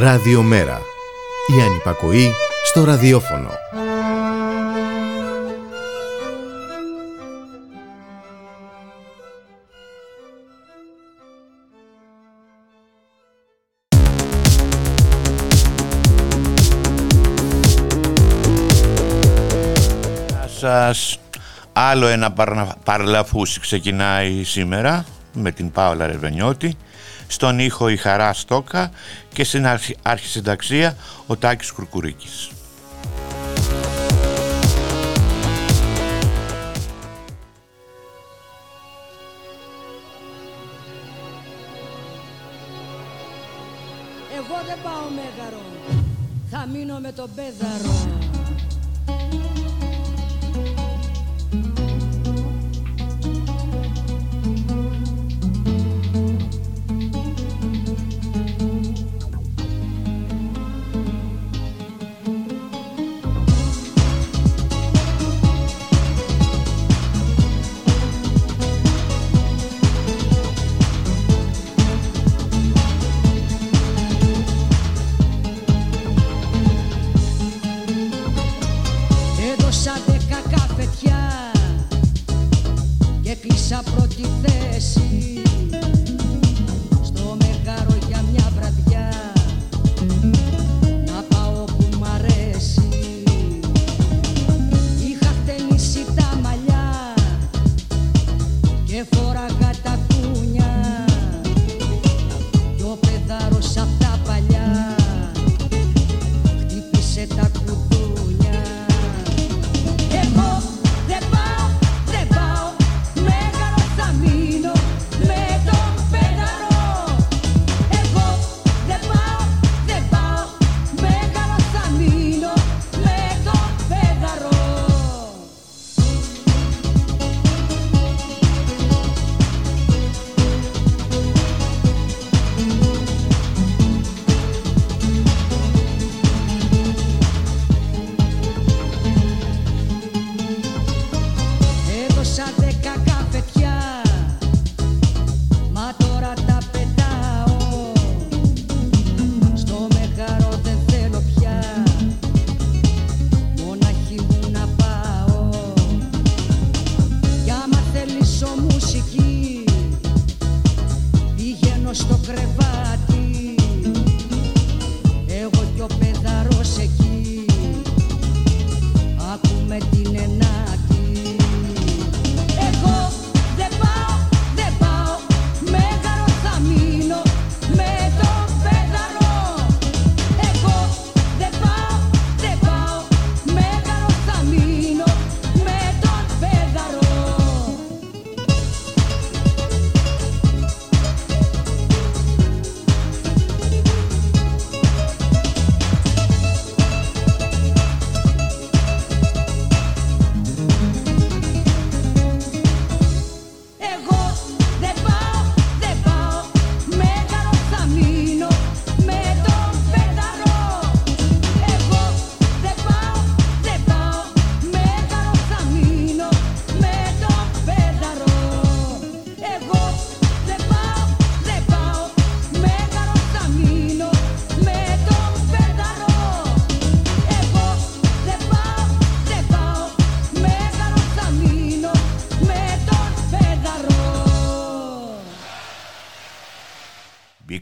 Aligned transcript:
Ραδιομέρα. 0.00 0.80
Η 1.58 1.62
ανυπακοή 1.62 2.32
στο 2.64 2.84
ραδιόφωνο. 2.84 3.50
σας 20.58 21.18
άλλο 21.72 22.06
ένα 22.06 22.32
παρλαφούσι 22.84 23.60
ξεκινάει 23.60 24.44
σήμερα 24.44 25.04
με 25.32 25.50
την 25.50 25.70
Πάολα 25.70 26.06
Ρεβενιώτη 26.06 26.76
στον 27.28 27.58
ήχο 27.58 27.88
η 27.88 27.96
Χαρά 27.96 28.32
Στόκα 28.32 28.90
και 29.32 29.44
στην 29.44 29.66
αρχισυνταξία 30.02 30.96
ο 31.26 31.36
Τάκης 31.36 31.70
Κουρκουρίκης. 31.70 32.50
Εγώ 44.36 44.60
δεν 44.66 44.78
πάω 44.82 45.08
μέγαρο, 45.14 45.62
θα 46.50 46.66
μείνω 46.72 46.98
με 46.98 47.12
τον 47.12 47.30
πέδαρο. 47.34 48.27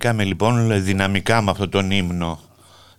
Μπήκαμε 0.06 0.24
λοιπόν 0.24 0.82
δυναμικά 0.82 1.42
με 1.42 1.50
αυτόν 1.50 1.70
τον 1.70 1.90
ύμνο 1.90 2.40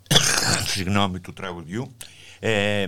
συγγνώμη 0.73 1.19
του 1.19 1.33
τραγουδιού. 1.33 1.95
Ε, 2.39 2.85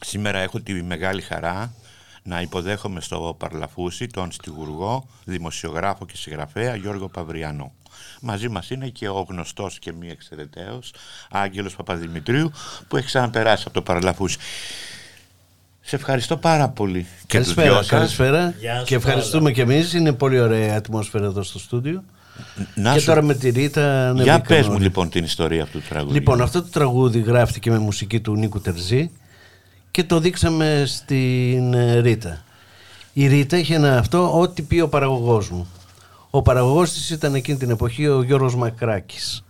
σήμερα 0.00 0.38
έχω 0.38 0.60
τη 0.60 0.82
μεγάλη 0.82 1.22
χαρά 1.22 1.74
να 2.22 2.40
υποδέχομαι 2.40 3.00
στο 3.00 3.36
Παρλαφούσι 3.38 4.06
τον 4.06 4.32
στιγουργό, 4.32 5.08
δημοσιογράφο 5.24 6.06
και 6.06 6.16
συγγραφέα 6.16 6.74
Γιώργο 6.76 7.08
Παυριανό. 7.08 7.72
Μαζί 8.20 8.48
μας 8.48 8.70
είναι 8.70 8.88
και 8.88 9.08
ο 9.08 9.26
γνωστός 9.28 9.78
και 9.78 9.92
μη 9.92 10.08
εξαιρεταίος 10.08 10.92
Άγγελος 11.30 11.76
Παπαδημητρίου 11.76 12.50
που 12.88 12.96
έχει 12.96 13.06
ξαναπεράσει 13.06 13.64
από 13.66 13.74
το 13.74 13.82
Παρλαφούσι. 13.82 14.38
Σε 15.80 15.96
ευχαριστώ 15.96 16.36
πάρα 16.36 16.68
πολύ. 16.68 17.06
Καλησπέρα, 17.26 17.84
καλησπέρα. 17.86 18.54
και 18.84 18.94
ευχαριστούμε 18.94 19.52
και 19.52 19.62
εμείς. 19.62 19.92
Είναι 19.92 20.12
πολύ 20.12 20.40
ωραία 20.40 20.76
ατμόσφαιρα 20.76 21.24
εδώ 21.24 21.42
στο 21.42 21.58
στούντιο. 21.58 22.04
Να 22.74 22.98
και 22.98 23.04
τώρα 23.04 23.22
με 23.22 23.34
τη 23.34 23.48
Ρίτα 23.48 24.12
Για 24.16 24.40
πες 24.40 24.68
μου 24.68 24.78
λοιπόν 24.78 25.08
την 25.08 25.24
ιστορία 25.24 25.62
αυτού 25.62 25.78
του 25.78 25.86
τραγούδι 25.88 26.14
Λοιπόν 26.14 26.40
αυτό 26.40 26.62
το 26.62 26.68
τραγούδι 26.68 27.20
γράφτηκε 27.20 27.70
με 27.70 27.78
μουσική 27.78 28.20
του 28.20 28.36
Νίκου 28.36 28.60
Τερζή 28.60 29.10
Και 29.90 30.04
το 30.04 30.20
δείξαμε 30.20 30.82
στην 30.86 31.74
ε, 31.74 31.98
Ρίτα. 31.98 32.44
Η 33.12 33.26
Ρίτα 33.26 33.58
είχε 33.58 33.74
ένα 33.74 33.98
αυτό 33.98 34.40
ό,τι 34.40 34.62
πει 34.62 34.80
ο 34.80 34.88
παραγωγός 34.88 35.50
μου. 35.50 35.66
Ο 36.30 36.42
παραγωγός 36.42 36.92
της 36.92 37.10
ήταν 37.10 37.34
εκείνη 37.34 37.58
την 37.58 37.70
εποχή 37.70 38.08
ο 38.08 38.22
Γιώργος 38.22 38.56
Μακράκης 38.56 39.44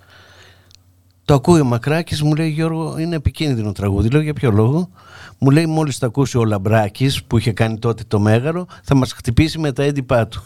Το 1.26 1.34
ακούει 1.34 1.60
ο 1.60 1.64
Μακράκης, 1.64 2.22
μου 2.22 2.34
λέει 2.34 2.48
Γιώργο 2.48 2.98
είναι 2.98 3.16
επικίνδυνο 3.16 3.72
τραγούδι. 3.72 4.08
Λέω 4.08 4.20
για 4.20 4.32
ποιο 4.32 4.50
λόγο; 4.50 4.88
Μου 5.38 5.50
λέει 5.50 5.66
μόλις 5.66 5.98
το 5.98 6.06
ακούσει 6.06 6.38
ο 6.38 6.44
Λαμπράκης 6.44 7.24
που 7.24 7.38
είχε 7.38 7.52
κάνει 7.52 7.78
τότε 7.78 8.02
το 8.08 8.20
Μέγαρο 8.20 8.66
θα 8.82 8.94
μας 8.94 9.12
χτυπήσει 9.12 9.58
με 9.58 9.72
τα 9.72 9.82
έντυπά 9.82 10.28
του. 10.28 10.42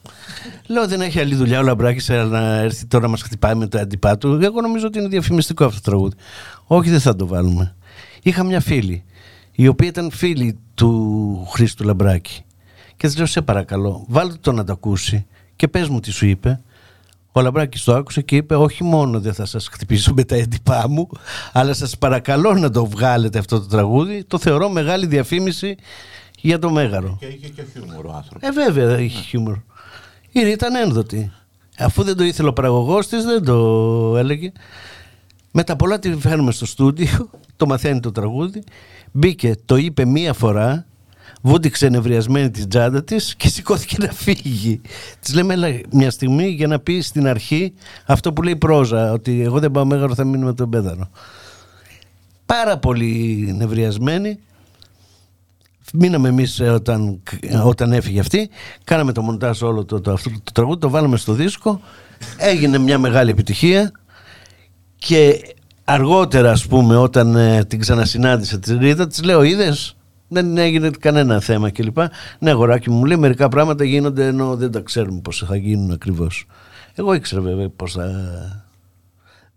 Λέω 0.66 0.86
δεν 0.88 1.00
έχει 1.00 1.20
άλλη 1.20 1.34
δουλειά 1.34 1.58
ο 1.58 1.62
Λαμπράκης 1.62 2.10
αλλά 2.10 2.24
να 2.24 2.54
έρθει 2.54 2.86
τώρα 2.86 3.04
να 3.04 3.10
μας 3.10 3.22
χτυπάει 3.22 3.54
με 3.54 3.66
τα 3.66 3.80
έντυπά 3.80 4.18
του. 4.18 4.38
Εγώ 4.42 4.60
νομίζω 4.60 4.86
ότι 4.86 4.98
είναι 4.98 5.08
διαφημιστικό 5.08 5.64
αυτό 5.64 5.80
το 5.80 5.90
τραγούδι. 5.90 6.16
Όχι 6.66 6.90
δεν 6.90 7.00
θα 7.00 7.16
το 7.16 7.26
βάλουμε. 7.26 7.76
Είχα 8.22 8.44
μια 8.44 8.60
φίλη 8.60 9.04
η 9.52 9.68
οποία 9.68 9.88
ήταν 9.88 10.10
φίλη 10.10 10.58
του 10.74 11.46
Χρήστου 11.50 11.84
Λαμπράκη 11.84 12.44
και 12.96 13.06
της 13.06 13.16
λέω 13.16 13.26
σε 13.26 13.42
παρακαλώ 13.42 14.04
βάλτε 14.08 14.36
το 14.40 14.52
να 14.52 14.64
το 14.64 14.72
ακούσει 14.72 15.26
και 15.56 15.68
πες 15.68 15.88
μου 15.88 16.00
τι 16.00 16.10
σου 16.10 16.26
είπε. 16.26 16.60
Ο 17.32 17.40
Λαμπράκης 17.40 17.84
το 17.84 17.94
άκουσε 17.94 18.22
και 18.22 18.36
είπε 18.36 18.56
όχι 18.56 18.84
μόνο 18.84 19.20
δεν 19.20 19.34
θα 19.34 19.44
σας 19.44 19.68
χτυπήσω 19.68 20.12
με 20.14 20.24
τα 20.24 20.34
έντυπά 20.34 20.88
μου 20.88 21.08
αλλά 21.52 21.74
σας 21.74 21.98
παρακαλώ 21.98 22.54
να 22.54 22.70
το 22.70 22.86
βγάλετε 22.86 23.38
αυτό 23.38 23.60
το 23.60 23.66
τραγούδι 23.66 24.24
το 24.24 24.38
θεωρώ 24.38 24.68
μεγάλη 24.68 25.06
διαφήμιση 25.06 25.76
για 26.40 26.58
το 26.58 26.70
Μέγαρο. 26.70 27.16
Και 27.20 27.26
είχε 27.26 27.48
και 27.48 27.62
χιούμορ 27.72 28.06
ο 28.06 28.12
άνθρωπος. 28.12 28.48
Ε 28.48 28.52
βέβαια 28.52 28.98
είχε 28.98 29.22
χιούμορ. 29.22 29.56
Η 30.30 30.42
Ρίτα 30.42 30.66
ήταν 30.66 30.74
ένδοτη. 30.74 31.32
Αφού 31.78 32.02
δεν 32.02 32.16
το 32.16 32.24
ήθελε 32.24 32.48
ο 32.48 32.52
παραγωγός 32.52 33.06
της 33.06 33.24
δεν 33.24 33.44
το 33.44 34.16
έλεγε. 34.16 34.52
Με 35.50 35.64
τα 35.64 35.76
πολλά 35.76 35.98
τη 35.98 36.16
φέρνουμε 36.16 36.52
στο 36.52 36.66
στούντιο, 36.66 37.30
το 37.56 37.66
μαθαίνει 37.66 38.00
το 38.00 38.12
τραγούδι, 38.12 38.62
μπήκε, 39.12 39.54
το 39.64 39.76
είπε 39.76 40.04
μία 40.04 40.32
φορά, 40.32 40.86
βούτυξε 41.40 41.86
ενευριασμένη 41.86 42.50
τη 42.50 42.66
τσάντα 42.66 43.04
της 43.04 43.34
και 43.36 43.48
σηκώθηκε 43.48 43.96
να 44.00 44.12
φύγει. 44.12 44.80
Της 45.20 45.34
λέμε 45.34 45.54
έλα 45.54 45.68
μια 45.90 46.10
στιγμή 46.10 46.46
για 46.46 46.66
να 46.66 46.78
πει 46.78 47.00
στην 47.00 47.26
αρχή 47.26 47.72
αυτό 48.06 48.32
που 48.32 48.42
λέει 48.42 48.52
η 48.52 48.56
πρόζα, 48.56 49.12
ότι 49.12 49.42
εγώ 49.42 49.58
δεν 49.58 49.70
πάω 49.70 49.84
μέγαρο, 49.84 50.14
θα 50.14 50.24
μείνω 50.24 50.46
με 50.46 50.54
τον 50.54 50.70
πέδαρο. 50.70 51.10
Πάρα 52.46 52.78
πολύ 52.78 53.54
νευριασμένη. 53.56 54.38
Μείναμε 55.92 56.28
εμείς 56.28 56.60
όταν, 56.60 57.22
όταν 57.64 57.92
έφυγε 57.92 58.20
αυτή. 58.20 58.50
Κάναμε 58.84 59.12
το 59.12 59.22
μοντάζ 59.22 59.62
όλο 59.62 59.84
το, 59.84 60.00
το, 60.00 60.12
αυτό 60.12 60.30
το 60.30 60.52
τραγούδι, 60.52 60.80
το 60.80 60.90
βάλαμε 60.90 61.16
στο 61.16 61.32
δίσκο. 61.32 61.80
Έγινε 62.36 62.78
μια 62.78 62.98
μεγάλη 62.98 63.30
επιτυχία. 63.30 63.92
Και 64.96 65.40
αργότερα, 65.84 66.50
ας 66.50 66.66
πούμε, 66.66 66.96
όταν 66.96 67.36
ε, 67.36 67.64
την 67.64 67.78
ξανασυνάντησα 67.80 68.58
τη 68.58 68.76
Ρίτα, 68.76 69.06
της 69.06 69.22
λέω: 69.22 69.42
Είδες, 69.42 69.96
δεν 70.28 70.58
έγινε 70.58 70.90
κανένα 71.00 71.40
θέμα 71.40 71.70
κλπ. 71.70 71.98
Ναι, 72.38 72.50
αγοράκι 72.50 72.90
μου, 72.90 72.96
μου 72.96 73.04
λέει 73.04 73.16
μερικά 73.16 73.48
πράγματα 73.48 73.84
γίνονται 73.84 74.26
ενώ 74.26 74.56
δεν 74.56 74.70
τα 74.70 74.80
ξέρουμε 74.80 75.20
πώς 75.20 75.44
θα 75.46 75.56
γίνουν 75.56 75.90
ακριβώς. 75.90 76.46
Εγώ 76.94 77.14
ήξερα 77.14 77.40
βέβαια 77.40 77.68
πώς 77.68 77.92
θα, 77.92 78.06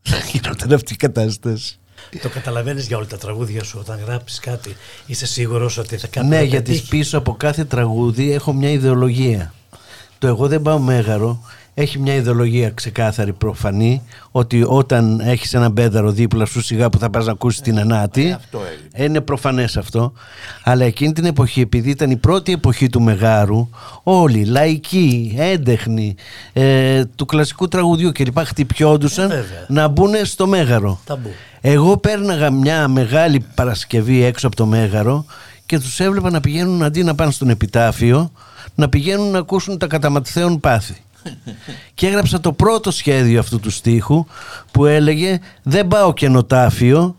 θα 0.02 0.18
γινόταν 0.32 0.74
αυτή 0.74 0.94
η 0.94 0.96
κατάσταση. 0.96 1.76
Το 2.22 2.30
καταλαβαίνεις 2.30 2.88
για 2.88 2.98
όλα 2.98 3.06
τα 3.06 3.18
τραγούδια 3.18 3.64
σου 3.64 3.78
όταν 3.82 4.00
γράψεις 4.06 4.40
κάτι. 4.40 4.76
Είσαι 5.06 5.26
σίγουρος 5.26 5.78
ότι 5.78 5.98
θα 5.98 6.08
κάνει. 6.08 6.28
Ναι, 6.28 6.42
γιατί 6.42 6.84
πίσω 6.90 7.18
από 7.18 7.34
κάθε 7.34 7.66
τραγούδι 7.66 8.32
έχω 8.32 8.54
μια 8.54 8.70
ιδεολογία. 8.70 9.54
Το 10.18 10.28
εγώ 10.28 10.48
δεν 10.48 10.62
πάω 10.62 10.80
μέγαρο 10.80 11.44
έχει 11.82 12.00
μια 12.00 12.14
ιδεολογία 12.14 12.70
ξεκάθαρη 12.70 13.34
προφανή 13.34 14.02
ότι 14.32 14.64
όταν 14.68 15.20
έχεις 15.20 15.54
ένα 15.54 15.70
μπέδαρο 15.70 16.12
δίπλα 16.12 16.46
σου 16.46 16.62
σιγά 16.62 16.90
που 16.90 16.98
θα 16.98 17.10
πας 17.10 17.26
να 17.26 17.32
ακούσεις 17.32 17.62
την 17.62 17.80
ανάτη 17.80 18.28
Ε, 18.28 18.32
αυτό 18.34 18.60
έγινε. 18.94 19.06
είναι 19.06 19.22
προφανές 19.22 19.78
αυτό 19.78 20.14
αλλά 20.64 20.86
εκείνη 20.86 21.14
την 21.14 21.26
εποχή 21.26 21.62
επειδή 21.62 21.90
ήταν 21.90 22.12
η 22.12 22.16
πρώτη 22.18 22.52
εποχή 22.52 22.90
του 22.90 23.02
Μεγάρου 23.02 23.70
όλοι 24.04 24.46
λαϊκοί, 24.46 25.36
έντεχνοι 25.38 26.16
ε, 26.54 27.04
του 27.16 27.26
κλασικού 27.26 27.68
τραγουδιού 27.68 28.12
κλπ 28.12 28.38
χτυπιόντουσαν 28.40 29.32
Ε, 29.32 29.36
βέβαια. 29.36 29.66
να 29.68 29.88
μπουν 29.88 30.12
στο 30.24 30.48
Μέγαρο 30.48 31.00
Ταμπού. 31.06 31.30
εγώ 31.62 31.98
πέρναγα 31.98 32.52
μια 32.52 32.88
μεγάλη 32.88 33.46
Παρασκευή 33.56 34.24
έξω 34.24 34.48
από 34.48 34.56
το 34.56 34.66
Μέγαρο 34.66 35.26
και 35.66 35.80
τους 35.80 36.00
έβλεπα 36.00 36.30
να 36.30 36.40
πηγαίνουν 36.40 36.84
αντί 36.84 37.04
να 37.04 37.16
πάνε 37.16 37.32
στον 37.32 37.50
επιτάφιο 37.50 38.32
να 38.76 38.90
πηγαίνουν 38.90 39.32
να 39.32 39.38
ακούσουν 39.40 39.78
τα 39.78 39.88
καταματηθέων 39.88 40.60
πάθη. 40.60 40.96
Και 41.94 42.08
έγραψα 42.08 42.40
το 42.40 42.54
πρώτο 42.54 42.92
σχέδιο 42.92 43.40
αυτού 43.40 43.60
του 43.60 43.70
στίχου 43.72 44.26
που 44.72 44.86
έλεγε 44.86 45.40
«Δεν 45.64 45.88
πάω 45.88 46.14
καινοτάφιο» 46.14 47.16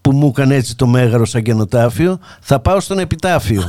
που 0.00 0.12
μου 0.12 0.26
έκανε 0.28 0.54
έτσι 0.54 0.76
το 0.76 0.86
μέγαρο 0.86 1.24
σαν 1.24 1.42
καινοτάφιο 1.42 2.18
θα 2.40 2.60
πάω 2.60 2.80
στον 2.80 2.98
επιτάφιο 2.98 3.62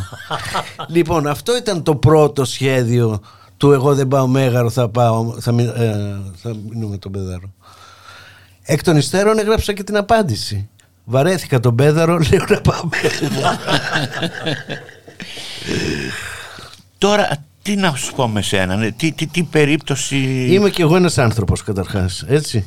λοιπόν 0.95 1.27
αυτό 1.27 1.57
ήταν 1.57 1.83
το 1.83 1.95
πρώτο 1.95 2.45
σχέδιο 2.45 3.21
του 3.57 3.71
εγώ 3.71 3.95
δεν 3.95 4.07
πάω 4.07 4.27
μέγαρο 4.27 4.69
θα 4.69 4.89
πάω 4.89 5.35
θα, 5.39 5.51
μει- 5.51 5.73
ε, 5.77 5.93
θα 6.35 6.55
μείνω 6.69 6.87
με 6.87 6.97
τον 6.97 7.11
πέδαρο 7.11 7.53
εκ 8.67 8.83
των 8.83 8.97
υστέρων 8.97 9.39
έγραψα 9.39 9.73
και 9.73 9.83
την 9.83 9.97
απάντηση. 9.97 10.69
Βαρέθηκα 11.03 11.59
τον 11.59 11.75
πέδαρο 11.75 12.17
λέω 12.31 12.45
να 12.49 12.61
πάω 12.61 12.81
μέγαρο 12.83 13.57
Τώρα, 16.97 17.29
τι 17.65 17.75
να 17.75 17.95
σου 17.95 18.13
πω 18.15 18.27
με 18.27 18.41
σένα, 18.41 18.75
ναι, 18.75 18.91
τι, 18.91 19.11
τι, 19.11 19.27
τι 19.27 19.43
περίπτωση 19.43 20.17
είμαι 20.49 20.69
κι 20.69 20.81
εγώ 20.81 20.95
ένας 20.95 21.17
άνθρωπος 21.17 21.63
καταρχάς 21.63 22.25
έτσι 22.27 22.65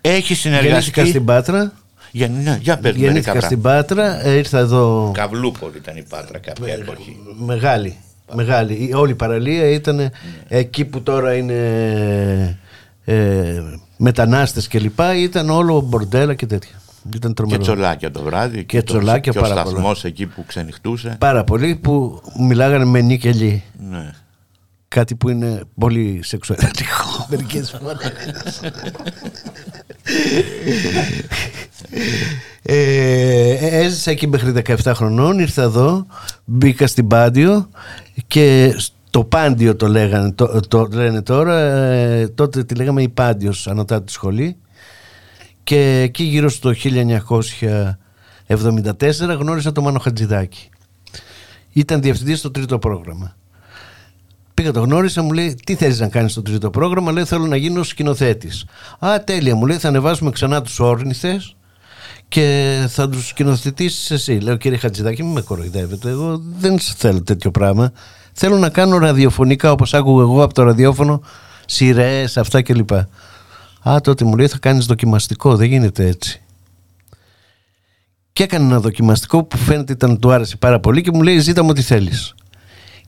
έχεις 0.00 0.38
συνεργαστεί. 0.38 0.68
γεννήθηκα 0.70 1.06
στην 1.06 1.24
Πάτρα 1.24 1.72
Για, 2.10 2.28
ναι, 2.28 2.58
για 2.60 2.74
πες 2.74 2.82
μερικά 2.82 3.04
γεννήθηκα 3.04 3.30
πράγματα. 3.32 3.46
στην 3.46 3.60
Πάτρα 3.62 4.26
ε, 4.26 4.36
ήρθα 4.36 4.58
εδώ 4.58 5.10
Καβλούπολη 5.14 5.76
ήταν 5.76 5.96
η 5.96 6.02
Πάτρα 6.08 6.38
κάποια 6.38 6.72
εποχή. 6.74 7.16
Μεγάλη. 7.38 7.96
Μεγάλη. 8.34 8.72
Η- 8.74 8.94
Όλη 8.94 9.10
η 9.10 9.14
παραλία 9.14 9.66
ήταν 9.68 10.10
εκεί 10.48 10.84
που 10.84 11.02
τώρα 11.02 11.34
είναι 11.34 12.58
ε, 13.04 13.62
μετανάστες 13.96 14.68
και 14.68 14.78
λοιπά. 14.78 15.16
Ήταν 15.16 15.50
όλο 15.50 15.80
μπορντέλα 15.80 16.34
και 16.34 16.46
τέτοια. 16.46 16.74
Ήταν 17.14 17.30
Και 17.30 17.34
τρομερό. 17.36 17.62
τσολάκια 17.62 18.10
το 18.10 18.22
βράδυ. 18.22 18.64
Και 18.64 18.78
το- 18.78 18.84
τσολάκια 18.84 19.32
και 19.32 19.38
ο 19.38 19.40
πάρα 19.40 19.54
πολλά. 19.54 19.66
σταθμός 19.70 20.04
εκεί 20.04 20.26
που 20.26 20.44
ξενυχτούσε. 20.46 21.16
Πάρα 21.18 21.44
πολλοί 21.44 21.74
που 21.76 22.20
μιλάγανε 22.38 22.84
με 22.84 23.00
νίκελι. 23.00 23.62
Ναι. 23.90 24.10
Κάτι 24.92 25.14
που 25.14 25.28
είναι 25.28 25.60
πολύ 25.78 26.20
σεξουαλικό 26.22 27.26
μερικές 27.30 27.70
φορές. 27.70 28.60
ε, 32.62 33.82
έζησα 33.82 34.10
εκεί 34.10 34.26
μέχρι 34.26 34.52
17 34.66 34.92
χρονών, 34.94 35.38
ήρθα 35.38 35.62
εδώ, 35.62 36.06
μπήκα 36.44 36.86
στην 36.86 37.06
Πάντιο 37.06 37.68
και 38.26 38.74
στο 38.76 39.24
Πάντιο 39.24 39.76
το 39.76 39.88
λέγανε, 39.88 40.32
το, 40.32 40.60
το 40.60 40.88
λένε 40.92 41.22
τώρα, 41.22 41.58
ε, 41.58 42.28
τότε 42.28 42.64
τη 42.64 42.74
λέγαμε 42.74 43.02
η 43.02 43.08
Πάντιος 43.08 43.66
ανωτάτη 43.66 44.12
σχολή 44.12 44.56
και 45.62 46.00
εκεί 46.00 46.22
γύρω 46.22 46.48
στο 46.48 46.72
1974 48.48 49.36
γνώρισα 49.38 49.72
τον 49.72 49.84
Μάνο 49.84 49.98
Χατζηδάκη. 49.98 50.68
Ήταν 51.72 52.00
διευθυντής 52.00 52.38
στο 52.38 52.50
τρίτο 52.50 52.78
πρόγραμμα. 52.78 53.36
Πήγα 54.62 54.74
το 54.74 54.80
γνώρισα, 54.80 55.22
μου 55.22 55.32
λέει: 55.32 55.54
Τι 55.64 55.74
θέλεις 55.74 56.00
να 56.00 56.08
κάνεις 56.08 56.32
στο 56.32 56.42
τρίτο 56.42 56.70
πρόγραμμα; 56.70 57.12
Λέει: 57.12 57.24
Θέλω 57.24 57.46
να 57.46 57.56
γίνω 57.56 57.82
σκηνοθέτης. 57.82 58.64
Α, 58.98 59.24
τέλεια, 59.24 59.54
μου 59.54 59.66
λέει: 59.66 59.76
Θα 59.76 59.88
ανεβάσουμε 59.88 60.30
ξανά 60.30 60.62
τους 60.62 60.80
όρνηθες 60.80 61.56
και 62.28 62.76
θα 62.88 63.08
τους 63.08 63.26
σκηνοθετήσεις 63.26 64.10
εσύ. 64.10 64.32
Λέω: 64.32 64.56
Κύριε 64.56 64.78
Χατζηδάκη, 64.78 65.22
μην 65.22 65.32
με 65.32 65.40
κοροϊδεύετε. 65.40 66.08
Εγώ 66.08 66.42
δεν 66.58 66.78
θέλω 66.78 67.22
τέτοιο 67.22 67.50
πράγμα. 67.50 67.92
Θέλω 68.32 68.58
να 68.58 68.68
κάνω 68.68 68.98
ραδιοφωνικά 68.98 69.72
όπως 69.72 69.94
άκουγα 69.94 70.22
εγώ 70.22 70.42
από 70.42 70.54
το 70.54 70.62
ραδιόφωνο, 70.62 71.22
σειρές, 71.66 72.36
αυτά 72.36 72.62
κλπ. 72.62 72.92
Α, 73.88 74.00
τότε 74.02 74.24
μου 74.24 74.36
λέει: 74.36 74.48
Θα 74.48 74.58
κάνεις 74.58 74.86
δοκιμαστικό. 74.86 75.56
Δεν 75.56 75.68
γίνεται 75.68 76.06
έτσι. 76.06 76.42
Και 78.32 78.42
έκανε 78.42 78.64
ένα 78.64 78.80
δοκιμαστικό 78.80 79.44
που 79.44 79.56
φαίνεται 79.56 79.92
ήταν 79.92 80.18
του 80.18 80.32
άρεσε 80.32 80.56
πάρα 80.56 80.80
πολύ 80.80 81.02
και 81.02 81.10
μου 81.10 81.22
λέει: 81.22 81.38
Ζήτα 81.38 81.62
μου 81.62 81.68
ό,τι 81.70 81.82
θέλεις. 81.82 82.34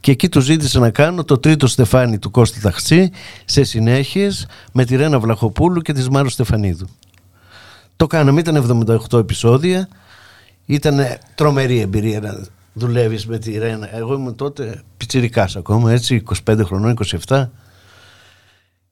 Και 0.04 0.10
εκεί 0.10 0.28
του 0.28 0.40
ζήτησε 0.40 0.78
να 0.78 0.90
κάνω 0.90 1.24
το 1.24 1.38
τρίτο 1.38 1.66
στεφάνι 1.66 2.18
του 2.18 2.30
Κώστα 2.30 2.60
Ταχτσή 2.60 3.10
σε 3.44 3.64
συνέχειες 3.64 4.46
με 4.72 4.84
τη 4.84 4.96
Ρένα 4.96 5.20
Βλαχοπούλου 5.20 5.80
και 5.80 5.92
της 5.92 6.08
Μάρο 6.08 6.28
Στεφανίδου. 6.28 6.86
Το 7.96 8.06
κάναμε, 8.06 8.40
ήταν 8.40 8.86
78 9.10 9.18
επεισόδια. 9.18 9.88
Ήταν 10.66 11.00
τρομερή 11.34 11.80
εμπειρία 11.80 12.20
να 12.20 12.40
δουλεύεις 12.72 13.26
με 13.26 13.38
τη 13.38 13.58
Ρένα. 13.58 13.96
Εγώ 13.96 14.14
ήμουν 14.14 14.34
τότε 14.34 14.82
πιτσιρικάς 14.96 15.56
ακόμα, 15.56 15.92
έτσι, 15.92 16.22
25 16.46 16.60
χρονών, 16.64 16.96
27. 17.26 17.50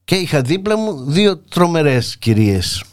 Και 0.04 0.14
είχα 0.14 0.42
δίπλα 0.42 0.76
μου 0.76 1.04
δύο 1.10 1.36
τρομερές 1.36 2.16
κυρίες. 2.16 2.84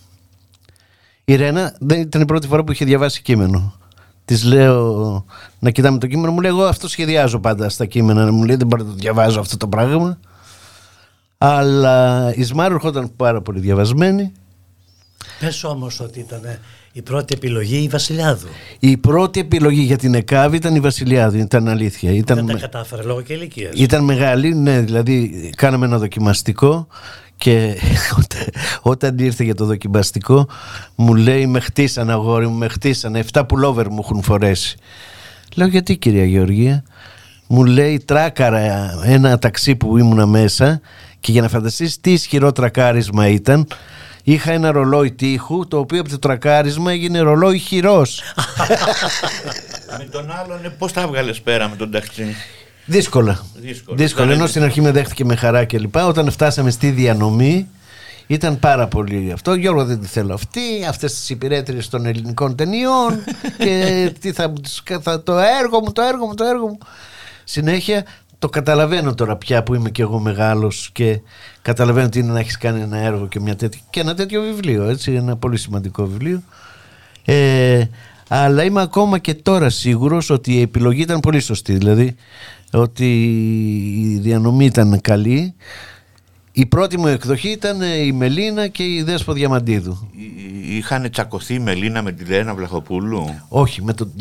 Η 1.26 1.36
Ρένα 1.36 1.76
δεν 1.80 2.02
ήταν 2.02 2.22
η 2.22 2.26
πρώτη 2.26 2.48
φορά 2.48 2.64
που 2.64 2.72
είχε 2.72 2.86
διαβάσει 2.86 3.22
κείμενο. 3.22 3.79
Της 4.30 4.44
λέω 4.44 5.26
να 5.60 5.70
κοιτάμε 5.70 5.98
το 5.98 6.08
κείμενο, 6.08 6.32
μου 6.32 6.40
λέει: 6.42 6.52
Εγώ 6.52 6.64
αυτό 6.64 6.88
σχεδιάζω 6.88 7.40
πάντα 7.40 7.70
στα 7.70 7.86
κείμενα. 7.86 8.32
Μου 8.32 8.44
λέει: 8.44 8.56
Δεν 8.56 8.68
μπορώ 8.68 8.84
να 8.84 8.90
το 8.90 8.96
διαβάζω 8.96 9.40
αυτό 9.40 9.58
το 9.58 9.68
πράγμα. 9.68 10.20
Αλλά 11.38 12.32
η 12.36 12.44
Σμάρου 12.44 12.74
ερχόταν 12.74 13.16
πάρα 13.16 13.42
πολύ 13.42 13.60
διαβασμένη. 13.60 14.32
Πες 15.40 15.64
όμως 15.64 16.00
ότι 16.00 16.20
ήταν 16.20 16.42
η 16.92 17.02
πρώτη 17.02 17.34
επιλογή 17.34 17.78
η 17.84 17.88
Βασιλιάδου. 17.88 18.48
Η 18.80 18.98
πρώτη 18.98 19.40
επιλογή 19.40 19.82
για 19.82 19.98
την 19.98 20.14
ΕΚΑΒ 20.14 20.54
ήταν 20.54 20.76
η 20.76 20.80
Βασιλιάδου, 20.80 21.38
ήταν 21.38 21.68
αλήθεια. 21.68 22.12
Ήταν, 22.12 22.36
Δεν 22.38 22.46
τα 22.46 22.54
με- 22.54 22.60
κατάφερε 22.60 23.02
λόγω 23.04 23.22
και 23.22 23.34
ηλικίας. 23.34 23.74
ήταν 23.76 24.04
μεγάλη, 24.04 24.54
ναι, 24.56 24.80
δηλαδή 24.82 25.50
κάναμε 25.56 25.86
ένα 25.86 25.98
δοκιμαστικό 25.98 26.88
Και 27.40 27.76
όταν, 28.20 28.48
όταν 28.82 29.18
ήρθε 29.18 29.44
για 29.44 29.56
το 29.56 29.66
δοκιμαστικό, 29.66 30.48
μου 30.96 31.16
λέει: 31.16 31.48
Με 31.48 31.60
χτίσανε, 31.60 32.12
αγόρι 32.12 32.48
μου, 32.48 32.58
με 32.58 32.68
χτίσανε. 32.68 33.24
7 33.34 33.44
πουλόβερ 33.48 33.90
μου 33.90 34.00
έχουν 34.04 34.24
φορέσει. 34.24 34.78
Λέω: 35.56 35.68
Γιατί, 35.68 35.98
κυρία 35.98 36.26
Γεωργία, 36.26 36.84
μου 37.48 37.66
λέει: 37.66 38.00
Τράκαρα 38.00 38.94
ένα 39.04 39.40
ταξί 39.40 39.76
που 39.76 39.98
ήμουνα 39.98 40.26
μέσα 40.26 40.82
και 41.20 41.32
για 41.32 41.42
να 41.42 41.48
φανταστείς 41.50 42.02
τι 42.02 42.12
ισχυρό 42.12 42.52
τρακάρισμα 42.52 43.28
ήταν, 43.28 43.68
είχα 44.24 44.52
ένα 44.52 44.72
ρολόι 44.72 45.12
τείχου 45.12 45.68
το 45.68 45.78
οποίο 45.78 46.00
από 46.00 46.10
το 46.10 46.20
τρακάρισμα 46.20 46.92
έγινε 46.92 47.20
ρολόι 47.20 47.58
χειρός. 47.58 48.22
με 49.98 50.04
τον 50.12 50.32
άλλον, 50.32 50.66
ε, 50.66 50.70
πώς 50.70 50.94
τα 50.94 51.02
έβγαλες 51.02 51.42
πέρα 51.42 51.70
με 51.70 51.76
τον 51.76 51.92
ταξί; 51.92 52.36
Δύσκολα. 52.90 53.44
Δύσκολα. 53.56 53.98
Δύσκολα. 53.98 54.26
Δεν 54.26 54.34
Ενώ 54.36 54.44
είναι- 54.44 54.52
στην 54.52 54.64
αρχή 54.64 54.82
με 54.82 54.92
δέχτηκε 54.92 55.26
με 55.26 55.36
χαρά 55.36 55.66
κλπ. 55.66 55.96
Όταν 55.96 56.32
φτάσαμε 56.32 56.70
στη 56.72 56.90
διανομή, 56.90 57.68
ήταν 58.28 58.60
πάρα 58.60 58.88
πολύ 58.88 59.32
αυτό. 59.34 59.54
Γιώργο, 59.54 59.86
δεν 59.86 60.00
τη 60.00 60.08
θέλω 60.08 60.34
αυτή. 60.34 60.62
Αυτές 60.90 61.14
τις 61.14 61.30
υπηρέτριες 61.30 61.90
των 61.90 62.06
ελληνικών 62.06 62.56
ταινιών. 62.56 63.24
και 63.64 64.12
τι 64.20 64.32
θα, 64.32 64.54
θα, 65.02 65.24
το 65.24 65.38
έργο 65.38 65.80
μου, 65.80 65.92
το 65.92 66.02
έργο 66.02 66.26
μου, 66.26 66.34
το 66.34 66.44
έργο 66.44 66.68
μου. 66.68 66.78
Συνέχεια 67.44 68.06
το 68.40 68.50
καταλαβαίνω 68.50 69.14
τώρα 69.16 69.36
πια 69.36 69.64
που 69.64 69.76
είμαι 69.76 69.90
και 69.90 70.02
εγώ 70.02 70.20
μεγάλος 70.20 70.90
και 70.94 71.20
καταλαβαίνω 71.62 72.10
τι 72.10 72.20
είναι 72.20 72.32
να 72.32 72.40
έχεις 72.40 72.58
κάνει 72.58 72.82
ένα 72.82 72.98
έργο 72.98 73.28
και, 73.28 73.40
μια 73.40 73.56
τέτοια, 73.56 73.82
και 73.90 74.00
ένα 74.00 74.14
τέτοιο 74.16 74.42
βιβλίο. 74.42 74.84
Έτσι, 74.84 75.12
ένα 75.14 75.36
πολύ 75.38 75.58
σημαντικό 75.58 76.06
βιβλίο. 76.06 76.42
Ε, 77.26 77.84
αλλά 78.28 78.64
είμαι 78.64 78.82
ακόμα 78.82 79.18
και 79.18 79.34
τώρα 79.34 79.70
σίγουρος 79.70 80.30
ότι 80.30 80.54
η 80.54 80.62
επιλογή 80.62 81.02
ήταν 81.02 81.20
πολύ 81.20 81.40
σωστή. 81.40 81.74
Δηλαδή 81.74 82.16
ότι 82.74 83.24
η 84.14 84.18
διανομή 84.18 84.66
ήταν 84.66 85.02
καλή. 85.02 85.54
Η 86.52 86.66
πρώτη 86.66 86.98
μου 86.98 87.08
εκδοχή 87.08 87.50
ήταν 87.50 87.82
η 87.82 88.12
Μελίνα 88.12 88.68
και 88.68 88.84
η 88.84 89.02
Δέσπο 89.02 89.34
Διαμαντίδου. 89.34 90.10
Εί- 90.12 90.78
Είχαν 90.78 91.10
τσακωθεί 91.12 91.54
η 91.54 91.60
Μελίνα 91.60 92.02
με 92.02 92.12
τη 92.12 92.26
Λένα 92.26 92.56
Βλαχοπούλου; 92.56 93.26
Όχι, 93.48 93.84
με, 93.84 93.94
τον 93.94 94.12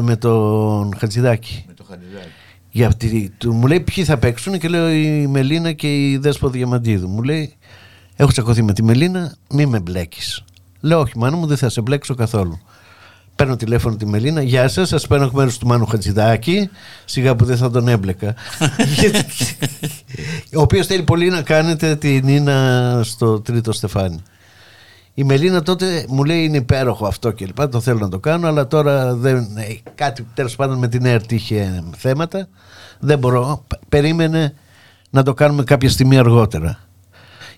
με 0.00 0.16
τον 0.16 0.96
Χατζηδάκη. 0.98 1.64
Με 1.66 1.72
το 1.74 1.84
Χατζηδάκη. 1.88 2.28
Γιατί 2.70 3.32
του, 3.38 3.52
μου 3.52 3.66
λέει 3.66 3.80
ποιοι 3.80 4.04
θα 4.04 4.18
παίξουν 4.18 4.58
και 4.58 4.68
λέω 4.68 4.90
η 4.90 5.26
Μελίνα 5.26 5.72
και 5.72 6.10
η 6.10 6.16
Δέσπο 6.18 6.48
Διαμαντίδου. 6.48 7.08
Μου 7.08 7.22
λέει 7.22 7.54
έχω 8.16 8.30
τσακωθεί 8.32 8.62
με 8.62 8.72
τη 8.72 8.82
Μελίνα, 8.82 9.34
μη 9.50 9.66
με 9.66 9.80
μπλέκεις. 9.80 10.44
Λέω 10.80 11.00
όχι 11.00 11.18
μάνα 11.18 11.36
μου 11.36 11.46
δεν 11.46 11.56
θα 11.56 11.68
σε 11.68 11.80
μπλέξω 11.80 12.14
καθόλου. 12.14 12.58
Παίρνω 13.36 13.56
τηλέφωνο 13.56 13.96
τη 13.96 14.06
Μελίνα. 14.06 14.42
Γεια 14.42 14.68
σας, 14.68 14.88
σας 14.88 15.06
παίρνω 15.06 15.24
εκ 15.24 15.32
μέρους 15.32 15.58
του 15.58 15.66
Μάνου 15.66 15.86
Χατζηδάκη. 15.86 16.70
Σιγά 17.04 17.36
που 17.36 17.44
δεν 17.44 17.56
θα 17.56 17.70
τον 17.70 17.88
έμπλεκα. 17.88 18.34
Γιατί- 18.94 19.24
Ο 20.58 20.60
οποίος 20.60 20.86
θέλει 20.86 21.02
πολύ 21.02 21.28
να 21.28 21.42
κάνετε 21.42 21.96
την 21.96 22.24
Νίνα 22.24 23.00
στο 23.04 23.40
τρίτο 23.40 23.72
στεφάνι. 23.72 24.18
Η 25.14 25.24
Μελίνα 25.24 25.62
τότε 25.62 26.04
μου 26.08 26.24
λέει 26.24 26.44
είναι 26.44 26.56
υπέροχο 26.56 27.06
αυτό 27.06 27.30
και 27.30 27.46
λοιπά, 27.46 27.68
το 27.68 27.80
θέλω 27.80 27.98
να 27.98 28.08
το 28.08 28.18
κάνω, 28.18 28.46
αλλά 28.46 28.66
τώρα 28.66 29.14
δεν, 29.14 29.36
ε, 29.56 29.74
κάτι 29.94 30.26
τέλος 30.34 30.56
πάντων 30.56 30.78
με 30.78 30.88
την 30.88 31.04
ΕΡΤ 31.04 31.32
είχε 31.32 31.82
θέματα. 31.96 32.48
Δεν 33.00 33.18
μπορώ. 33.18 33.64
Π- 33.68 33.84
Περίμενε 33.88 34.54
να 35.10 35.22
το 35.22 35.34
κάνουμε 35.34 35.62
κάποια 35.64 35.90
στιγμή 35.90 36.18
αργότερα. 36.18 36.78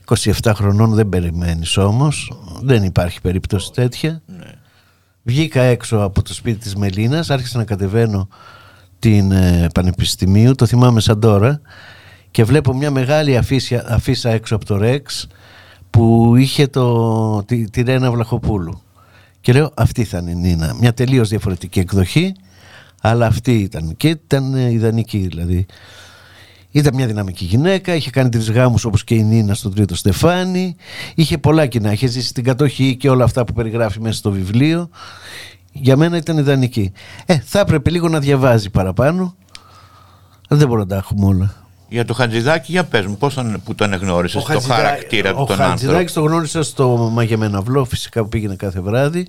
27 0.04 0.52
χρονών 0.54 0.94
δεν 0.94 1.08
περιμένεις 1.08 1.76
όμως, 1.76 2.32
δεν 2.62 2.82
υπάρχει 2.82 3.20
περίπτωση 3.20 3.73
τέτοια. 3.73 4.23
Βγήκα 5.28 5.62
έξω 5.62 5.97
από 5.97 6.23
το 6.23 6.35
σπίτι 6.35 6.58
της 6.58 6.76
Μελίνας, 6.76 7.30
άρχισα 7.30 7.58
να 7.58 7.64
κατεβαίνω 7.64 8.28
την 8.99 9.32
ε, 9.32 9.66
Πανεπιστημίου, 9.75 10.54
το 10.54 10.66
θυμάμαι 10.66 11.00
σαν 11.00 11.20
τώρα, 11.20 11.61
και 12.30 12.44
βλέπω 12.44 12.75
μια 12.75 12.90
μεγάλη 12.90 13.37
αφίσια, 13.37 13.85
αφίσα 13.88 14.30
έξω 14.30 14.54
από 14.54 14.64
το 14.64 14.76
Ρεξ 14.76 15.26
που 15.90 16.37
είχε 16.37 16.66
το, 16.66 17.42
τη, 17.44 17.70
τη 17.70 17.82
Ρένα 17.82 18.11
Βλαχοπούλου. 18.11 18.82
Και 19.40 19.52
λέω 19.52 19.70
αυτή 19.75 20.04
θα 20.04 20.18
είναι 20.18 20.30
η 20.30 20.35
Νίνα. 20.35 20.75
Μια 20.80 20.94
τελείως 20.94 21.28
διαφορετική 21.28 21.78
εκδοχή, 21.78 22.35
αλλά 23.00 23.26
αυτή 23.26 23.52
ήταν. 23.52 23.97
Και 23.97 24.08
ήταν 24.08 24.54
ε, 24.54 24.70
ιδανική 24.70 25.18
δηλαδή. 25.18 25.66
Ήταν 26.70 26.94
μια 26.94 27.06
δυναμική 27.06 27.44
γυναίκα, 27.44 27.94
είχε 27.94 28.10
κάνει 28.10 28.28
τρεις 28.28 28.50
γάμους 28.50 28.84
όπως 28.84 29.04
και 29.04 29.14
η 29.14 29.22
Νίνα 29.22 29.54
στον 29.54 29.75
τρίτο 29.75 29.94
Στεφάνι. 29.94 30.76
Είχε 31.14 31.38
πολλά 31.38 31.66
κοινά. 31.66 31.92
Είχε 31.92 32.06
ζήσει 32.06 32.26
στην 32.28 32.44
κατοχή 32.44 32.96
και 32.96 33.10
όλα 33.10 33.25
αυτά 33.25 33.44
που 33.44 33.52
περιγράφει 33.52 34.00
μέσα 34.00 34.18
στο 34.18 34.30
βιβλίο. 34.30 34.88
Για 35.72 35.96
μένα 35.96 36.16
ήταν 36.16 36.38
ιδανική. 36.38 36.92
Ε, 37.26 37.38
θα 37.44 37.60
έπρεπε 37.60 37.90
λίγο 37.90 38.08
να 38.08 38.18
διαβάζει 38.18 38.70
παραπάνω. 38.70 39.37
Δεν 40.48 40.68
μπορώ 40.68 40.80
να 40.80 40.87
τα 40.87 40.96
έχουμε 40.96 41.26
όλα. 41.26 41.54
Για 41.88 42.04
το 42.04 42.14
Χατζηδάκη, 42.14 42.72
για 42.72 42.84
πες 42.84 43.06
μου, 43.06 43.16
πώς 43.16 43.34
τον, 43.34 43.60
που 43.64 43.75
τον 43.75 43.92
εγνώρισες, 43.92 44.42
το 44.42 44.52
Χατζηδά- 44.52 44.76
χαρακτήρα 44.76 45.30
του 45.32 45.38
ο 45.40 45.44
τον 45.44 45.56
Χατζηδάκης 45.56 45.98
άνθρωπο; 46.00 46.28
το 46.28 46.32
γνώρισα 46.34 46.62
στο 46.62 47.10
Μαγεμένο 47.12 47.58
Αυλό, 47.58 47.84
φυσικά 47.84 48.22
που 48.22 48.28
πήγαινε 48.28 48.56
κάθε 48.56 48.80
βράδυ. 48.80 49.26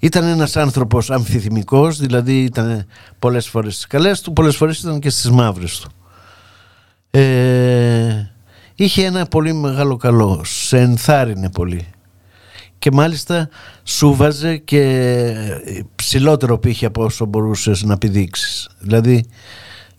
Ήταν 0.00 0.24
ένας 0.24 0.56
άνθρωπος 0.56 1.10
αμφιθυμικός, 1.10 1.98
δηλαδή 1.98 2.42
ήταν 2.42 2.86
πολλές 3.18 3.48
φορές 3.48 3.72
στις 3.74 3.86
καλές 3.86 4.20
του, 4.20 4.32
πολλές 4.32 4.56
φορές 4.56 4.78
ήταν 4.78 4.98
και 5.00 5.10
στις 5.10 5.30
μαύρες 5.30 5.78
του. 5.78 5.90
Ε, 7.10 8.30
είχε 8.74 9.04
ένα 9.04 9.26
πολύ 9.26 9.52
μεγάλο 9.52 9.96
καλό, 9.96 10.40
σε 10.44 10.78
ενθάρρυνε 10.78 11.50
πολύ. 11.50 11.86
Και 12.78 12.90
μάλιστα 12.92 13.48
σου 13.84 14.14
βάζε 14.14 14.56
και 14.56 15.34
ψηλότερο 15.96 16.58
πύχη 16.58 16.84
από 16.84 17.04
όσο 17.04 17.24
μπορούσες 17.24 17.82
να 17.82 17.98
πηδήξεις. 17.98 18.68
Δηλαδή 18.78 19.26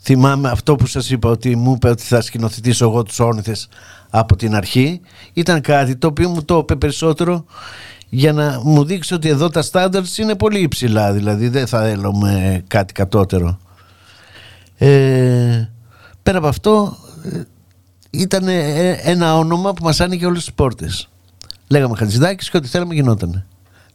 θυμάμαι 0.01 0.49
αυτό 0.49 0.75
που 0.75 0.85
σας 0.85 1.09
είπα 1.09 1.29
ότι 1.29 1.55
μου 1.55 1.73
είπε 1.73 1.89
ότι 1.89 2.03
θα 2.03 2.21
σκηνοθετήσω 2.21 2.85
εγώ 2.85 3.03
τους 3.03 3.19
όρνηθες 3.19 3.67
από 4.09 4.35
την 4.35 4.55
αρχή 4.55 5.01
ήταν 5.33 5.61
κάτι 5.61 5.95
το 5.95 6.07
οποίο 6.07 6.29
μου 6.29 6.43
το 6.43 6.57
είπε 6.57 6.75
περισσότερο 6.75 7.45
για 8.09 8.33
να 8.33 8.61
μου 8.63 8.83
δείξει 8.83 9.13
ότι 9.13 9.29
εδώ 9.29 9.49
τα 9.49 9.63
standards 9.71 10.17
είναι 10.17 10.35
πολύ 10.35 10.59
υψηλά 10.59 11.13
δηλαδή 11.13 11.47
δεν 11.47 11.67
θα 11.67 11.87
έλουμε 11.87 12.63
κάτι 12.67 12.93
κατώτερο 12.93 13.59
ε, 14.77 15.69
πέρα 16.23 16.37
από 16.37 16.47
αυτό 16.47 16.97
ε, 17.23 17.41
ήταν 18.09 18.47
ε, 18.47 18.91
ένα 18.91 19.37
όνομα 19.37 19.73
που 19.73 19.83
μας 19.83 19.99
άνοιγε 19.99 20.25
όλες 20.25 20.43
τις 20.43 20.53
πόρτες 20.53 21.09
λέγαμε 21.67 21.95
Χατζηδάκης 21.95 22.49
και 22.49 22.57
ό,τι 22.57 22.67
θέλαμε 22.67 22.93
γινότανε 22.93 23.45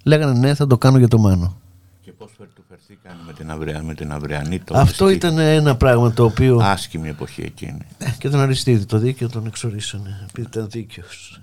λέγανε 0.03 0.39
ναι 0.39 0.55
θα 0.55 0.67
το 0.67 0.79
κάνω 0.79 0.99
για 0.99 1.09
το 1.09 1.19
Μάνο 1.19 1.61
Και 2.03 2.13
πώς 2.13 2.31
φερ- 2.39 2.49
του 2.55 2.65
φερθήκαν 2.69 3.17
με 3.27 3.33
την, 3.33 3.51
αυρια, 3.51 3.83
με 3.83 3.95
την 3.95 4.13
αυριανή 4.13 4.59
το 4.61 4.79
αυτό 4.79 5.09
ήταν 5.09 5.39
ένα 5.39 5.77
πράγμα 5.77 6.13
το 6.13 6.25
οποίο 6.25 6.59
Άσχημη 6.63 7.09
εποχή 7.09 7.43
εκείνη. 7.43 7.87
Ε, 7.99 8.11
Και 8.19 8.29
τον 8.29 8.41
Αριστίδη 8.41 8.85
το 8.85 8.99
δίκαιο 8.99 9.29
τον 9.29 9.47
εξορίσανε. 9.47 10.27
Επειδή 10.29 10.47
ήταν 10.51 10.69
δίκαιος. 10.71 11.41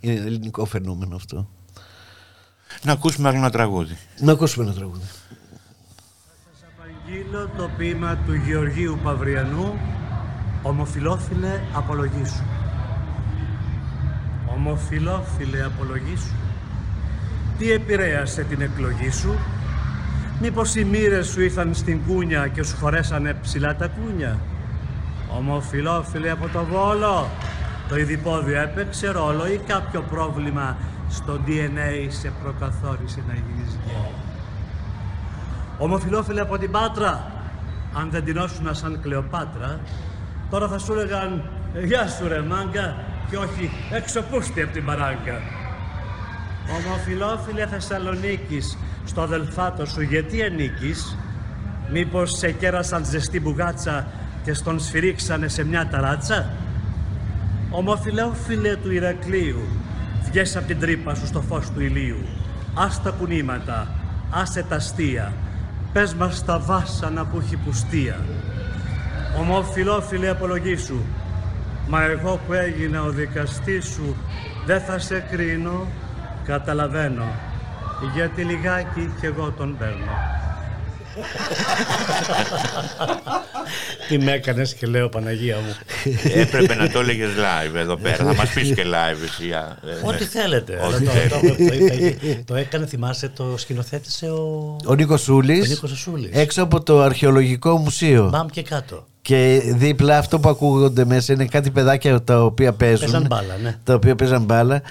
Είναι 0.00 0.14
ελληνικό 0.20 0.64
φαινόμενο 0.64 1.16
αυτό. 1.16 1.48
Να 2.82 2.92
ακούσουμε 2.92 3.28
άλλο 3.28 3.36
ένα 3.38 3.50
τραγούδι. 3.50 3.96
Να 4.20 4.32
ακούσουμε 4.32 4.64
ένα 4.64 4.74
τραγούδι. 4.74 5.04
Απαγγείλω 7.06 7.48
το 7.56 7.70
ποίημα 7.76 8.18
του 8.26 8.34
Γεωργίου 8.34 8.98
Παυριανού 9.02 9.78
«Ομοφιλόφιλε 10.62 11.60
απολογήσου». 11.72 12.42
Ομοφιλόφιλε 14.54 15.64
απολογήσου. 15.64 16.34
Τι 17.58 17.70
επηρέασε 17.70 18.42
την 18.42 18.60
εκλογή 18.60 19.10
σου, 19.10 19.38
Μήπως 20.40 20.74
οι 20.74 20.84
μοίρες 20.84 21.26
σου 21.26 21.40
ήρθαν 21.40 21.74
στην 21.74 22.00
κούνια 22.06 22.48
και 22.48 22.62
σου 22.62 22.76
φορέσανε 22.76 23.34
ψηλά 23.42 23.76
τα 23.76 23.88
κούνια; 23.88 24.38
Ομοφιλόφιλε 25.36 26.30
από 26.30 26.48
το 26.48 26.64
Βόλο, 26.64 27.28
το 27.88 27.96
ειδipόδιο 27.96 28.60
έπαιξε 28.60 29.10
ρόλο 29.10 29.46
ή 29.46 29.60
κάποιο 29.66 30.02
πρόβλημα 30.10 30.76
στο 31.08 31.40
DNA 31.46 32.06
σε 32.08 32.32
προκαθόρισε 32.42 33.22
να 33.28 33.34
γίνεις 33.34 33.78
γκέι. 35.74 35.84
Ομοφιλόφιλε 35.86 36.40
από 36.40 36.58
την 36.58 36.70
Πάτρα, 36.70 37.32
αν 37.94 38.10
δεν 38.10 38.24
τεινώσουν 38.24 38.74
σαν 38.74 39.00
Κλεοπάτρα, 39.02 39.80
τώρα 40.50 40.68
θα 40.68 40.78
σου 40.78 40.92
έλεγαν 40.92 41.42
«Γεια 41.84 42.08
σου 42.08 42.28
ρε 42.28 42.40
μάγκα» 42.40 42.96
και 43.30 43.36
όχι 43.36 43.70
«Εξωπούστη 43.90 44.62
από 44.62 44.72
την 44.72 44.84
παράγκα». 44.84 45.40
Ομοφιλόφιλε 46.76 47.66
Θεσσαλονίκης, 47.66 48.78
στο 49.04 49.20
αδελφάτο 49.20 49.86
σου 49.86 50.00
γιατί 50.00 50.42
ανήκεις, 50.42 51.16
μήπως 51.90 52.38
σε 52.38 52.50
κέρασαν 52.50 53.04
ζεστή 53.04 53.40
μπουγάτσα 53.40 54.06
και 54.44 54.54
στον 54.54 54.80
σφυρίξανε 54.80 55.48
σε 55.48 55.64
μια 55.64 55.88
ταράτσα; 55.88 56.50
Ομοφιλόφιλε 57.70 58.76
του 58.76 58.92
Ηρακλείου, 58.92 59.60
βγες 60.24 60.56
από 60.56 60.66
την 60.66 60.80
τρύπα 60.80 61.14
σου 61.14 61.26
στο 61.26 61.40
φως 61.40 61.70
του 61.70 61.80
ηλίου. 61.80 62.18
Ας 62.74 63.02
τα 63.02 63.10
κουνήματα, 63.10 63.88
άσε 64.30 64.62
τα 64.62 64.76
αστεία, 64.76 65.32
πες 65.94 66.14
μας 66.14 66.44
τα 66.44 66.58
βάσανα 66.58 67.24
που 67.24 67.38
έχει 67.38 67.56
πουστία. 67.56 68.16
Ομοφιλόφιλε 69.38 70.28
απολογήσου, 70.28 71.00
μα 71.88 72.02
εγώ 72.02 72.40
που 72.46 72.52
έγινα 72.52 73.02
ο 73.02 73.10
δικαστής 73.10 73.84
σου 73.86 74.16
δεν 74.66 74.80
θα 74.80 74.98
σε 74.98 75.26
κρίνω, 75.30 75.86
καταλαβαίνω, 76.44 77.24
γιατί 78.14 78.42
λιγάκι 78.42 79.12
κι 79.20 79.26
εγώ 79.26 79.50
τον 79.50 79.76
παίρνω. 79.78 80.43
Τι 84.08 84.18
με 84.18 84.32
έκανες 84.32 84.74
και 84.74 84.86
λέω 84.86 85.08
Παναγία 85.08 85.56
μου. 85.56 85.74
Έπρεπε 86.34 86.74
να 86.74 86.88
το 86.90 87.00
έλεγες 87.00 87.28
live 87.36 87.74
εδώ 87.74 87.96
πέρα. 87.96 88.24
Να 88.24 88.34
μας 88.34 88.48
πεις 88.52 88.72
και 88.74 88.82
live 88.84 89.22
εσύ. 89.24 89.52
α, 89.52 89.76
ε, 89.88 90.06
Ό,τι 90.06 90.22
ναι. 90.22 90.28
θέλετε. 90.28 90.72
Ό,τι 90.72 90.82
Αλλά 90.84 90.98
το- 90.98 91.10
θέλετε. 91.10 91.38
το- 91.40 91.56
το- 91.56 92.36
το- 92.36 92.42
Το 92.44 92.54
έκανε, 92.54 92.86
θυμάσαι, 92.86 93.28
το 93.28 93.54
σκηνοθέτησε 93.56 94.26
ο. 94.30 94.76
Ο 94.86 94.94
Νίκος 94.94 95.20
Ο 95.20 95.24
Σούλη. 95.24 95.58
Νίκος 95.68 95.92
ο 95.92 95.96
Σούλης. 95.96 96.30
Έξω 96.32 96.62
από 96.62 96.82
το 96.82 97.00
αρχαιολογικό 97.02 97.76
μουσείο. 97.76 98.28
Μπαμ 98.32 98.46
και 98.46 98.62
κάτω. 98.62 99.06
Και 99.22 99.62
δίπλα 99.66 100.18
αυτό 100.18 100.38
που 100.40 100.48
ακούγονται 100.48 101.04
μέσα 101.04 101.32
είναι 101.32 101.44
κάτι 101.44 101.70
παιδάκια 101.70 102.22
τα 102.22 102.42
οποία 102.44 102.72
παίζουν. 102.72 102.98
Παίζαν 103.00 103.26
μπάλα, 103.28 103.56
ναι. 103.62 103.76
Τα 103.84 103.94
οποία 103.94 104.14
παίζαν 104.14 104.42
μπάλα. 104.42 104.82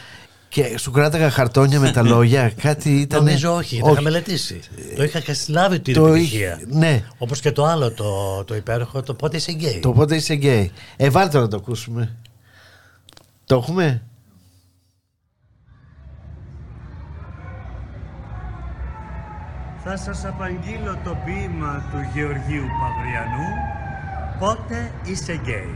Και 0.54 0.78
σου 0.78 0.92
κράταγα 0.92 1.30
χαρτόνια 1.30 1.80
με 1.80 1.92
τα 1.92 2.04
λόγια. 2.14 2.50
Κάτι 2.62 2.90
ήταν. 3.02 3.24
Νομίζω 3.24 3.54
όχι, 3.56 3.80
το 3.80 3.92
είχα 3.92 4.02
μελετήσει. 4.02 4.60
Το 4.96 5.04
είχα 5.04 5.20
και 5.20 5.34
συλλάβει 5.34 5.80
την 5.80 5.94
Το 5.94 6.08
επιτυχία. 6.08 6.54
είχε- 6.56 6.66
ναι. 6.78 7.04
Όπως 7.18 7.40
και 7.40 7.52
το 7.52 7.66
άλλο 7.66 7.92
το, 7.92 8.44
το 8.44 8.56
υπέροχο, 8.56 9.02
το 9.04 9.14
πότε 9.14 9.38
είσαι 9.38 9.52
γκέι. 9.52 9.80
Το 9.80 9.92
πότε 9.92 10.16
είσαι 10.16 10.34
γκέι. 10.34 10.72
Ε, 10.96 11.10
βάλτε 11.10 11.40
να 11.40 11.48
το 11.48 11.56
ακούσουμε. 11.58 12.16
Το 13.46 13.56
έχουμε; 13.56 14.02
Θα 19.84 19.98
σας 19.98 20.26
απαγγείλω 20.26 20.98
το 21.04 21.18
ποίημα 21.26 21.84
του 21.92 21.98
Γεωργίου 22.14 22.66
Παυριανού 22.82 23.50
«Πότε 24.40 24.92
είσαι 25.06 25.34
γκέι». 25.44 25.76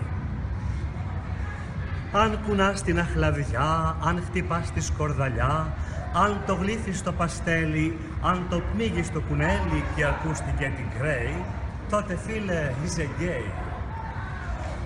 Αν 2.11 2.39
κουνάς 2.47 2.83
την 2.83 2.99
αχλαδιά, 2.99 3.95
αν 4.03 4.23
χτυπάς 4.25 4.71
τη 4.71 4.81
σκορδαλιά, 4.81 5.73
αν 6.13 6.41
το 6.45 6.53
γλύφεις 6.53 6.97
στο 6.97 7.11
παστέλι, 7.11 7.97
αν 8.21 8.45
το 8.49 8.61
πνίγεις 8.73 9.05
στο 9.05 9.21
κουνέλι 9.21 9.83
και 9.95 10.05
ακούστηκε 10.05 10.71
την 10.75 10.99
κρέη, 10.99 11.43
τότε 11.89 12.17
φίλε 12.25 12.71
είσαι 12.85 13.09
γκέι. 13.17 13.51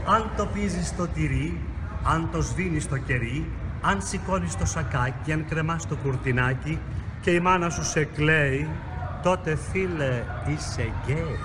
Αν 0.05 0.29
το 0.37 0.45
πήζεις 0.45 0.87
στο 0.87 1.07
τυρί, 1.07 1.59
αν 2.03 2.29
το 2.31 2.41
σβήνεις 2.41 2.83
στο 2.83 2.97
κερί, 2.97 3.45
αν 3.81 4.01
σηκώνεις 4.01 4.57
το 4.57 4.65
σακάκι, 4.65 5.31
αν 5.31 5.45
κρεμάς 5.49 5.87
το 5.87 5.95
κουρτινάκι 5.95 6.79
και 7.21 7.31
η 7.31 7.39
μάνα 7.39 7.69
σου 7.69 7.83
σε 7.83 8.03
κλαίει, 8.03 8.67
τότε 9.23 9.57
φίλε 9.71 10.23
είσαι 10.47 10.93
γκέι. 11.05 11.39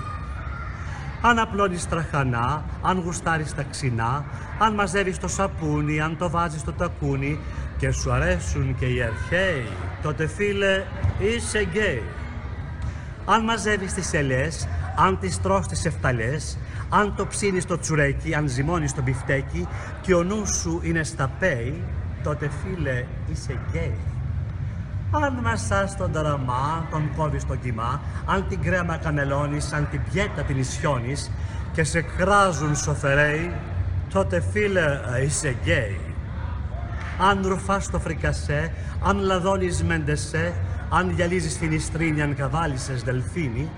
Αν 1.21 1.39
απλώνεις 1.39 1.87
τραχανά, 1.87 2.63
αν 2.81 3.01
γουστάρεις 3.05 3.55
τα 3.55 3.63
ξινά, 3.63 4.25
αν 4.59 4.73
μαζεύεις 4.73 5.17
το 5.17 5.27
σαπούνι, 5.27 6.01
αν 6.01 6.17
το 6.17 6.29
βάζεις 6.29 6.61
στο 6.61 6.71
τακούνι 6.71 7.39
και 7.77 7.91
σου 7.91 8.11
αρέσουν 8.11 8.75
και 8.79 8.85
οι 8.85 9.01
αρχαίοι, 9.01 9.67
τότε 10.01 10.27
φίλε 10.27 10.83
είσαι 11.19 11.63
γκέι. 11.63 12.03
Αν 13.25 13.43
μαζεύεις 13.43 13.93
τις 13.93 14.13
ελιές, 14.13 14.67
αν 14.95 15.19
τις 15.19 15.41
τρως 15.41 15.67
τις 15.67 15.85
εφταλές, 15.85 16.57
αν 16.89 17.13
το 17.15 17.27
ψήνεις 17.27 17.65
το 17.65 17.79
τσουρέκι, 17.79 18.35
αν 18.35 18.47
ζυμώνεις 18.47 18.93
το 18.93 19.01
μπιφτέκι 19.01 19.67
και 20.01 20.13
ο 20.13 20.23
νους 20.23 20.49
σου 20.49 20.81
είναι 20.83 21.03
στα 21.03 21.31
πέη, 21.39 21.83
τότε 22.23 22.49
φίλε 22.63 23.05
είσαι 23.31 23.59
γκέι. 23.69 23.97
Αν 25.11 25.39
μασάς 25.43 25.97
τον 25.97 26.11
ταραμά, 26.11 26.87
τον 26.91 27.09
κόβεις 27.15 27.45
το 27.45 27.55
κιμά, 27.55 28.01
αν 28.25 28.47
την 28.47 28.61
κρέμα 28.61 28.97
κανελώνεις, 28.97 29.73
αν 29.73 29.87
την 29.91 30.01
πιέτα 30.11 30.41
την 30.41 30.59
ισιώνεις 30.59 31.31
και 31.73 31.83
σε 31.83 32.01
κράζουν 32.01 32.75
σωφεραίοι, 32.75 33.53
τότε 34.13 34.43
φίλε 34.51 34.99
ε, 35.15 35.23
είσαι 35.23 35.55
γκέι. 35.63 35.99
Αν 37.29 37.47
ρουφάς 37.47 37.89
το 37.89 37.99
φρικασέ, 37.99 38.73
αν 39.03 39.17
λαδώνεις 39.17 39.83
μεντεσέ, 39.83 40.53
αν 40.89 41.09
γυαλίζεις 41.09 41.57
φινιστρίνι, 41.57 42.21
αν 42.21 42.35
καβάλισες 42.35 43.03
δελφίνι 43.03 43.69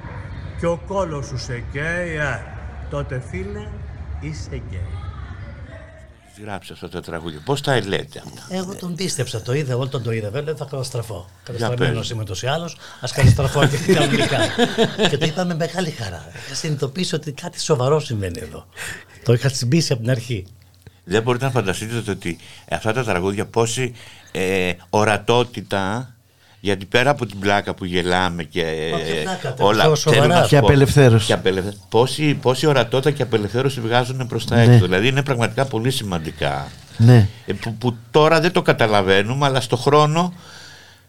και 0.60 0.66
ο 0.66 0.80
κώλος 0.88 1.26
σου 1.26 1.38
σε 1.38 1.64
καίει, 1.72 2.16
ε, 2.16 2.40
τότε 2.90 3.22
φίλε 3.30 3.68
είσαι 4.20 4.62
γκέι. 4.70 5.09
Γράψε 6.42 6.74
αυτά 6.74 6.90
τα 6.90 7.02
τραγούδια. 7.02 7.40
Πώς 7.46 7.62
τα 7.62 7.76
λέτε 7.88 8.22
αυτά; 8.26 8.56
Εγώ 8.56 8.76
τον 8.76 8.96
πίστεψα, 8.96 9.42
το 9.42 9.54
είδα, 9.54 9.76
όλο 9.76 9.88
τον 9.88 10.04
το 10.04 10.12
είδα. 10.12 10.30
Βέβαια 10.30 10.56
θα 10.56 10.66
καταστραφώ. 10.70 11.30
πες. 11.46 11.60
Καταστραμμένος 11.60 12.10
είμαι 12.10 12.22
ούτω 12.22 12.36
ή 12.42 12.48
άλλω. 12.48 12.66
Α 13.00 13.08
καταστραφώ 13.14 13.68
και 13.68 13.78
κανονικά. 13.94 14.38
και 15.10 15.18
το 15.18 15.26
είπα 15.26 15.46
με 15.46 15.56
μεγάλη 15.56 15.90
χαρά. 15.90 16.26
Είχα 16.46 16.56
συνειδητοποιήσει 16.56 17.16
ότι 17.16 17.32
κάτι 17.32 17.60
σοβαρό 17.62 18.00
συμβαίνει 18.00 18.40
εδώ. 18.42 18.66
Το 19.24 19.34
είχα 19.34 19.50
τσιμπήσει 19.50 19.94
από 19.94 20.02
την 20.02 20.12
αρχή. 20.12 20.46
Δεν 21.04 21.22
μπορείτε 21.24 21.46
να 21.46 21.52
φανταστείτε 21.52 22.12
ότι 22.12 22.38
αυτά 22.70 22.94
τα 22.94 23.04
τραγούδια 23.04 23.46
πόση 23.46 23.94
ε, 24.32 24.72
ορατότητα 24.90 26.14
γιατί 26.60 26.86
πέρα 26.86 27.10
από 27.10 27.26
την 27.26 27.40
πλάκα 27.40 27.74
που 27.74 27.86
γελάμε 27.86 28.44
και 28.44 28.64
Μα 28.92 28.98
ποια 28.98 29.16
ε, 29.16 29.22
πλάκα, 29.24 29.54
τα 29.54 29.64
όλα 29.64 29.84
πιο 29.84 29.96
σοβαρά. 29.96 30.22
θέλω 30.22 30.34
να 30.34 30.42
σου 30.44 30.50
Και 30.50 30.60
πω, 30.60 30.66
απελευθέρωση. 30.66 31.26
και 31.26 31.34
απελευθε- 31.34 31.76
πόση, 31.90 32.34
πόση 32.42 32.66
ορατότητα 32.68 33.12
και 33.12 33.22
απελευθέρωση 33.24 33.82
βγάζουν 33.82 34.28
προς 34.28 34.46
τα 34.46 34.56
Ναι. 34.56 34.64
έξω 34.64 34.86
δηλαδή 34.86 35.08
είναι 35.08 35.24
πραγματικά 35.24 35.66
πολύ 35.66 35.92
σημαντικά 35.92 36.68
Ναι. 36.98 37.28
ε, 37.46 37.54
που, 37.54 37.74
που 37.74 37.96
τώρα 38.12 38.40
δεν 38.42 38.52
το 38.52 38.62
καταλαβαίνουμε 38.62 39.46
αλλά 39.46 39.62
στο 39.62 39.76
χρόνο 39.78 40.34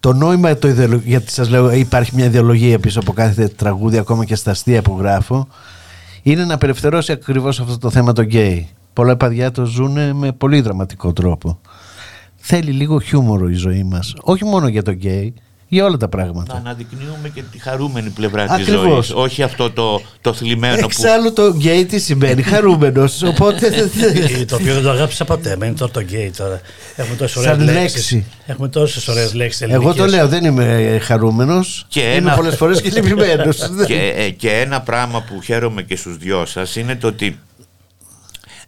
Το 0.00 0.12
νόημα 0.12 0.56
το 0.56 0.68
ιδεολογικό, 0.68 1.08
γιατί 1.08 1.32
σας 1.32 1.48
λέω 1.48 1.70
υπάρχει 1.72 2.10
μια 2.14 2.24
ιδεολογία 2.24 2.78
πίσω 2.78 3.00
από 3.00 3.12
κάθε 3.12 3.48
τραγούδι 3.48 3.98
ακόμα 3.98 4.24
και 4.24 4.34
στα 4.34 4.50
αστεία 4.50 4.82
που 4.82 4.96
γράφω 4.98 5.48
είναι 6.22 6.44
να 6.44 6.54
απελευθερώσει 6.54 7.12
ακριβώς 7.12 7.60
αυτό 7.60 7.78
το 7.78 7.90
θέμα 7.90 8.12
το 8.12 8.22
γκέι. 8.22 8.68
Πολλά 8.92 9.16
παιδιά 9.16 9.50
το 9.50 9.64
ζουν 9.64 10.16
με 10.16 10.32
πολύ 10.32 10.60
δραματικό 10.60 11.12
τρόπο. 11.12 11.60
Θέλει 12.40 12.70
λίγο 12.70 13.00
χιούμορο 13.00 13.48
η 13.48 13.54
ζωή 13.54 13.82
μας. 13.82 14.14
Όχι 14.20 14.44
μόνο 14.44 14.68
για 14.68 14.82
το 14.82 14.90
γκέι, 14.90 15.34
για 15.68 15.84
όλα 15.84 15.96
τα 15.96 16.04
να 16.04 16.08
πράγματα. 16.08 16.54
αναδεικνύουμε 16.56 17.28
και 17.34 17.42
τη 17.52 17.58
χαρούμενη 17.58 18.10
πλευρά 18.10 18.44
της 18.46 18.52
Ακριβώς. 18.54 19.06
ζωής 19.06 19.12
όχι 19.24 19.42
αυτό 19.42 19.70
το, 19.70 20.00
το 20.20 20.32
θλιμμένο 20.32 20.74
που 20.76 20.84
Εξάλλου 20.84 21.32
το 21.32 21.54
γκέι 21.56 21.84
τι 21.86 21.98
σημαίνει, 21.98 22.42
χαρούμενος. 22.42 23.22
Οπότε 23.22 23.66
Ε, 23.66 24.44
το 24.44 24.54
οποίο 24.54 24.74
δεν 24.74 24.82
το 24.82 24.90
αγάπησα 24.90 25.24
ποτέ. 25.24 25.56
Μένει 25.56 25.74
τώρα 25.74 25.92
το 25.92 26.00
γκέι 26.00 26.30
τώρα. 26.36 26.60
Έχουμε 26.96 27.16
τόσες 27.16 27.36
ωραίες 27.36 27.56
Σαν 27.56 27.64
λέξεις. 27.64 28.12
λέξη. 28.12 28.24
Έχουμε 28.46 28.68
τόσες 28.68 29.08
ωραίες 29.08 29.34
λέξεις 29.34 29.60
Εγώ 29.60 29.94
το 29.94 30.06
λέω, 30.06 30.28
δεν 30.28 30.44
είμαι 30.44 30.98
χαρούμενος. 31.02 31.84
Και 31.88 32.00
είμαι 32.00 32.12
ένα- 32.14 32.34
πολλές 32.34 32.56
φορές 32.56 32.80
και 32.80 32.90
λυπημένος. 32.90 33.70
και, 33.86 34.12
ε, 34.16 34.30
και 34.30 34.50
ένα 34.50 34.80
πράγμα 34.80 35.22
που 35.22 35.40
χαίρομαι 35.42 35.82
και 35.82 35.96
στους 35.96 36.16
δυο 36.16 36.44
σας 36.46 36.76
είναι 36.76 36.96
το 36.96 37.06
ότι 37.06 37.38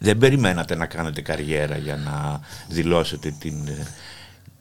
δεν 0.02 0.18
περιμένατε 0.18 0.76
να 0.76 0.86
κάνετε 0.86 1.20
καριέρα 1.20 1.76
για 1.76 1.96
να 1.96 2.40
δηλώσετε 2.68 3.34
την, 3.38 3.54
ε, 3.68 3.86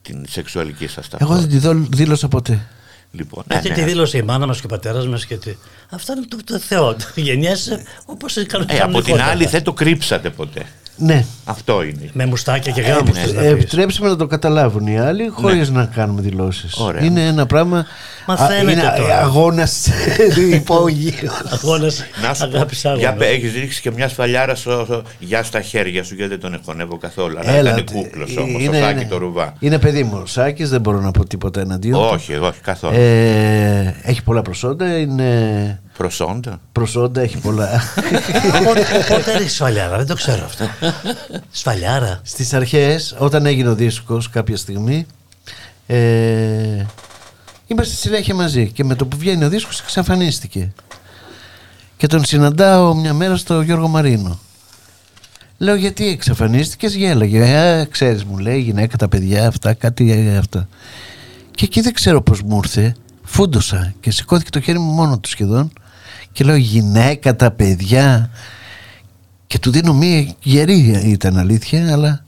την 0.01 0.25
σεξουαλική 0.29 0.87
σας 0.87 1.07
Εγώ 1.07 1.17
ταυτότητα. 1.17 1.47
δεν 1.47 1.49
τη 1.49 1.57
δω- 1.57 1.87
δήλωσα 1.97 2.27
ποτέ. 2.27 2.67
Λοιπόν, 3.11 3.43
ναι, 3.47 3.55
Αυτή 3.55 3.69
ναι. 3.69 3.75
τη 3.75 3.83
δήλωσε 3.83 4.17
η 4.17 4.21
μάνα 4.21 4.47
μας 4.47 4.59
και 4.59 4.65
ο 4.65 4.69
πατέρας 4.69 5.07
μας. 5.07 5.25
Και... 5.25 5.35
τι- 5.37 5.55
Αυτά 5.89 6.13
είναι 6.17 6.25
το, 6.27 6.37
το 6.45 6.59
Θεό. 6.59 6.95
Γενιέσαι 7.15 7.83
όπως 8.05 8.37
Ε, 8.37 8.45
από 8.81 9.01
την 9.01 9.21
άλλη 9.21 9.45
δεν 9.45 9.63
το 9.63 9.73
κρύψατε 9.73 10.29
ποτέ. 10.29 10.61
Ναι. 10.97 11.25
Αυτό 11.45 11.83
είναι. 11.83 12.09
Με 12.13 12.25
μουστάκια 12.25 12.71
και 12.71 12.81
γάμους. 12.81 13.13
ναι. 13.15 13.19
θες 13.21 13.33
να 13.33 13.41
Ε, 13.41 13.53
πεις. 13.53 13.63
επιτρέψτε 13.63 14.03
με 14.03 14.09
να 14.09 14.15
το 14.15 14.27
καταλάβουν 14.27 14.87
οι 14.87 14.99
άλλοι 14.99 15.27
χωρίς 15.27 15.69
να 15.69 15.85
κάνουμε 15.85 16.21
δηλώσεις. 16.21 16.75
Ωραία. 16.77 17.03
Είναι 17.03 17.25
ένα 17.27 17.45
πράγμα. 17.45 17.85
Μα 18.37 18.43
α, 18.45 18.47
φαίνεται 18.47 18.71
είναι 18.71 18.93
τώρα. 18.97 19.17
αγώνας 19.19 19.87
υπόγειο. 20.53 21.31
Αγώνας 21.51 22.03
Να 22.21 22.33
σου 22.33 22.49
πω, 22.49 22.55
αγάπης 22.55 22.81
για, 22.81 22.91
άγωνα. 22.91 23.25
έχεις 23.25 23.53
ρίξει 23.53 23.81
και 23.81 23.91
μια 23.91 24.07
σφαλιάρα 24.09 24.55
στο, 24.55 24.81
στο- 24.85 25.01
για 25.19 25.43
στα 25.43 25.61
χέρια 25.61 26.03
σου 26.03 26.15
γιατί 26.15 26.29
δεν 26.29 26.39
τον 26.39 26.53
εχωνεύω 26.53 26.97
καθόλου. 26.97 27.39
Αλλά 27.39 27.51
Έλα, 27.51 27.71
ήταν 27.71 27.85
τε- 27.85 27.95
κούκλος 27.95 28.37
όμως, 28.37 28.61
είναι- 28.61 28.77
το 28.79 28.83
σάκι 28.85 28.99
είναι- 28.99 29.09
το 29.09 29.17
ρουβά. 29.17 29.53
Είναι 29.59 29.79
παιδί 29.79 30.03
μου. 30.03 30.19
Ο 30.23 30.25
Σάκης 30.25 30.69
δεν 30.69 30.81
μπορώ 30.81 30.99
να 30.99 31.11
πω 31.11 31.25
τίποτα 31.25 31.59
εναντίον. 31.61 31.99
του. 32.01 32.09
Όχι, 32.13 32.35
όχι 32.35 32.59
καθόλου. 32.61 32.95
Ε, 32.97 33.95
έχει 34.03 34.23
πολλά 34.23 34.41
προσόντα. 34.41 34.97
Είναι 34.97 35.81
Προσόντα; 35.97 36.59
προσόντα, 36.71 37.21
έχει 37.21 37.37
πολλά. 37.37 37.81
Πότε- 38.65 38.85
Πότε 39.09 39.31
ρίξεις 39.37 39.53
σφαλιάρα, 39.55 39.97
δεν 39.97 40.07
το 40.07 40.15
ξέρω 40.15 40.45
αυτό. 40.45 40.65
Σφαλιάρα. 41.51 42.19
Στις 42.23 42.53
αρχές, 42.53 43.15
όταν 43.17 43.45
έγινε 43.45 43.69
ο 43.69 43.75
δίσκος 43.75 44.29
κάποια 44.29 44.57
στιγμή, 44.57 45.05
ε, 45.87 45.97
είμαστε 47.71 47.95
συνέχεια 47.95 48.35
μαζί 48.35 48.71
και 48.71 48.83
με 48.83 48.95
το 48.95 49.05
που 49.05 49.17
βγαίνει 49.17 49.43
ο 49.43 49.49
δίσκος 49.49 49.79
εξαφανίστηκε. 49.79 50.73
Και 51.97 52.07
τον 52.07 52.25
συναντάω 52.25 52.95
μια 52.95 53.13
μέρα 53.13 53.35
στο 53.35 53.61
Γιώργο 53.61 53.87
Μαρίνο. 53.87 54.39
Λέω 55.57 55.75
γιατί 55.75 56.07
εξαφανίστηκες, 56.07 56.95
γέλαγε. 56.95 57.39
Ε, 57.43 57.85
ξέρεις 57.85 58.23
μου 58.23 58.37
λέει, 58.37 58.57
η 58.57 58.61
γυναίκα, 58.61 58.97
τα 58.97 59.07
παιδιά, 59.07 59.47
αυτά, 59.47 59.73
κάτι 59.73 60.11
ε, 60.11 60.37
αυτά. 60.37 60.67
Και 61.51 61.65
εκεί 61.65 61.81
δεν 61.81 61.93
ξέρω 61.93 62.21
πώς 62.21 62.41
μου 62.41 62.59
ήρθε, 62.63 62.95
φούντοσα 63.23 63.93
και 63.99 64.11
σηκώθηκε 64.11 64.49
το 64.49 64.59
χέρι 64.59 64.79
μου 64.79 64.91
μόνο 64.91 65.19
του 65.19 65.29
σχεδόν 65.29 65.71
και 66.31 66.43
λέω 66.43 66.55
γυναίκα, 66.55 67.35
τα 67.35 67.51
παιδιά 67.51 68.29
και 69.47 69.59
του 69.59 69.71
δίνω 69.71 69.93
μία 69.93 70.33
γερή 70.41 71.01
ήταν 71.05 71.37
αλήθεια 71.37 71.91
αλλά 71.93 72.25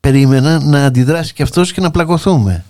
περίμενα 0.00 0.60
να 0.60 0.84
αντιδράσει 0.84 1.32
και 1.32 1.42
αυτός 1.42 1.72
και 1.72 1.80
να 1.80 1.90
πλακωθούμε 1.90 2.64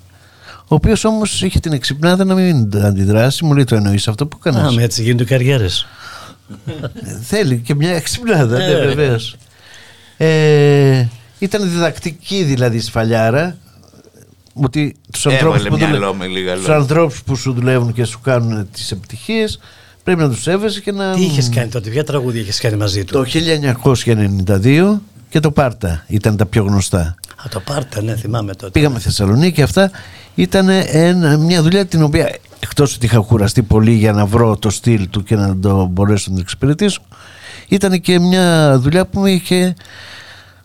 ο 0.68 0.74
οποίος 0.74 1.04
όμως 1.04 1.42
είχε 1.42 1.58
την 1.60 1.72
εξυπνάδα 1.72 2.24
να 2.24 2.34
μην 2.34 2.70
αντιδράσει 2.84 3.44
μου 3.44 3.54
λέει 3.54 3.64
το 3.64 3.74
εννοείς 3.74 4.08
αυτό 4.08 4.26
που 4.26 4.38
Α, 4.44 4.48
έκανες; 4.48 4.74
Με 4.74 4.82
έτσι 4.82 5.02
γίνονται 5.02 5.24
καριέρες. 5.24 5.86
Θέλει 7.22 7.58
και 7.58 7.74
μια 7.74 7.90
εξυπνάδα, 7.94 8.58
ναι, 8.58 8.64
Ε, 8.64 8.86
βεβαίως. 8.86 9.36
Ε, 10.16 11.04
ήταν 11.38 11.70
διδακτική 11.70 12.42
δηλαδή 12.42 12.76
η 12.76 12.80
σφαλιάρα. 12.80 13.56
ότι 14.62 14.96
τους 15.12 15.26
ανθρώπους, 15.26 15.54
Έβαλε 15.54 15.68
που 15.68 15.76
δουλε- 15.76 15.90
μυαλό 15.90 16.14
με 16.14 16.26
λίγα 16.26 16.52
τους 16.54 16.60
λόγια. 16.62 16.76
ανθρώπους 16.76 17.22
που 17.22 17.36
σου 17.36 17.52
δουλεύουν 17.52 17.92
και 17.92 18.04
σου 18.04 18.20
κάνουν 18.20 18.68
τις 18.72 18.90
επιτυχίες 18.90 19.58
πρέπει 20.04 20.20
να 20.20 20.28
τους 20.30 20.42
σέβεσαι 20.42 20.80
και 20.80 20.92
να... 20.92 21.12
Τι 21.14 21.22
είχες 21.22 21.48
κάνει 21.48 21.68
τότε, 21.68 21.90
ποια 21.90 22.04
τραγούδια 22.04 22.40
είχες 22.40 22.58
κάνει 22.60 22.76
μαζί 22.76 23.04
του; 23.04 23.12
Το 23.12 23.24
1992 23.24 24.98
και 25.28 25.40
το 25.40 25.50
Πάρτα 25.50 26.04
ήταν 26.08 26.36
τα 26.36 26.46
πιο 26.46 26.62
γνωστά. 26.64 27.00
Α, 27.44 27.48
το 27.50 27.60
πάρτα, 27.60 28.02
ναι, 28.02 28.16
θυμάμαι 28.16 28.54
τότε. 28.54 28.70
Πήγαμε 28.70 28.98
Θεσσαλονίκη 28.98 29.62
αυτά 29.62 29.90
ήταν 30.38 30.68
ένα, 30.86 31.36
μια 31.36 31.62
δουλειά 31.62 31.86
την 31.86 32.02
οποία 32.02 32.36
εκτός 32.60 32.94
ότι 32.94 33.06
είχα 33.06 33.18
κουραστεί 33.18 33.62
πολύ 33.62 33.92
για 33.92 34.12
να 34.12 34.26
βρω 34.26 34.56
το 34.56 34.70
στυλ 34.70 35.08
του 35.08 35.22
και 35.22 35.36
να 35.36 35.58
το 35.58 35.86
μπορέσω 35.86 36.26
να 36.30 36.34
το 36.36 36.40
εξυπηρετήσω 36.40 37.00
ήταν 37.68 38.00
και 38.00 38.18
μια 38.18 38.78
δουλειά 38.78 39.06
που 39.06 39.20
με 39.20 39.30
είχε 39.30 39.74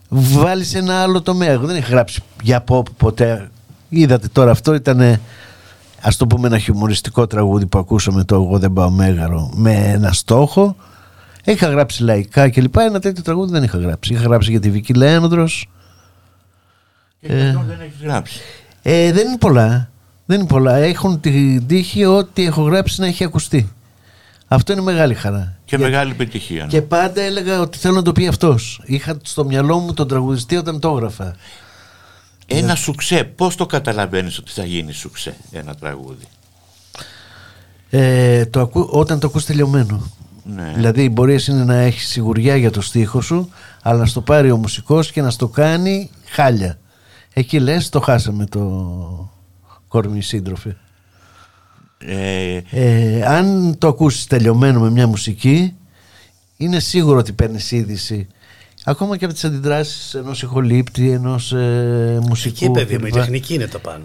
βάλει 0.09 0.63
σε 0.63 0.77
ένα 0.77 1.01
άλλο 1.01 1.21
τομέα. 1.21 1.51
Εγώ 1.51 1.65
δεν 1.65 1.75
είχα 1.75 1.89
γράψει 1.89 2.21
για 2.41 2.63
pop 2.67 2.83
ποτέ. 2.97 3.49
Είδατε 3.89 4.27
τώρα 4.27 4.51
αυτό 4.51 4.73
ήταν 4.73 5.19
ας 6.01 6.17
το 6.17 6.27
πούμε 6.27 6.47
ένα 6.47 6.57
χιουμοριστικό 6.57 7.27
τραγούδι 7.27 7.65
που 7.65 7.77
ακούσαμε 7.77 8.23
το 8.23 8.35
«Εγώ 8.35 8.59
δεν 8.59 8.73
πάω 8.73 8.89
μέγαρο» 8.89 9.51
με 9.55 9.73
ένα 9.73 10.11
στόχο. 10.11 10.75
Είχα 11.43 11.67
γράψει 11.67 12.03
λαϊκά 12.03 12.49
και 12.49 12.61
λοιπά. 12.61 12.83
Ένα 12.83 12.99
τέτοιο 12.99 13.23
τραγούδι 13.23 13.51
δεν 13.51 13.63
είχα 13.63 13.77
γράψει. 13.77 14.13
Είχα 14.13 14.23
γράψει 14.23 14.51
για 14.51 14.59
τη 14.59 14.69
Βική 14.69 14.93
Λέανδρος. 14.93 15.69
Και 17.19 17.33
αυτό 17.33 17.63
δεν 17.67 17.79
έχεις 17.81 18.01
γράψει. 18.01 18.41
Ε, 18.85 19.11
δεν 19.11 19.27
είναι 19.27 19.37
πολλά. 19.37 19.89
Δεν 20.25 20.39
είναι 20.39 20.47
πολλά. 20.47 20.75
Έχουν 20.75 21.19
την 21.19 21.67
τύχη 21.67 22.05
ότι 22.05 22.45
έχω 22.45 22.61
γράψει 22.61 22.99
να 23.01 23.07
έχει 23.07 23.23
ακουστεί. 23.23 23.69
Αυτό 24.47 24.71
είναι 24.73 24.81
μεγάλη 24.81 25.13
χαρά. 25.13 25.57
Και 25.65 25.75
Για- 25.75 25.85
μεγάλη 25.89 26.11
επιτυχία. 26.11 26.61
ναι. 26.63 26.69
Και 26.69 26.81
πάντα 26.81 27.21
έλεγα 27.21 27.59
ότι 27.59 27.77
θέλω 27.77 27.93
να 27.95 28.01
το 28.01 28.11
πει 28.11 28.27
αυτός. 28.27 28.81
Είχα 28.85 29.17
στο 29.23 29.45
μυαλό 29.45 29.77
μου 29.79 29.93
τον 29.93 30.07
τραγουδιστή 30.07 30.55
όταν 30.55 30.79
το 30.79 30.89
έγραφα. 30.89 31.35
Ένα 32.47 32.75
σουξέ, 32.75 33.23
πώς 33.23 33.55
το 33.55 33.65
καταλαβαίνεις 33.65 34.37
ότι 34.37 34.51
θα 34.51 34.63
γίνει 34.65 34.93
σουξέ 34.93 35.35
ένα 35.51 35.75
τραγούδι; 35.75 36.25
Ε, 37.89 38.45
το 38.45 38.59
ακού, 38.61 38.87
όταν 38.91 39.19
το 39.19 39.27
ακούς 39.27 39.45
τελειωμένο. 39.45 40.11
Ναι. 40.43 40.71
Δηλαδή 40.75 41.09
μπορείς 41.09 41.35
εσύ 41.47 41.53
να 41.63 41.75
έχεις 41.75 42.07
σιγουριά 42.07 42.55
για 42.55 42.71
το 42.71 42.81
στίχο 42.81 43.21
σου, 43.21 43.49
αλλά 43.81 43.97
να 43.99 44.05
στο 44.05 44.21
πάρει 44.21 44.51
ο 44.51 44.57
μουσικός 44.57 45.11
και 45.11 45.21
να 45.21 45.29
στο 45.29 45.47
κάνει 45.47 46.09
χάλια. 46.29 46.77
Εκεί 47.33 47.59
λες 47.59 47.89
το 47.89 47.99
χάσαμε 47.99 48.45
το 48.45 49.31
κορμί 49.87 50.21
σύντροφε. 50.21 50.77
Ε, 51.97 52.61
Ε, 52.71 53.23
αν 53.25 53.75
το 53.77 53.87
ακούσεις 53.87 54.25
τελειωμένο 54.27 54.79
με 54.79 54.89
μια 54.89 55.07
μουσική 55.07 55.75
είναι 56.57 56.79
σίγουρο 56.79 57.17
ότι 57.17 57.33
παίρνεις 57.33 57.71
είδηση 57.71 58.27
ακόμα 58.83 59.17
και 59.17 59.25
από 59.25 59.33
τις 59.33 59.43
αντιδράσεις 59.43 60.13
ενός 60.13 60.41
ηχολήπτη, 60.41 61.09
ενός 61.11 61.53
ε, 61.53 62.19
μουσικού 62.27 62.55
Εκεί, 62.63 62.71
παιδί 62.71 62.97
μου, 62.97 63.05
η 63.05 63.09
κλπ. 63.09 63.19
τεχνική 63.19 63.53
είναι 63.53 63.67
το 63.67 63.79
πάνω. 63.79 64.03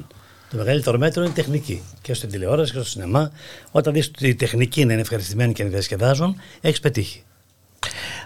Το 0.50 0.56
μεγαλύτερο 0.56 0.98
μέτρο 0.98 1.22
είναι 1.22 1.30
η 1.30 1.34
τεχνική. 1.34 1.82
Και 2.02 2.14
στην 2.14 2.30
τηλεόραση 2.30 2.72
και 2.72 2.78
στο 2.78 2.88
σινεμά, 2.88 3.30
όταν 3.70 3.92
δεις 3.92 4.06
ότι 4.06 4.28
η 4.28 4.34
τεχνική 4.34 4.80
είναι 4.80 4.94
ευχαριστημένη 4.94 5.52
και 5.52 5.64
διασκεδάζουν, 5.64 6.36
έχεις 6.60 6.80
πετύχει. 6.80 7.22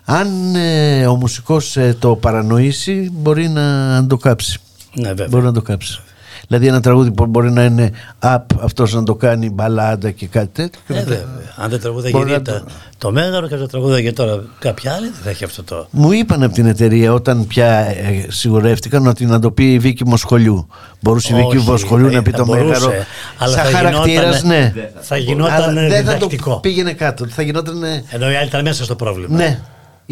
Αν 0.04 0.54
ε, 0.54 1.06
ο 1.06 1.16
μουσικός 1.16 1.76
ε, 1.76 1.96
το 1.98 2.16
παρανοήσει 2.16 3.08
μπορεί 3.12 3.48
να 3.48 4.06
το 4.06 4.16
κάψει 4.16 4.58
Ναι, 4.94 5.08
βέβαια. 5.08 5.26
Μπορεί 5.30 5.44
να 5.44 5.52
το 5.52 5.62
κάψεις. 5.62 6.00
Δηλαδή 6.48 6.66
ένα 6.66 6.80
τραγούδι 6.80 7.10
που 7.10 7.26
μπορεί 7.26 7.50
να 7.52 7.64
είναι 7.64 7.90
up 8.20 8.38
αυτός 8.62 8.94
να 8.94 9.02
το 9.02 9.14
κάνει 9.14 9.50
μπαλάντα 9.50 10.10
και 10.10 10.26
κάτι 10.26 10.48
τέτοιο. 10.52 10.80
και 10.86 10.92
Ε, 10.92 10.96
μετά- 10.96 11.08
βέβαια. 11.08 11.26
Αν 11.56 11.70
δεν 11.70 11.80
τραγούδα 11.80 12.08
Μπορεί 12.12 12.30
να 12.30 12.36
γυρί 12.36 12.62
το 12.98 13.12
μέγαρο 13.12 13.46
και 13.48 13.54
αν 13.54 13.60
δεν 13.60 13.68
τραγούδα 13.68 14.00
και 14.02 14.12
τώρα 14.12 14.42
κάποια 14.58 14.92
άλλη, 14.92 15.06
δεν 15.06 15.20
θα 15.24 15.30
έχει 15.30 15.44
αυτό 15.44 15.62
το. 15.62 15.86
Μου 15.90 16.12
είπαν 16.12 16.42
από 16.42 16.54
την 16.54 16.66
εταιρεία 16.66 17.12
όταν 17.12 17.46
πια 17.46 17.66
ε, 17.68 18.26
σιγουρεύτηκαν 18.28 19.06
ότι 19.06 19.26
να 19.26 19.38
το 19.38 19.50
πει 19.50 19.72
η 19.72 19.78
Βίκη 19.78 20.06
Μοσχολιού. 20.06 20.66
Μπορούσε 21.00 21.32
η 21.32 21.36
Βίκη 21.36 21.56
Όχι, 21.56 21.70
Μοσχολιού 21.70 22.06
ε, 22.06 22.10
να 22.10 22.22
πει 22.22 22.30
θα 22.30 22.36
το 22.36 22.44
μπορούσε, 22.44 22.86
μέγαρο. 22.86 23.04
αλλά 23.38 23.56
Σαν 23.56 23.64
θα 23.64 23.70
χαρακτήρας, 23.70 24.40
γινότανε- 24.40 24.74
ναι. 24.74 24.90
θα 25.00 25.16
γινόταν 25.16 25.54
Αλλά 25.62 25.72
δεν 25.72 25.90
θα 25.90 25.96
το 25.96 26.02
διδακτικό. 26.02 26.58
πήγαινε 26.60 26.92
κάτω. 26.92 27.26
Θα 27.28 27.42
γινόταν. 27.42 27.82
Ενώ 28.10 28.30
η 28.30 28.34
άλλη 28.36 28.46
ήταν 28.46 28.62
μέσα 28.62 28.84
στο 28.84 28.94
πρόβλημα. 28.94 29.36
Ναι, 29.36 29.58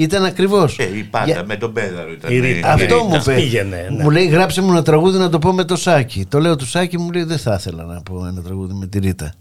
ήταν 0.02 0.24
ακριβώς. 0.24 0.78
ε, 0.78 0.96
η 0.96 1.02
πάντα 1.02 1.44
με 1.46 1.56
τον 1.56 1.72
Πέδαρο 1.72 2.12
ήταν. 2.12 2.30
Η 2.32 2.34
η- 2.36 2.40
Ρίτα. 2.40 2.68
η 2.68 2.70
Αυτό 2.72 2.84
Ρίτα. 2.94 3.04
μου 3.08 3.14
είπε. 3.14 3.34
πήγαινε, 3.34 3.86
ναι. 3.90 4.02
Μου 4.02 4.10
λέει 4.10 4.26
γράψε 4.26 4.60
μου 4.62 4.70
ένα 4.70 4.82
τραγούδι 4.82 5.18
να 5.18 5.28
το 5.28 5.38
πω 5.38 5.52
με 5.52 5.64
το 5.64 5.76
Σάκη. 5.76 6.26
Το 6.28 6.38
λέω 6.38 6.56
του 6.56 6.66
Σάκη, 6.66 6.98
μου 6.98 7.10
λέει 7.10 7.22
δεν 7.22 7.38
θα 7.38 7.54
ήθελα 7.58 7.84
να 7.84 8.02
πω 8.02 8.26
ένα 8.26 8.42
τραγούδι 8.42 8.74
με 8.74 8.86
τη 8.86 8.98
Ρίτα. 8.98 9.32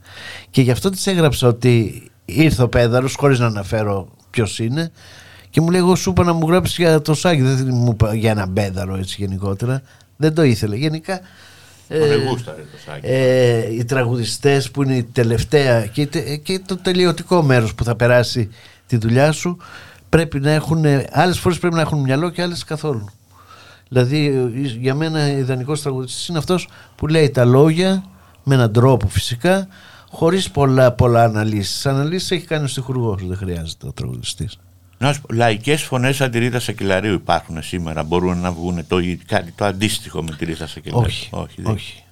Και 0.49 0.61
γι' 0.61 0.71
αυτό 0.71 0.89
της 0.89 1.07
έγραψα 1.07 1.47
ότι 1.47 2.03
ήρθε 2.25 2.61
ο 2.63 2.67
Πέδαρος, 2.69 3.15
χωρίς 3.15 3.39
να 3.39 3.45
αναφέρω 3.45 4.07
ποιος 4.29 4.59
είναι. 4.59 4.91
Και 5.49 5.61
μου 5.61 5.69
λέει: 5.69 5.79
Εγώ 5.79 5.95
σου 5.95 6.09
είπα 6.09 6.23
να 6.23 6.33
μου 6.33 6.47
γράψεις 6.47 6.77
για 6.77 7.01
το 7.01 7.13
Σάκη. 7.13 7.41
Δεν 7.41 7.67
μου 7.71 7.89
είπα 7.93 8.15
για 8.15 8.31
ένα 8.31 8.49
Πέδαρο 8.49 8.95
έτσι 8.95 9.15
γενικότερα. 9.19 9.81
Δεν 10.17 10.33
το 10.33 10.43
ήθελε. 10.43 10.75
Γενικά. 10.75 11.19
Τον 11.89 12.11
εγούσταρε 12.11 12.61
το 12.61 12.77
Σάκη. 12.85 13.07
ε, 13.07 13.73
οι 13.73 13.85
τραγουδιστές 13.85 14.71
που 14.71 14.83
είναι 14.83 14.95
η 14.95 15.03
τελευταία 15.03 15.85
και, 15.85 16.01
η 16.01 16.07
τε- 16.07 16.35
και 16.43 16.59
το 16.65 16.77
τελειωτικό 16.77 17.41
μέρος 17.41 17.75
που 17.75 17.83
θα 17.83 17.95
περάσει 17.95 18.49
τη 18.87 18.97
δουλειά 18.97 19.31
σου 19.31 19.57
πρέπει 20.09 20.39
να 20.39 20.51
έχουν, 20.51 20.83
άλλες 21.11 21.39
φορές 21.39 21.59
πρέπει 21.59 21.75
να 21.75 21.81
έχουν 21.81 21.99
μυαλό 21.99 22.29
και 22.29 22.41
άλλες 22.41 22.63
καθόλου. 22.63 23.09
Δηλαδή 23.89 24.25
ε, 24.27 24.67
για 24.79 24.95
μένα 24.95 25.27
ιδανικός 25.31 25.81
τραγουδιστής 25.81 26.27
είναι 26.27 26.37
αυτός 26.37 26.67
που 26.95 27.07
λέει 27.07 27.29
τα 27.29 27.45
λόγια 27.45 28.03
με 28.43 28.55
έναν 28.55 28.73
τρόπο 28.73 29.07
φυσικά 29.07 29.67
χωρίς 30.11 30.49
πολλά, 30.51 30.91
πολλά 30.91 31.23
αναλύσεις. 31.23 31.85
Αναλύσεις 31.85 32.31
έχει 32.31 32.45
κάνει 32.45 32.63
ο 32.63 32.67
στιχουργός, 32.67 33.25
δεν 33.27 33.37
χρειάζεται 33.37 33.87
ο 33.87 33.91
τραγουδιστής. 33.91 34.57
Να 34.97 35.13
σου 35.13 35.21
πω, 35.21 35.33
λαϊκές 35.33 35.83
φωνές 35.83 36.15
σαν 36.15 36.31
τη 36.31 36.39
Ρίτα 36.39 36.59
Σακελαρίου 36.59 37.13
υπάρχουν 37.13 37.61
σήμερα. 37.61 38.03
Μπορούν 38.03 38.37
να 38.39 38.51
βγουν 38.51 38.87
το, 38.87 38.97
κάτι 39.25 39.51
το 39.51 39.65
αντίστοιχο 39.65 40.23
με 40.23 40.31
τη 40.37 40.45
Ρίτα 40.45 40.67
Σακελαρίου; 40.67 41.05
Όχι, 41.07 41.29
όχι, 41.31 41.61
δεν- 41.61 41.71
όχι. 41.73 42.03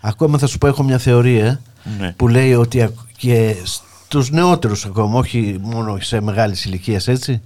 Ακόμα 0.00 0.38
θα 0.38 0.46
σου 0.46 0.58
πω 0.58 0.66
έχω 0.66 0.82
μια 0.82 0.98
θεωρία 0.98 1.60
Ναι. 1.98 2.12
που 2.12 2.28
λέει 2.28 2.54
ότι 2.54 2.82
ακ- 2.82 2.98
και 3.16 3.54
στους 4.06 4.30
νεότερους 4.30 4.84
ακόμα, 4.84 5.18
όχι 5.18 5.58
μόνο 5.60 5.98
σε 6.00 6.20
μεγάλης 6.20 6.64
ηλικίας 6.64 7.08
έτσι, 7.08 7.42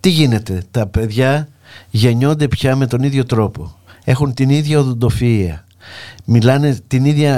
τι 0.00 0.08
γίνεται, 0.08 0.62
τα 0.70 0.86
παιδιά 0.86 1.48
γεννιόνται 1.90 2.48
πια 2.48 2.76
με 2.76 2.86
τον 2.86 3.02
ίδιο 3.02 3.24
τρόπο. 3.24 3.76
Έχουν 4.04 4.34
την 4.34 4.50
ίδια 4.50 4.80
οδοντοφυΐα. 4.80 5.58
Μιλάνε 6.24 6.78
την 6.86 7.04
ίδια, 7.04 7.36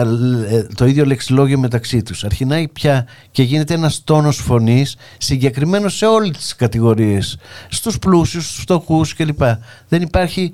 ε, 0.48 0.62
το 0.74 0.86
ίδιο 0.86 1.04
λεξιλόγιο 1.04 1.58
μεταξύ 1.58 2.02
τους. 2.02 2.24
Αρχινάει 2.24 2.68
πια 2.68 3.06
και 3.30 3.42
γίνεται 3.42 3.74
ένας 3.74 4.04
τόνος 4.04 4.36
φωνής 4.36 4.96
συγκεκριμένος 5.18 5.96
σε 5.96 6.06
όλες 6.06 6.36
τις 6.36 6.56
κατηγορίες. 6.56 7.38
Στους 7.68 7.98
πλούσιους, 7.98 8.44
στους 8.44 8.60
φτωχούς 8.60 9.14
κλπ. 9.14 9.42
Δεν 9.88 10.02
υπάρχει 10.02 10.52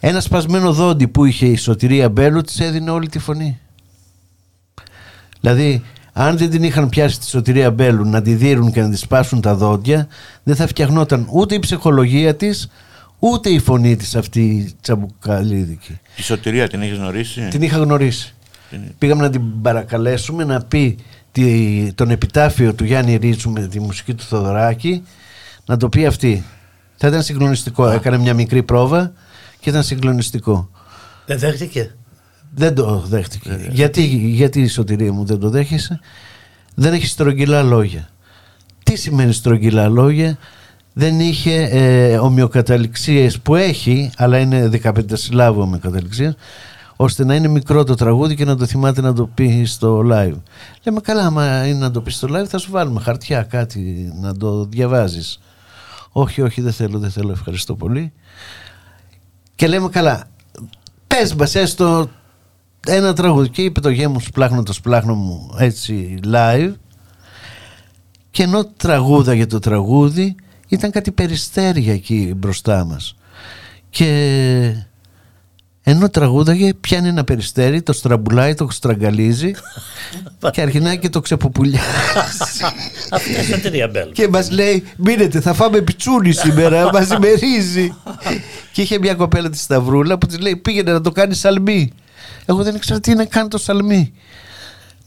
ένα 0.00 0.20
σπασμένο 0.20 0.72
δόντι 0.72 1.08
που 1.08 1.24
είχε 1.24 1.46
η 1.46 1.56
Σωτηρία 1.56 2.08
Μπέλου 2.08 2.40
της 2.40 2.60
έδινε 2.60 2.90
όλη 2.90 3.08
τη 3.08 3.18
φωνή. 3.18 3.58
Δηλαδή, 5.40 5.82
αν 6.22 6.36
δεν 6.38 6.50
την 6.50 6.62
είχαν 6.62 6.88
πιάσει 6.88 7.18
τη 7.20 7.26
σωτηρία 7.26 7.70
Μπέλου 7.70 8.04
να 8.08 8.22
τη 8.22 8.34
δίνουν 8.34 8.72
και 8.72 8.80
να 8.82 8.90
της 8.90 9.00
σπάσουν 9.00 9.40
τα 9.40 9.54
δόντια, 9.54 10.08
δεν 10.42 10.56
θα 10.56 10.66
φτιαχνόταν 10.66 11.26
ούτε 11.32 11.54
η 11.54 11.58
ψυχολογία 11.58 12.34
της, 12.36 12.68
ούτε 13.18 13.50
η 13.50 13.58
φωνή 13.58 13.96
της 13.96 14.16
αυτή 14.16 14.40
η 14.40 14.74
τσαμπουκαλίδικη. 14.80 15.98
Τη 16.16 16.22
σωτηρία 16.22 16.68
την 16.68 16.82
έχεις 16.82 16.96
γνωρίσει; 16.96 17.40
Την 17.50 17.62
είχα 17.62 17.76
γνωρίσει. 17.78 18.34
Την- 18.70 18.80
Πήγαμε 18.98 19.22
να 19.22 19.30
την 19.30 19.42
παρακαλέσουμε 19.62 20.44
να 20.44 20.60
πει 20.60 20.98
τη, 21.32 21.92
τον 21.94 22.10
επιτάφιο 22.10 22.74
του 22.74 22.84
Γιάννη 22.84 23.16
Ρίτσου 23.16 23.50
με 23.50 23.66
τη 23.66 23.80
μουσική 23.80 24.14
του 24.14 24.24
Θοδωράκη, 24.24 25.02
να 25.66 25.76
το 25.76 25.88
πει 25.88 26.06
αυτή. 26.06 26.44
Θα 26.96 27.08
ήταν 27.08 27.22
συγκλονιστικό. 27.22 27.88
Έκανε 27.88 28.18
μια 28.18 28.34
μικρή 28.34 28.62
πρόβα 28.62 29.12
και 29.60 29.70
ήταν 29.70 29.82
συγκλονιστικό. 29.82 30.70
Δεν 31.26 31.38
δέχτηκε. 31.38 31.94
Δεν 32.54 32.74
το 32.74 32.98
δέχτηκε. 33.06 33.68
Γιατί, 33.70 34.02
γιατί 34.12 34.60
η 34.60 34.68
σωτηρία 34.68 35.12
μου 35.12 35.24
δεν 35.24 35.38
το 35.38 35.50
δέχεσαι; 35.50 36.00
Δεν 36.74 36.92
έχει 36.92 37.06
στρογγυλά 37.06 37.62
λόγια. 37.62 38.08
Τι 38.82 38.96
σημαίνει 38.96 39.32
στρογγυλά 39.32 39.88
λόγια; 39.88 40.38
Δεν 40.92 41.20
είχε 41.20 41.62
ε, 41.62 42.18
ομοιοκαταληξίες 42.18 43.40
που 43.40 43.54
έχει, 43.54 44.10
αλλά 44.16 44.38
είναι 44.38 44.70
15 44.82 44.92
συλλάβου 45.12 45.60
ομοιοκαταληξίες, 45.60 46.34
ώστε 46.96 47.24
να 47.24 47.34
είναι 47.34 47.48
μικρό 47.48 47.84
το 47.84 47.94
τραγούδι 47.94 48.34
και 48.34 48.44
να 48.44 48.56
το 48.56 48.66
θυμάται 48.66 49.00
να 49.00 49.12
το 49.12 49.26
πεις 49.26 49.72
στο 49.72 50.02
live. 50.12 50.40
Λέμε 50.84 51.00
καλά, 51.00 51.26
άμα 51.26 51.66
είναι 51.66 51.78
να 51.78 51.90
το 51.90 52.00
πεις 52.00 52.16
στο 52.16 52.28
live 52.30 52.46
θα 52.46 52.58
σου 52.58 52.70
βάλουμε 52.70 53.00
χαρτιά 53.00 53.42
κάτι 53.42 54.12
να 54.20 54.36
το 54.36 54.64
διαβάζεις. 54.64 55.40
Όχι, 56.12 56.42
όχι, 56.42 56.60
δεν 56.60 56.72
θέλω, 56.72 56.98
δεν 56.98 57.10
θέλω, 57.10 57.30
ευχαριστώ 57.30 57.74
πολύ. 57.74 58.12
Και 59.54 59.66
λέμε 59.66 59.88
καλά, 59.88 60.28
πες 61.06 61.34
μας 61.34 61.54
έστω 61.54 62.08
ένα 62.86 63.12
τραγούδι 63.12 63.48
και 63.48 63.62
είπε 63.62 63.80
το 63.80 63.90
γέμο 63.90 64.20
σπλάχνω 64.20 64.62
το 64.62 64.72
σπλάχνω 64.72 65.14
μου 65.14 65.54
έτσι 65.58 66.18
live. 66.32 66.72
Και 68.30 68.42
ενώ 68.42 68.64
τραγούδα 68.64 69.34
για 69.34 69.46
το 69.46 69.58
τραγούδι 69.58 70.34
ήταν 70.68 70.90
κάτι 70.90 71.10
περιστέρια 71.10 71.92
εκεί 71.92 72.32
μπροστά 72.36 72.84
μας. 72.84 73.14
Και 73.90 74.06
ενώ 75.82 76.08
τραγούδαγε 76.10 76.74
πιάνει 76.74 77.08
ένα 77.08 77.24
περιστέρι 77.24 77.82
το 77.82 77.92
στραμπουλάει, 77.92 78.54
το 78.54 78.66
στραγγαλίζει 78.70 79.52
και 80.52 80.60
αρχινάει 80.60 80.98
και 80.98 81.08
το 81.08 81.20
ξεποπουλιάζει 81.20 81.86
Αυτή 83.10 83.30
είναι 83.30 83.40
η 83.40 83.44
σωτηρία 83.44 83.88
Μπέλ. 83.88 84.12
και 84.12 84.28
μας 84.28 84.50
λέει 84.50 84.84
μείνετε 84.96 85.40
θα 85.40 85.52
φάμε 85.52 85.80
πιτσούνι 85.80 86.32
σήμερα 86.32 86.90
μας 86.92 87.10
ημερίζει 87.10 87.94
και 88.72 88.82
είχε 88.82 88.98
μια 88.98 89.14
κοπέλα 89.14 89.50
τη 89.50 89.58
Σταυρούλα 89.58 90.18
που 90.18 90.26
της 90.26 90.38
λέει 90.38 90.56
πήγαινε 90.56 90.92
να 90.92 91.00
το 91.00 91.10
κάνεις 91.12 91.38
σαλμή 91.38 91.92
Εγώ 92.46 92.62
δεν 92.62 92.74
ήξερα 92.74 93.00
τι 93.00 93.10
είναι 93.10 93.24
καν 93.24 93.48
το 93.48 93.58
σαλμί. 93.58 94.12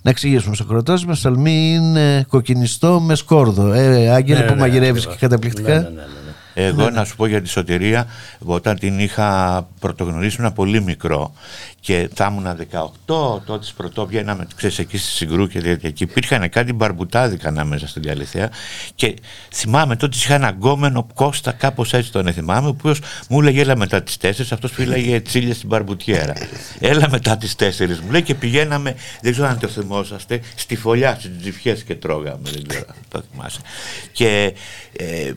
Να 0.02 0.10
εξηγήσουμε 0.10 0.56
στο 0.56 0.64
κροτός 0.66 1.06
μας, 1.06 1.20
σαλμί 1.20 1.74
είναι 1.74 2.26
κοκκινιστό 2.30 3.00
με 3.00 3.16
σκόρδο. 3.16 3.74
Ε, 3.74 4.10
Άγγελε 4.10 4.40
Ναι, 4.40 4.46
που 4.46 4.54
ναι, 4.54 4.60
μαγειρεύεις 4.60 5.02
ακριβώς. 5.02 5.16
και 5.20 5.26
καταπληκτικά. 5.28 5.74
Ναι, 5.74 5.80
ναι, 5.80 5.90
ναι, 5.90 6.04
ναι. 6.56 6.64
Εγώ 6.64 6.90
να 6.90 7.06
σου 7.06 7.16
πω 7.16 7.26
για 7.26 7.42
τη 7.42 7.50
σωτηρία, 7.50 8.08
όταν 8.40 8.80
την 8.80 9.00
είχα 9.00 9.68
πρωτογνωρίσει 9.80 10.38
ήμουν 10.40 10.54
πολύ 10.54 10.82
μικρό 10.82 11.34
και 11.80 12.10
θα 12.14 12.28
ήμουν 12.32 12.58
18, 13.06 13.42
τότε 13.46 13.68
πρωτό 13.76 14.06
βγαίναμε, 14.06 14.48
ξέρεις, 14.56 14.80
εκεί 14.80 14.98
στη 14.98 15.10
Συγκρού 15.10 15.48
και 15.48 15.62
τέτοια. 15.62 15.90
Και 15.90 16.04
υπήρχαν 16.04 16.50
κάτι 16.50 16.74
μπαρμπουτάδικα 16.74 17.48
ανάμεσα 17.48 17.88
στην 17.88 18.04
Καλυθέα 18.04 18.50
και 18.96 19.16
θυμάμαι 19.54 19.96
τότε 19.96 20.18
είχα 20.18 20.34
ένα 20.34 20.50
γκόμενο 20.50 21.08
Κώστα, 21.14 21.52
κάπως 21.52 21.94
έτσι 21.94 22.12
τον 22.12 22.34
θυμάμαι, 22.34 22.68
ο 22.68 22.70
οποίος 22.70 23.00
μου 23.30 23.40
έλεγε 23.40 23.62
έλα 23.62 23.78
μετά 23.78 24.04
τις 24.04 24.18
4, 24.22 24.30
αυτός 24.52 24.72
φύλαγε 24.72 25.22
τσίλια 25.22 25.54
στην 25.54 25.68
μπαρμπουτιέρα. 25.68 26.34
έλα 26.80 27.10
μετά 27.10 27.38
τις 27.38 27.56
4 27.60 28.00
μου 28.04 28.12
λέει 28.12 28.22
και 28.22 28.36
πηγαίναμε, 28.36 28.96
δεν 29.22 29.32
ξέρω 29.32 29.48
αν 29.48 29.60
το 29.60 29.68
θυμόσαστε, 29.68 30.42
στη 30.56 30.76
φωλιά, 30.76 31.16
στις 31.20 31.32
τζιφιές 31.40 31.84
και 31.84 31.96
τρώγαμε, 31.96 32.50
δεν 32.50 32.68
ξέρω 32.68 32.86
αν 32.88 32.96
το 33.10 33.24
θυμάσαι. 33.32 33.60
Και 34.12 34.54
ε, 34.98 35.32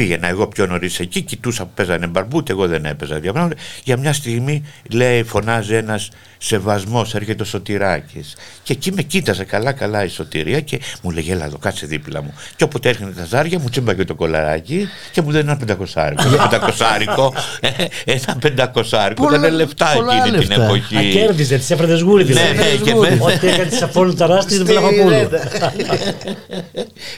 Πήγαινα 0.00 0.28
εγώ 0.28 0.46
πιο 0.46 0.66
νωρίς 0.66 1.00
εκεί, 1.00 1.20
κοιτούσα 1.22 1.64
που 1.64 1.70
παίζανε 1.74 2.06
μπαρμπούτ, 2.06 2.48
εγώ 2.50 2.66
δεν 2.66 2.84
έπαιζα 2.84 3.14
τέτοια 3.14 3.32
πράγματα. 3.32 3.60
Για 3.84 3.96
μια 3.96 4.12
στιγμή 4.12 4.62
λέει, 4.90 5.22
φωνάζει 5.22 5.74
ένας 5.74 6.08
σεβασμός, 6.38 7.14
έρχεται 7.14 7.42
ο 7.42 7.44
Σωτηράκης. 7.44 8.36
Και 8.62 8.72
εκεί 8.72 8.92
με 8.92 9.02
κοίταζε 9.02 9.44
καλά-καλά 9.44 10.04
η 10.04 10.08
σωτηρία 10.08 10.60
και 10.60 10.80
μου 11.02 11.10
λέγε, 11.10 11.32
Έλα 11.32 11.44
εδώ, 11.44 11.58
κάτσε 11.58 11.86
δίπλα 11.86 12.22
μου. 12.22 12.34
Και 12.56 12.64
όποτε 12.64 12.88
έρχεται 12.88 13.10
τα 13.10 13.24
ζάρια, 13.24 13.58
μου 13.58 13.68
τσίμπαγε 13.68 14.04
το 14.04 14.14
κολαράκι 14.14 14.88
και 15.12 15.22
μου 15.22 15.30
δίνει 15.30 15.42
ένα 15.42 15.56
πεντακοσάρικο. 15.56 16.22
ένα 16.28 16.48
πεντακοσάρικο, 16.48 17.34
ε, 17.60 17.68
ένα 18.04 18.36
πεντακοσάρικο, 18.40 19.22
Πολλά- 19.24 19.38
ήταν 19.38 19.54
λεφτά 19.54 19.92
πολλά 19.94 20.12
εκείνη 20.16 20.38
την 20.38 20.48
λεφτά. 20.48 20.62
Α, 20.62 20.64
εποχή. 20.64 21.10
κέρδιζε, 21.12 21.56
τη 21.58 21.72
έφερε 21.74 21.96
σγούρι 21.96 22.24
δηλαδή. 22.24 22.56
Ναι, 22.56 22.62
ναι, 22.64 22.74
και 22.76 22.94
με- 22.94 23.18
Ό,τι 23.20 23.46
έκανε 23.46 23.68
τη 23.70 23.76
Αφόλου 23.82 24.14
Ταράστη 24.14 24.56
την 24.56 24.64
Στη 24.66 24.72
Βλαχοπούλου. 24.74 25.08
Ρέντα. 25.08 25.72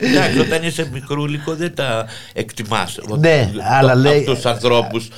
Εντάξει, 0.01 0.39
όταν 0.39 0.63
είσαι 0.63 0.89
μικρούλικο 0.93 1.55
δεν 1.55 1.75
τα 1.75 2.07
εκτιμάς. 2.81 3.19
Ναι, 3.19 3.51
αλλά 3.71 3.95
λέει- 3.95 4.19
Αυτούς 4.19 4.35
τους 4.35 4.47
ανθρώπους 4.47 5.09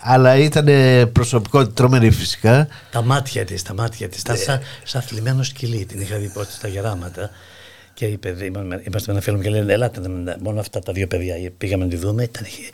Αλλά 0.00 0.36
ήταν 0.36 0.66
προσωπικότητα 1.12 1.72
τρομερή 1.74 2.10
φυσικά. 2.10 2.68
Τα 2.90 3.02
μάτια 3.02 3.44
της, 3.44 3.62
τα 3.62 3.74
μάτια 3.74 4.08
της. 4.08 4.20
Ήταν 4.20 4.36
σαν, 4.36 4.60
σαν 4.84 5.02
θλιμμένο 5.02 5.42
σκυλί. 5.42 5.84
Την 5.84 6.00
είχα 6.00 6.16
δει 6.16 6.28
πρώτη 6.28 6.52
στα 6.52 6.68
γεράματα. 6.68 7.30
Και 7.94 8.04
είπε, 8.06 8.28
είμαστε 8.28 8.82
είμαστε 8.86 9.02
με 9.06 9.12
ένα 9.12 9.20
φίλο 9.20 9.36
μου 9.36 9.42
και 9.42 9.50
λένε, 9.50 9.72
Ελάτε, 9.72 10.08
να- 10.08 10.36
μόνο 10.40 10.60
αυτά 10.60 10.80
τα 10.80 10.92
δύο 10.92 11.06
παιδιά. 11.06 11.34
Πήγαμε 11.58 11.84
να 11.84 11.90
τη 11.90 11.96
δούμε. 11.96 12.22
Ήταν, 12.22 12.44
είχε 12.44 12.70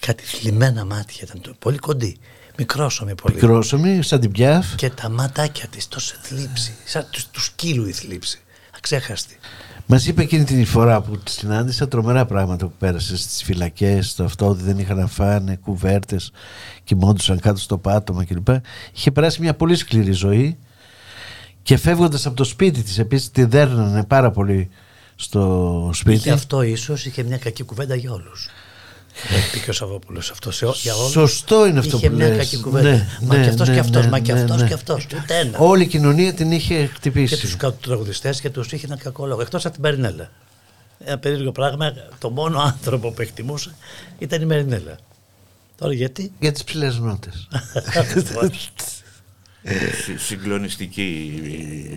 κάτι 0.00 0.22
θλιμμένα 0.24 0.84
μάτια. 0.84 1.18
Ήταν 1.22 1.40
το- 1.40 1.54
πολύ 1.58 1.78
κοντή. 1.78 2.16
Μικρόσωμη 2.58 3.14
πολύ. 3.14 3.34
Μικρόσωμη, 3.34 4.02
σαν 4.02 4.20
την 4.20 4.30
πιάφ. 4.32 4.74
Και 4.74 4.90
τα 4.90 5.08
ματάκια 5.08 5.66
της 5.68 5.88
τόσο 5.88 6.14
θλίψη. 6.22 6.74
Σαν 6.84 7.06
του, 7.10 7.20
τους 7.30 7.44
σκύλου 7.44 7.86
η 7.86 7.92
θλίψη. 7.92 8.38
Αξέχαστη. 8.76 9.38
Μας 9.86 10.06
είπε 10.06 10.22
εκείνη 10.22 10.44
την 10.44 10.66
φορά 10.66 11.00
που 11.00 11.18
τη 11.18 11.30
συνάντησα 11.30 11.88
τρομερά 11.88 12.24
πράγματα 12.24 12.66
που 12.66 12.72
πέρασες 12.78 13.20
στι 13.20 13.44
φυλακές, 13.44 14.14
το 14.14 14.24
αυτό 14.24 14.48
ότι 14.48 14.62
δεν 14.62 14.78
είχαν 14.78 14.96
να 14.96 15.06
φάνε, 15.06 15.56
κουβέρτες, 15.56 16.32
κοιμόντουσαν 16.84 17.40
κάτω 17.40 17.58
στο 17.58 17.78
πάτωμα 17.78 18.24
κλπ. 18.24 18.48
Είχε 18.94 19.10
περάσει 19.10 19.40
μια 19.40 19.54
πολύ 19.54 19.74
σκληρή 19.74 20.12
ζωή 20.12 20.58
και 21.62 21.76
φεύγοντας 21.76 22.26
από 22.26 22.36
το 22.36 22.44
σπίτι 22.44 22.82
της, 22.82 22.98
επίσης 22.98 23.30
τη 23.30 23.44
δέρνανε 23.44 24.04
πάρα 24.04 24.30
πολύ 24.30 24.68
στο 25.14 25.90
σπίτι. 25.94 26.16
Είχε 26.16 26.30
αυτό 26.30 26.62
ίσως 26.62 27.06
είχε 27.06 27.22
μια 27.22 27.38
κακή 27.38 27.62
κουβέντα 27.62 27.94
για 27.94 28.12
όλους. 28.12 28.48
Είπε 29.48 29.58
και 29.64 29.70
ο 29.70 29.72
Σαββόπουλος 29.72 30.30
αυτός 30.30 30.56
σε, 30.56 30.66
ό- 30.66 30.74
για 30.76 30.94
όλους. 30.94 31.10
Σωστό 31.10 31.66
είναι 31.66 31.78
αυτό 31.78 31.96
είχε 31.96 32.10
που 32.10 32.16
μια 32.16 32.28
λες. 32.28 32.36
κακή 32.36 32.60
κουβέντα. 32.60 32.90
Ναι, 32.90 33.08
μα 33.20 33.36
ναι, 33.36 33.42
και 33.42 33.48
αυτός 33.48 33.68
ναι, 33.68 33.74
και 33.74 33.80
αυτός, 33.80 34.04
ναι, 34.04 34.10
μα 34.10 34.18
και 34.18 34.32
ναι, 34.32 34.40
αυτός 34.40 34.60
ναι. 34.60 34.68
και 34.68 34.74
αυτός. 34.74 35.04
Ούτε 35.04 35.38
ένα. 35.38 35.58
Όλη 35.58 35.82
η 35.82 35.86
κοινωνία 35.86 36.34
την 36.34 36.52
είχε 36.52 36.74
Και 36.80 36.86
χτυπήσει. 36.94 37.36
τους 37.40 37.56
τραγουδιστέ 37.80 38.34
και 38.40 38.50
τους 38.50 38.72
είχε 38.72 38.86
ένα 38.86 38.96
κακό 38.96 39.26
λόγο. 39.26 39.40
Εκτός 39.40 39.64
από 39.64 39.74
την 39.74 39.82
Μερινέλα. 39.82 40.30
Ένα 41.04 41.18
περίεργο 41.18 41.52
πράγμα. 41.52 41.92
Το 42.18 42.30
μόνο 42.30 42.58
άνθρωπο 42.58 43.10
που 43.10 43.22
εκτιμούσε 43.22 43.74
ήταν 44.18 44.42
η 44.42 44.44
Μερινέλα. 44.44 44.98
Τώρα 45.78 45.92
γιατί; 45.92 46.32
Για 46.40 46.52
τις 46.52 46.64
ψηλές 46.64 46.98
νότες. 46.98 47.48
Συ- 50.04 50.18
συγκλονιστική, 50.18 51.40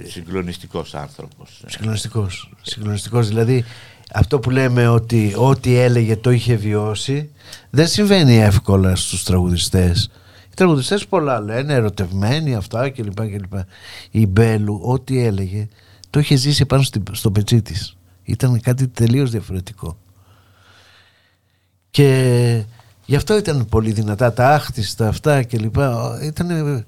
συγκλονιστικός 0.07 0.93
άνθρωπος. 0.95 1.61
Συγκλονιστικός. 1.67 2.49
Συγκλονιστικός. 2.61 3.27
Δηλαδή, 3.27 3.65
αυτό 4.13 4.39
που 4.39 4.49
λέμε 4.49 4.87
ότι 4.87 5.33
ό,τι 5.37 5.75
έλεγε 5.75 6.15
το 6.17 6.31
είχε 6.31 6.55
βιώσει, 6.55 7.29
δεν 7.69 7.87
συμβαίνει 7.87 8.37
εύκολα 8.37 8.95
στους 8.95 9.23
τραγουδιστές. 9.23 10.11
Οι 10.49 10.53
τραγουδιστές 10.55 11.05
πολλά 11.07 11.39
λένε, 11.39 11.73
ερωτευμένοι, 11.73 12.55
αυτά 12.55 12.89
κλπ. 12.89 13.15
κλπ. 13.15 13.53
Η 14.11 14.27
Μπέλου, 14.27 14.79
ό,τι 14.83 15.23
έλεγε, 15.23 15.67
το 16.09 16.19
είχε 16.19 16.35
ζήσει 16.35 16.65
πάνω 16.65 16.83
στη- 16.83 17.01
στο 17.11 17.31
πετσί 17.31 17.61
της. 17.61 17.97
Ήταν 18.23 18.61
κάτι 18.61 18.87
τελείως 18.87 19.31
διαφορετικό. 19.31 19.97
Και 21.89 22.63
γι' 23.05 23.15
αυτό 23.15 23.37
ήταν 23.37 23.65
πολύ 23.69 23.91
δυνατά 23.91 24.33
τα 24.33 24.49
άχτιστα 24.53 25.07
αυτά 25.07 25.43
κλπ. 25.43 25.75
Ήταν 26.23 26.85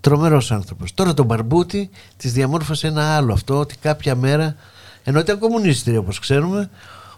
τρομερός 0.00 0.52
άνθρωπος. 0.52 0.94
Τώρα 0.94 1.14
τον 1.14 1.26
Μπαρμπούτη 1.26 1.90
της 2.16 2.32
διαμόρφωσε 2.32 2.86
ένα 2.86 3.16
άλλο 3.16 3.32
αυτό 3.32 3.58
ότι 3.58 3.76
κάποια 3.76 4.14
μέρα, 4.14 4.56
ενώ 5.08 5.18
ήταν 5.20 5.38
κομμουνίστρια 5.38 5.98
όπως 5.98 6.18
ξέρουμε, 6.18 6.70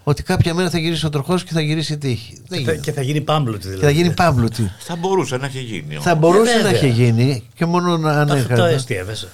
ότι 0.03 0.23
κάποια 0.23 0.53
μέρα 0.53 0.69
θα 0.69 0.77
γυρίσει 0.79 1.05
ο 1.05 1.09
τροχός 1.09 1.43
και 1.43 1.53
θα 1.53 1.61
γυρίσει 1.61 1.93
η 1.93 1.97
τύχη. 1.97 2.33
Δεν 2.47 2.59
Και 2.59 2.65
θα, 2.65 2.71
γίνεται. 2.71 2.77
και 2.77 2.91
θα 2.91 3.01
γίνει 3.01 3.21
πάμπλουτη 3.21 3.59
Και 3.59 3.67
δηλαδή. 3.67 3.85
θα 3.85 3.91
γίνει 3.91 4.13
Παύλουτη. 4.13 4.71
Θα 4.79 4.95
μπορούσε 4.95 5.37
να 5.37 5.45
έχει 5.45 5.59
γίνει. 5.59 5.85
όμως. 5.91 6.03
θα 6.03 6.15
μπορούσε 6.15 6.51
βέβαια. 6.55 6.71
να 6.71 6.77
είχε 6.77 6.87
γίνει 6.87 7.43
και 7.55 7.65
μόνο 7.65 7.97
να 7.97 8.25
Το, 8.25 8.25
το 8.25 8.31
ανέχανε. 8.33 8.69
εστίαβεσαι. 8.69 9.27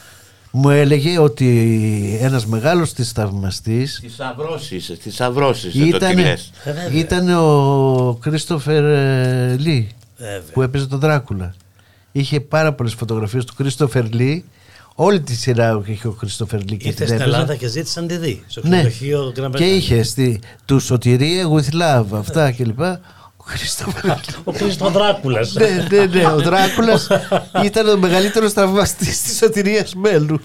Μου 0.51 0.69
έλεγε 0.69 1.19
ότι 1.19 2.17
ένας 2.21 2.45
μεγάλος 2.45 2.93
της 2.93 3.11
θαυμαστής 3.11 3.99
Τις 4.03 4.19
αυρώσεις, 4.19 4.91
τις 5.03 5.21
αυρώσεις 5.21 5.73
δεν 5.77 5.89
το 5.89 5.95
ήταν, 5.97 6.15
τι 6.15 6.21
λες. 6.21 6.51
Ε, 6.63 6.71
βέβαια. 6.71 6.99
ήταν 6.99 7.29
ο 7.29 8.17
Κρίστοφερ 8.21 8.83
ε, 8.83 9.55
Λί 9.59 9.89
Βέβαια. 10.17 10.41
που 10.53 10.61
έπαιζε 10.61 10.87
τον 10.87 10.99
Δράκουλα. 10.99 11.53
Είχε 12.11 12.39
πάρα 12.39 12.73
πολλές 12.73 12.93
φωτογραφίες 12.93 13.45
του 13.45 13.53
Κρίστοφερ 13.55 14.11
Λί. 14.13 14.45
Όλη 14.97 15.21
τη 15.21 15.35
σειρά 15.35 15.81
είχε 15.85 16.07
ο 16.07 16.11
Κρίστοφερ 16.11 16.59
Λί 16.59 16.77
και 16.77 16.87
Ήρθες 16.87 16.93
την 16.95 17.05
στην 17.05 17.13
έπαιζε. 17.19 17.35
Ελλάδα 17.35 17.55
και 17.55 17.67
ζήτησαν 17.67 18.03
να 18.03 18.09
τη 18.09 18.17
δει. 18.17 18.43
Στο 18.47 18.61
Ναι. 18.63 18.69
ξενοδοχείο 18.69 19.33
Grand 19.35 19.51
Και 19.55 19.65
Bretagne. 19.65 19.75
είχες 19.75 20.07
στη, 20.09 20.39
του 20.65 20.79
σωτηρία 20.79 21.45
with 21.49 21.73
love 21.81 22.05
αυτά 22.17 22.51
κλπ. 22.51 22.79
Ο 23.37 23.43
Κρίστοφερ 23.45 24.11
Ο 24.43 24.51
Κρίστο 24.51 24.89
Δράκουλας. 24.89 25.53
ναι, 25.53 25.87
ναι, 25.91 26.05
ναι. 26.05 26.25
Ο 26.25 26.39
Δράκουλας 26.41 27.07
ήταν 27.65 27.87
ο 27.89 27.97
μεγαλύτερος 27.97 28.53
θαυμαστής 28.53 29.21
της 29.21 29.37
σωτηρίας 29.37 29.95
Μέλου. 29.95 30.39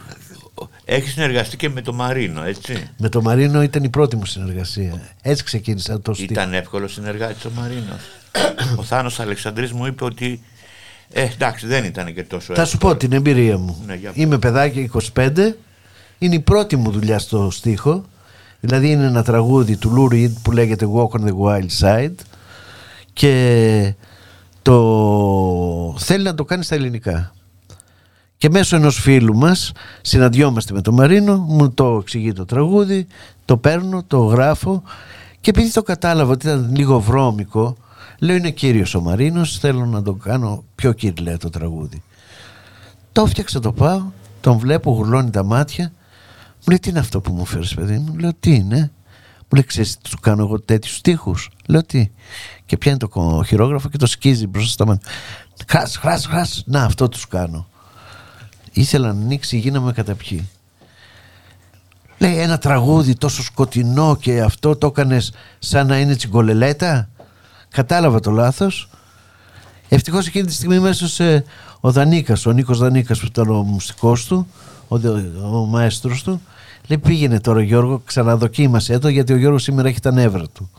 Έχεις 0.84 1.12
συνεργαστεί 1.12 1.56
και 1.56 1.68
με 1.68 1.82
τον 1.82 1.94
Μαρίνο, 1.94 2.42
έτσι; 2.44 2.90
Με 2.98 3.08
το 3.08 3.22
Μαρίνο 3.22 3.62
ήταν 3.62 3.84
η 3.84 3.88
πρώτη 3.88 4.16
μου 4.16 4.24
συνεργασία. 4.24 5.00
Έτσι 5.22 5.44
ξεκίνησα 5.44 6.00
το 6.00 6.14
στυλ. 6.14 6.30
Ήταν 6.30 6.54
εύκολος 6.54 6.92
συνεργάτης 6.92 7.44
ο 7.44 7.50
Μαρίνος. 7.56 8.00
ο 8.80 8.82
Θάνος 8.82 9.20
Αλεξανδρής 9.20 9.72
μου 9.72 9.86
είπε 9.86 10.04
ότι. 10.04 10.42
Ε, 11.12 11.22
εντάξει, 11.22 11.66
δεν 11.66 11.84
ήταν 11.84 12.14
και 12.14 12.22
τόσο 12.22 12.54
Θα 12.54 12.64
σου 12.64 12.78
πω 12.78 12.96
την 12.96 13.12
εμπειρία 13.12 13.58
μου. 13.58 13.82
Ναι, 13.86 13.94
για 13.94 14.10
Είμαι 14.14 14.38
παιδάκι 14.38 14.90
25. 15.14 15.52
Είναι 16.18 16.34
η 16.34 16.40
πρώτη 16.40 16.76
μου 16.76 16.90
δουλειά 16.90 17.18
στο 17.18 17.50
στίχο. 17.50 18.04
Δηλαδή 18.60 18.90
είναι 18.90 19.06
ένα 19.06 19.22
τραγούδι 19.22 19.76
του 19.76 19.92
Lou 19.96 20.14
Reed 20.14 20.32
που 20.42 20.52
λέγεται 20.52 20.86
Walk 20.94 21.20
on 21.20 21.24
the 21.24 21.34
Wild 21.44 21.68
Side 21.80 22.14
και 23.12 23.94
το 24.62 25.96
θέλει 25.98 26.24
να 26.24 26.34
το 26.34 26.44
κάνει 26.44 26.64
στα 26.64 26.74
ελληνικά. 26.74 27.32
Και 28.36 28.50
μέσω 28.50 28.76
ενός 28.76 29.00
φίλου 29.00 29.36
μας 29.36 29.72
συναντιόμαστε 30.00 30.72
με 30.72 30.80
τον 30.80 30.94
Μαρίνο, 30.94 31.36
μου 31.36 31.70
το 31.70 31.98
εξηγεί 32.00 32.32
το 32.32 32.44
τραγούδι, 32.44 33.06
το 33.44 33.56
παίρνω, 33.56 34.04
το 34.06 34.18
γράφω 34.18 34.82
και 35.40 35.50
επειδή 35.50 35.72
το 35.72 35.82
κατάλαβα 35.82 36.32
ότι 36.32 36.46
ήταν 36.46 36.70
λίγο 36.74 37.00
βρώμικο, 37.00 37.76
λέω 38.20 38.36
είναι 38.36 38.50
κύριος 38.50 38.94
ο 38.94 39.00
Μαρίνος, 39.00 39.58
θέλω 39.58 39.86
να 39.86 40.02
το 40.02 40.12
κάνω 40.14 40.64
πιο 40.74 40.92
κυριλέ 40.92 41.36
το 41.36 41.50
τραγούδι. 41.50 42.02
Το 43.12 43.22
έφτιαξα 43.22 43.60
το 43.60 43.72
πάω, 43.72 44.02
τον 44.40 44.58
βλέπω, 44.58 44.90
γουρλώνει 44.90 45.30
τα 45.30 45.44
μάτια, 45.44 45.92
μου 46.56 46.64
λέει 46.68 46.78
τι 46.78 46.90
είναι 46.90 46.98
αυτό 46.98 47.20
που 47.20 47.32
μου 47.32 47.44
φέρεις 47.44 47.74
παιδί 47.74 47.98
μου, 47.98 48.16
λέω 48.18 48.30
τι 48.40 48.54
είναι; 48.54 48.90
Μου 49.38 49.58
λέει 49.58 49.64
ξέρεις 49.64 49.98
τι 49.98 50.10
του 50.10 50.18
κάνω 50.20 50.42
εγώ 50.42 50.60
τέτοιους 50.60 50.96
στίχους. 50.96 51.50
Λέω 51.66 51.84
τι; 51.84 52.10
Και 52.66 52.76
πιάνει 52.76 52.98
το 52.98 53.08
κο- 53.08 53.44
χειρόγραφο 53.46 53.88
και 53.88 53.96
το 53.96 54.06
σκίζει 54.06 54.46
μπροστά 54.46 54.70
στα 54.70 54.86
μάτια. 54.86 55.10
Χράς, 55.68 55.96
χράς, 55.96 56.26
χράς. 56.26 56.62
Να 56.66 56.82
αυτό 56.84 57.08
τους 57.08 57.26
κάνω. 57.26 57.66
Ήθελα 58.72 59.12
να 59.12 59.20
ανοίξει, 59.20 59.58
γίναμε 59.58 59.92
καταπιεί. 59.92 60.48
Λέει 62.18 62.38
ένα 62.38 62.58
τραγούδι 62.58 63.14
τόσο 63.14 63.42
σκοτεινό 63.42 64.16
και 64.16 64.40
αυτό 64.40 64.76
το 64.76 64.86
έκανες 64.86 65.32
σαν 65.58 65.86
να 65.86 65.98
είναι 65.98 66.16
τσιγκολελέτα; 66.16 67.08
Κατάλαβα 67.70 68.20
το 68.20 68.30
λάθος. 68.30 68.88
Ευτυχώς 69.88 70.26
εκείνη 70.26 70.46
τη 70.46 70.52
στιγμή 70.52 70.78
μέσα 70.78 71.08
σε 71.08 71.44
ο 71.80 71.92
Δανίκας, 71.92 72.46
ο 72.46 72.52
Νίκος 72.52 72.78
Δανίκας 72.78 73.20
που 73.20 73.26
ήταν 73.26 73.50
ο 73.50 73.62
μουσικός 73.62 74.24
του, 74.24 74.46
ο, 74.88 74.98
δε- 74.98 75.20
ο 75.42 75.64
μαέστρος 75.64 76.22
του, 76.22 76.42
λέει 76.86 76.98
πήγαινε 76.98 77.40
τώρα 77.40 77.62
Γιώργο, 77.62 78.02
ξαναδοκίμασε 78.04 78.98
το 78.98 79.08
γιατί 79.08 79.32
ο 79.32 79.36
Γιώργος 79.36 79.62
σήμερα 79.62 79.88
έχει 79.88 80.00
τα 80.00 80.12
νεύρα 80.12 80.48
του. 80.48 80.70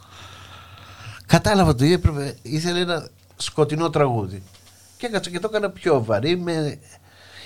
Κατάλαβα 1.25 1.75
το 1.75 1.83
έπρεπε, 1.85 2.35
ήθελε 2.41 2.79
ένα 2.79 3.07
σκοτεινό 3.35 3.89
τραγούδι. 3.89 4.43
Και 4.97 5.05
έκατσα 5.05 5.29
και 5.29 5.39
το 5.39 5.47
έκανα 5.51 5.69
πιο 5.69 6.03
βαρύ 6.03 6.37
με... 6.37 6.77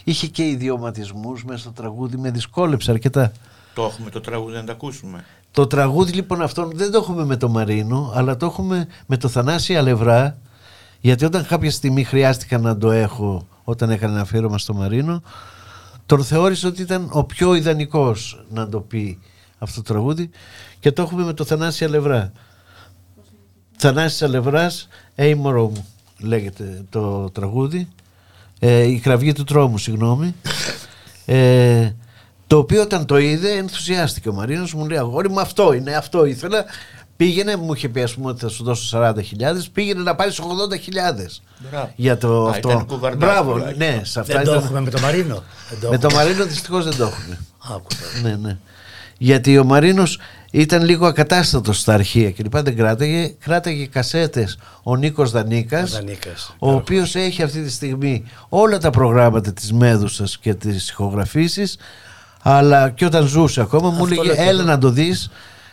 είχε 0.03 0.27
και 0.27 0.47
ιδιωματισμούς 0.47 1.43
μέσα 1.43 1.60
στο 1.60 1.71
τραγούδι, 1.71 2.17
με 2.17 2.31
δυσκόλεψε 2.31 2.91
αρκετά. 2.91 3.31
Το 3.73 3.84
έχουμε 3.84 4.10
το 4.10 4.21
τραγούδι 4.21 4.55
να 4.55 4.63
το 4.63 4.71
ακούσουμε. 4.71 5.25
Το 5.55 5.67
τραγούδι 5.67 6.11
λοιπόν 6.11 6.41
αυτό 6.41 6.69
δεν 6.73 6.91
το 6.91 6.97
έχουμε 6.97 7.25
με 7.25 7.37
το 7.37 7.49
Μαρίνο, 7.49 8.11
αλλά 8.15 8.37
το 8.37 8.45
έχουμε 8.45 8.87
με 9.05 9.17
το 9.17 9.27
Θανάση 9.27 9.75
Αλευρά, 9.75 10.37
γιατί 10.99 11.25
όταν 11.25 11.45
κάποια 11.45 11.71
στιγμή 11.71 12.03
χρειάστηκα 12.03 12.57
να 12.57 12.77
το 12.77 12.91
έχω 12.91 13.47
όταν 13.63 13.89
έκανε 13.89 14.13
ένα 14.13 14.21
αφιέρωμα 14.21 14.57
στο 14.57 14.73
Μαρίνο, 14.73 15.21
τον 16.05 16.23
θεώρησε 16.23 16.67
ότι 16.67 16.81
ήταν 16.81 17.09
ο 17.11 17.23
πιο 17.23 17.53
ιδανικός 17.55 18.45
να 18.49 18.69
το 18.69 18.79
πει 18.79 19.19
αυτό 19.57 19.81
το 19.81 19.93
τραγούδι 19.93 20.29
και 20.79 20.91
το 20.91 21.01
έχουμε 21.01 21.23
με 21.23 21.33
το 21.33 21.43
Θανάση 21.43 21.85
Αλευρά. 21.85 22.31
Θανάσης 23.77 24.21
Αλευράς, 24.21 24.87
«Ει 25.15 25.35
μωρό 25.35 25.67
μου» 25.67 25.85
λέγεται 26.19 26.83
το 26.89 27.29
τραγούδι. 27.29 27.87
Ε, 28.59 28.83
η 28.83 28.99
κραυγή 28.99 29.33
του 29.33 29.43
τρόμου, 29.43 29.77
συγγνώμη. 29.77 30.35
Ε, 31.25 31.91
το 32.47 32.58
οποίο 32.58 32.81
όταν 32.81 33.05
το 33.05 33.17
είδε 33.17 33.51
ενθουσιάστηκε 33.51 34.29
ο 34.29 34.34
Μαρίνος 34.34 34.73
μου 34.73 34.88
λέει 34.88 34.97
αγόρι 34.97 35.29
μου 35.29 35.39
αυτό 35.39 35.73
είναι 35.73 35.93
αυτό 35.95 36.25
ήθελα 36.25 36.65
πήγαινε 37.17 37.55
μου 37.55 37.73
είχε 37.73 37.89
πει 37.89 38.01
ας 38.01 38.13
πούμε 38.13 38.29
ότι 38.29 38.39
θα 38.39 38.49
σου 38.49 38.63
δώσω 38.63 38.99
40.000 38.99 39.13
πήγαινε 39.73 40.01
να 40.01 40.15
πάρεις 40.15 40.39
80.000 40.39 40.43
για 41.95 42.17
το 42.17 42.45
Α, 42.45 42.49
αυτό 42.49 42.69
ήταν 42.69 42.86
κουβαρντάς 42.86 43.29
μπράβο 43.29 43.51
τουλάχιστον. 43.51 43.88
ναι 43.88 44.01
σε 44.03 44.19
αυτά 44.19 44.34
Δεν 44.36 44.43
το 44.45 44.51
ήταν- 44.51 44.63
έχουμε 44.63 44.79
με 44.81 44.89
το 44.89 44.99
Μαρίνο. 44.99 45.43
Δεν 45.69 45.79
το 45.79 45.89
με 45.89 45.97
το 45.97 46.08
έχουμε. 46.08 46.23
Μαρίνο 46.23 46.45
δυστυχώς 46.45 46.84
δεν 46.84 46.95
το 46.97 47.03
έχουμε 47.03 47.39
Άκουσα. 47.75 47.99
ναι, 48.23 48.36
ναι. 48.36 48.58
Γιατί 49.17 49.58
ο 49.58 49.63
Μαρίνος 49.63 50.19
ήταν 50.51 50.84
λίγο 50.84 51.05
ακατάστατος 51.08 51.79
στα 51.79 51.93
αρχεία 51.93 52.31
και 52.31 52.43
λοιπά 52.43 52.62
δεν 52.62 52.75
κράταγε. 52.77 53.27
Κράταγε 53.39 53.86
κασέτες 53.86 54.58
ο 54.84 54.95
Νίκος 54.95 55.31
Δανίκας, 55.31 55.91
Ο 55.93 55.95
Δανίκας, 55.95 56.55
ο 56.60 56.71
οποίος 56.71 57.15
έχει 57.15 57.43
αυτή 57.43 57.62
τη 57.63 57.71
στιγμή 57.71 58.23
όλα 58.49 58.77
τα 58.77 58.89
προγράμματα 58.89 59.53
της 59.53 59.73
Μέδουσας 59.73 60.38
και 60.38 60.53
τις 60.53 60.89
ηχογραφήσεις 60.89 61.77
αλλά 62.47 62.89
και 62.89 63.05
όταν 63.05 63.25
ζούσε 63.27 63.62
ακόμα 63.62 63.89
μου 63.89 64.03
Αυτό 64.03 64.05
έλεγε 64.05 64.23
λέω 64.23 64.36
και 64.36 64.41
έλα 64.41 64.60
εγώ. 64.62 64.69
να 64.69 64.77
το 64.77 64.89
δεις 64.89 65.29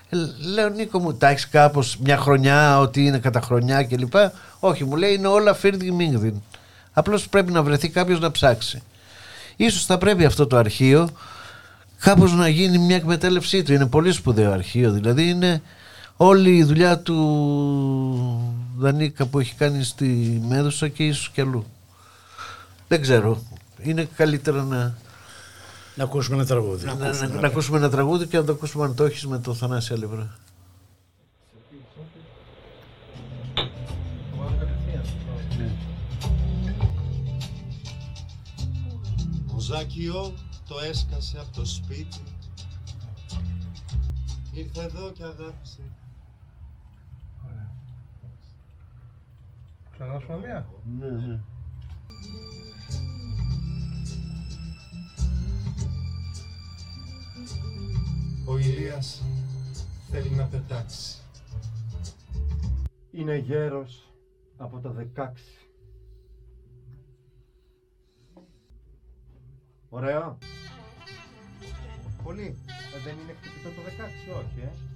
Ε, 0.08 0.16
Λέω 0.54 0.68
Νίκο 0.68 0.98
μου, 0.98 1.14
τα 1.14 1.28
έχεις 1.28 1.48
κάπως 1.48 1.96
μια 1.96 2.16
χρονιά, 2.16 2.78
ότι 2.78 3.04
είναι 3.04 3.18
κατά 3.18 3.40
χρονιά 3.40 3.82
και 3.82 3.96
λοιπά. 3.96 4.32
Όχι, 4.60 4.84
μου 4.84 4.96
λέει 4.96 5.14
είναι 5.14 5.26
όλα 5.26 5.54
φίρδι 5.54 5.90
μίγδιν. 5.90 6.34
Απλώς 6.92 7.28
πρέπει 7.28 7.52
να 7.52 7.62
βρεθεί 7.62 7.88
κάποιος 7.88 8.20
να 8.20 8.30
ψάξει. 8.30 8.82
Ίσως 9.56 9.84
θα 9.84 9.98
πρέπει 9.98 10.24
αυτό 10.24 10.46
το 10.46 10.56
αρχείο 10.56 11.08
κάπως 11.98 12.32
να 12.32 12.48
γίνει 12.48 12.78
μια 12.78 12.96
εκμετάλλευσή 12.96 13.62
του. 13.62 13.72
Είναι 13.72 13.86
πολύ 13.86 14.12
σπουδαίο 14.12 14.52
αρχείο. 14.52 14.90
Δηλαδή 14.90 15.28
είναι 15.28 15.62
όλη 16.16 16.56
η 16.56 16.64
δουλειά 16.64 16.98
του 16.98 17.16
Δανίκα 18.78 19.26
που 19.26 19.38
έχει 19.38 19.54
κάνει 19.54 19.84
στη 19.84 20.40
Μέδουσα 20.48 20.88
και 20.88 21.06
ίσως 21.06 21.30
και 21.34 21.40
αλλού. 21.40 21.66
Δεν 22.88 23.00
ξέρω. 23.00 23.42
Είναι 23.82 24.08
καλύτερα 24.16 24.62
να, 24.62 24.94
Να 25.94 26.04
ακούσουμε 26.04 26.36
ένα 26.36 26.46
τραγούδι. 26.46 26.86
να, 26.86 26.94
να, 26.94 27.28
να 27.28 27.46
ακούσουμε 27.46 27.78
ένα 27.78 27.90
τραγούδι 27.90 28.26
και 28.26 28.36
να 28.36 28.44
το 28.44 28.52
ακούσουμε 28.52 28.84
αν 28.84 28.94
το 28.94 29.04
έχεις 29.04 29.26
με 29.26 29.38
το 29.38 29.54
Θανάση 29.54 29.92
Αλευρά. 29.92 30.36
Ο 39.54 39.58
Ζάκιο 39.58 40.34
το 40.68 40.74
έσκασε 40.88 41.38
από 41.38 41.56
το 41.56 41.64
σπίτι 41.66 42.20
Ήρθε 44.52 44.82
εδώ 44.82 45.10
και 45.10 45.22
αγάπησε 45.22 45.80
Ξανάσουμε 49.92 50.38
μία. 50.38 50.66
Ναι, 50.98 51.10
ναι. 51.26 51.40
Ο 58.46 58.58
Ηλίας 58.58 59.22
θέλει 60.10 60.30
να 60.30 60.44
πετάξει. 60.44 61.18
Είναι 63.10 63.36
γέρος 63.36 64.12
από 64.56 64.80
το 64.80 64.94
16 65.16 65.28
Ωραίο. 69.88 70.38
Πολύ. 72.22 72.56
Ε, 72.96 72.98
Δεν 73.04 73.18
είναι 73.18 73.32
χτυπητό 73.32 73.68
το 73.68 73.82
16 74.34 74.44
όχι 74.44 74.60
ε 74.60 74.91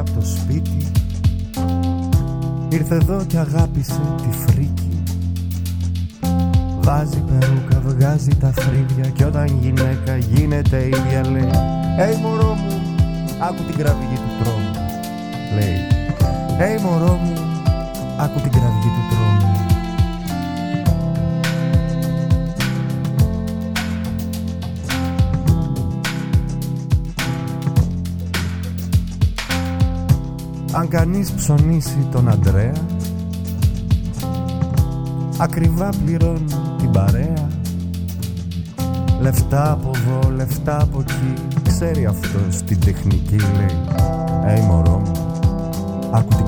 από 0.00 0.10
το 0.10 0.20
σπίτι. 0.26 0.90
Ήρθε 2.68 2.94
εδώ 2.94 3.24
και 3.26 3.38
αγάπησε 3.38 4.00
τη 4.16 4.36
φρίκη. 4.38 5.02
Βάζει 6.82 7.20
περούκα, 7.20 7.80
βγάζει 7.84 8.30
τα 8.40 8.52
φρύδια 8.56 9.10
Και 9.14 9.24
όταν 9.24 9.58
γυναίκα 9.60 10.16
γίνεται 10.16 10.86
ίδια 10.86 11.30
λέει 11.30 11.50
Ει 12.12 12.20
μωρό 12.22 12.54
μου, 12.54 12.80
άκου 13.42 13.62
την 13.62 13.76
κραυγή 13.76 14.14
του 14.14 14.44
τρόμου 14.44 14.72
Λέει. 15.54 15.78
Ει 16.74 16.82
μωρό 16.82 17.14
μου, 17.14 17.32
άκου 18.18 18.40
την 18.40 18.50
κραυγή 18.50 18.90
του 18.94 19.02
τρόμου 19.10 19.19
κανείς 30.90 31.32
ψωνίσει 31.32 32.08
τον 32.10 32.28
Αντρέα. 32.28 32.72
Ακριβά 35.38 35.88
πληρώνει 36.04 36.44
την 36.78 36.90
παρέα. 36.90 37.48
Λεφτά 39.20 39.72
από 39.72 39.90
εδώ, 39.94 40.30
λεφτά 40.30 40.82
από 40.82 41.00
εκεί. 41.00 41.34
Ξέρει 41.62 42.06
αυτός 42.06 42.62
την 42.62 42.80
τεχνική 42.80 43.36
λέει. 43.36 43.76
Ει 44.56 44.60
μωρό 44.60 44.98
μου, 44.98 45.12
άκου 46.10 46.34
την 46.34 46.46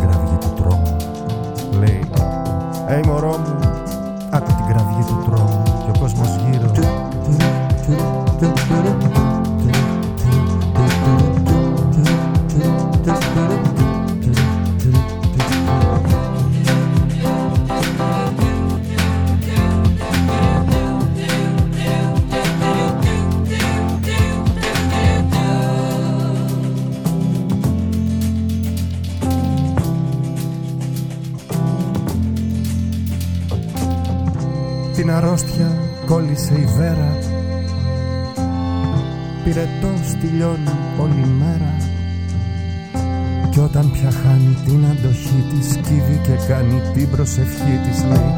αντοχή 45.52 45.58
της 45.58 45.72
Σκύβει 45.72 46.20
και 46.22 46.46
κάνει 46.48 46.80
την 46.94 47.10
προσευχή 47.10 47.80
της 47.84 48.04
Λέει. 48.04 48.32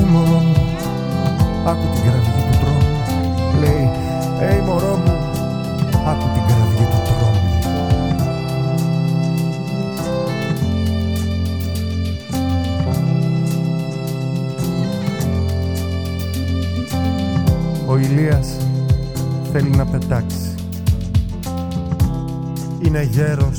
Ει 0.00 0.04
μωρό 0.10 0.40
μου, 0.40 0.56
άκου 1.66 1.86
την 1.94 2.02
κραυγή 2.02 2.42
του 2.50 2.58
τρόμου 2.60 2.94
Λέει. 3.60 3.88
Ει 4.58 4.62
μωρό 4.66 4.96
μου, 4.96 5.12
άκου 6.10 6.26
την 6.34 6.42
κραυγή 6.46 6.84
του 6.90 7.00
τρόμου 7.06 7.38
Ο 17.86 17.96
Ηλίας 17.98 18.56
θέλει 19.52 19.70
να 19.70 19.86
πετάξει. 19.86 20.54
Είναι 22.82 23.02
γέρος 23.02 23.49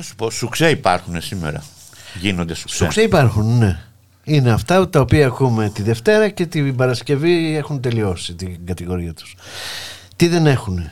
Να 0.00 0.06
σου 0.06 0.14
πω, 0.16 0.30
σουξέ 0.30 0.70
υπάρχουν 0.70 1.20
σήμερα. 1.20 1.62
Γίνονται 2.20 2.54
σουξέ. 2.54 2.76
Σουξέ 2.76 3.02
υπάρχουν, 3.02 3.58
ναι. 3.58 3.80
Είναι 4.24 4.50
αυτά 4.50 4.88
τα 4.88 5.00
οποία 5.00 5.26
ακούμε 5.26 5.68
τη 5.68 5.82
Δευτέρα 5.82 6.28
και 6.28 6.46
την 6.46 6.76
Παρασκευή 6.76 7.56
έχουν 7.56 7.80
τελειώσει 7.80 8.34
την 8.34 8.66
κατηγορία 8.66 9.14
τους. 9.14 9.36
Τι 10.16 10.28
δεν 10.28 10.46
έχουν; 10.46 10.90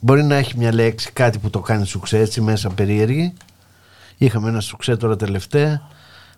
Μπορεί 0.00 0.24
να 0.24 0.34
έχει 0.34 0.58
μια 0.58 0.74
λέξη, 0.74 1.10
κάτι 1.12 1.38
που 1.38 1.50
το 1.50 1.60
κάνει 1.60 1.86
σουξέ 1.86 2.18
έτσι 2.18 2.40
μέσα 2.40 2.70
περίεργη. 2.70 3.32
Είχαμε 4.16 4.48
ένα 4.48 4.60
σουξέ 4.60 4.96
τώρα 4.96 5.16
τελευταία 5.16 5.88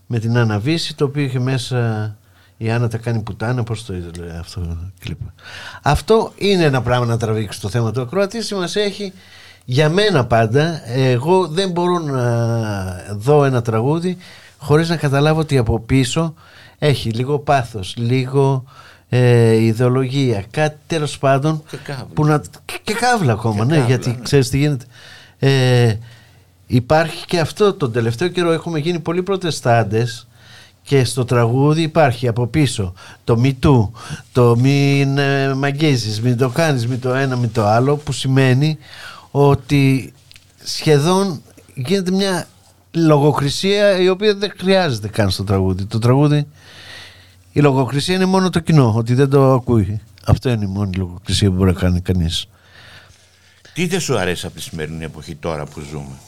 με 0.07 0.19
την 0.19 0.39
Άννα 0.39 0.59
Βύση, 0.59 0.97
το 0.97 1.05
οποίο 1.05 1.23
είχε 1.23 1.39
μέσα 1.39 2.17
η 2.57 2.71
Άννα 2.71 2.89
τα 2.89 2.99
κάνει 2.99 3.23
πουτάνα, 3.23 3.63
πώς 3.63 3.85
το 3.85 3.95
είδε 3.95 4.39
αυτό 4.39 4.61
το 4.61 4.77
κλιπ. 5.01 5.19
Αυτό 5.83 6.33
είναι 6.37 6.65
ένα 6.65 6.83
πράγμα 6.83 7.07
να 7.07 7.17
τραβήξεις 7.17 7.61
το 7.61 7.69
θέμα 7.69 7.93
του 7.93 8.01
ακροατή. 8.01 8.43
Σημασία 8.43 8.83
έχει 8.83 9.13
για 9.71 9.89
μένα 9.89 10.27
πάντα, 10.27 10.81
εγώ 10.87 11.47
δεν 11.47 11.71
μπορώ 11.71 11.99
να 11.99 12.25
δω 13.17 13.45
ένα 13.45 13.63
τραγούδι 13.63 14.17
χωρίς 14.59 14.89
να 14.89 14.97
καταλάβω 14.97 15.41
ότι 15.41 15.59
από 15.59 15.81
πίσω 15.81 16.35
έχει 16.79 17.11
λίγο 17.11 17.39
πάθος, 17.39 17.95
λίγο 17.97 18.65
ε, 19.09 19.55
ιδεολογία, 19.55 20.45
κάτι 20.51 20.77
τέλος 20.87 21.19
πάντων 21.19 21.63
Και 21.71 21.77
κάβλα. 21.77 22.07
που 22.15 22.25
να, 22.25 22.43
και, 22.65 22.79
και 22.83 22.95
κάβλα 22.95 23.33
ακόμα, 23.33 23.59
Και 23.59 23.65
ναι, 23.65 23.79
κάβλα, 23.79 23.87
γιατί 23.87 24.09
ναι. 24.09 24.23
ξέρεις 24.23 24.49
τι 24.49 24.59
γίνεται. 24.59 24.85
Ε, 25.39 25.95
υπάρχει 26.67 27.25
και 27.27 27.39
αυτό 27.39 27.73
τον 27.73 27.93
τελευταίο 27.93 28.29
καιρό 28.29 28.53
έχουμε 28.53 28.79
γίνει 28.79 28.99
πολύ 28.99 29.23
προτεστάντες 29.23 30.27
και 30.83 31.05
στο 31.05 31.25
τραγούδι 31.25 31.83
υπάρχει 31.83 32.29
από 32.29 32.47
πίσω 32.47 32.93
το 33.25 33.39
μη 33.39 33.55
του, 33.55 33.93
το 34.33 34.57
μην 34.57 35.19
ε, 35.19 35.55
μαγγίζεις, 35.55 36.21
μην 36.21 36.37
το 36.37 36.49
κάνεις, 36.49 36.87
μην 36.87 37.01
το 37.01 37.15
ένα, 37.15 37.37
μην 37.37 37.53
το 37.53 37.67
άλλο 37.67 37.97
που 37.97 38.13
σημαίνει 38.13 38.79
ότι 39.31 40.13
σχεδόν 40.65 41.43
γίνεται 41.75 42.11
μια 42.11 42.47
λογοκρισία 42.91 43.99
η 43.99 44.09
οποία 44.09 44.35
δεν 44.35 44.53
χρειάζεται 44.59 45.09
καν 45.09 45.31
στο 45.31 45.45
τραγούδι. 45.45 45.85
Το 45.85 45.99
τραγούδι, 45.99 46.47
η 47.53 47.61
λογοκρισία 47.61 48.15
είναι 48.15 48.25
μόνο 48.25 48.51
το 48.51 48.61
κοινό, 48.61 48.95
ότι 48.97 49.15
δεν 49.15 49.31
το 49.31 49.53
ακούει. 49.53 50.01
Αυτό 50.27 50.51
είναι 50.51 50.65
η 50.65 50.69
μόνη 50.69 50.97
λογοκρισία 50.97 51.49
που 51.49 51.55
μπορεί 51.55 51.73
να 51.73 51.81
κάνει 51.81 52.01
κανείς. 52.01 52.47
Τι 53.73 53.87
δεν 53.87 54.01
σου 54.01 54.19
αρέσει 54.19 54.47
από 54.47 54.55
τη 54.55 54.63
σημερινή 54.63 55.05
εποχή 55.05 55.35
τώρα 55.35 55.65
που 55.65 55.81
ζούμε; 55.81 56.19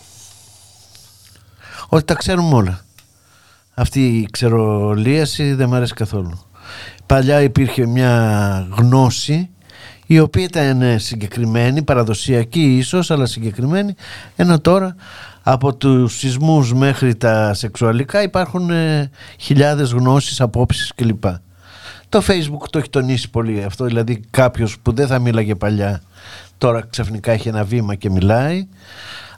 Ότι 1.89 2.05
τα 2.05 2.15
ξέρουμε 2.15 2.55
όλα. 2.55 2.85
Αυτή 3.75 4.07
η 4.07 4.29
ξερολίαση 4.31 5.53
δεν 5.55 5.69
μου 5.69 5.75
αρέσει 5.75 5.95
καθόλου. 5.95 6.45
Παλιά 7.07 7.43
υπήρχε 7.43 7.87
μια 7.87 8.67
γνώση 8.71 9.51
η 10.13 10.19
οποία 10.19 10.43
ήταν 10.43 10.83
ε, 10.83 10.99
συγκεκριμένη, 10.99 11.83
παραδοσιακή 11.83 12.77
ίσως, 12.77 13.11
αλλά 13.11 13.27
συγκεκριμένη, 13.27 13.95
ενώ 14.37 14.61
τώρα 14.61 14.95
από 15.43 15.75
τους 15.75 16.19
σεισμούς 16.19 16.75
μέχρι 16.75 17.15
τα 17.15 17.55
σεξουαλικά 17.55 18.23
υπάρχουν 18.23 18.71
ε, 18.71 19.11
χιλιάδες 19.39 19.91
γνώσεις, 19.93 20.41
απόψεις 20.41 20.93
κλπ. 20.95 21.25
Το 22.09 22.23
facebook 22.27 22.69
το 22.71 22.79
έχει 22.79 22.91
τονίσει 22.91 23.31
πολύ 23.31 23.65
αυτό, 23.65 23.85
δηλαδή 23.85 24.21
κάποιος 24.31 24.79
που 24.83 24.93
δεν 24.93 25.07
θα 25.07 25.19
μίλαγε 25.19 25.55
παλιά 25.55 26.03
τώρα 26.59 26.87
ξαφνικά 26.91 27.33
έχει 27.33 27.49
ένα 27.49 27.65
βήμα 27.65 27.95
και 27.95 28.11
μιλάει. 28.11 28.69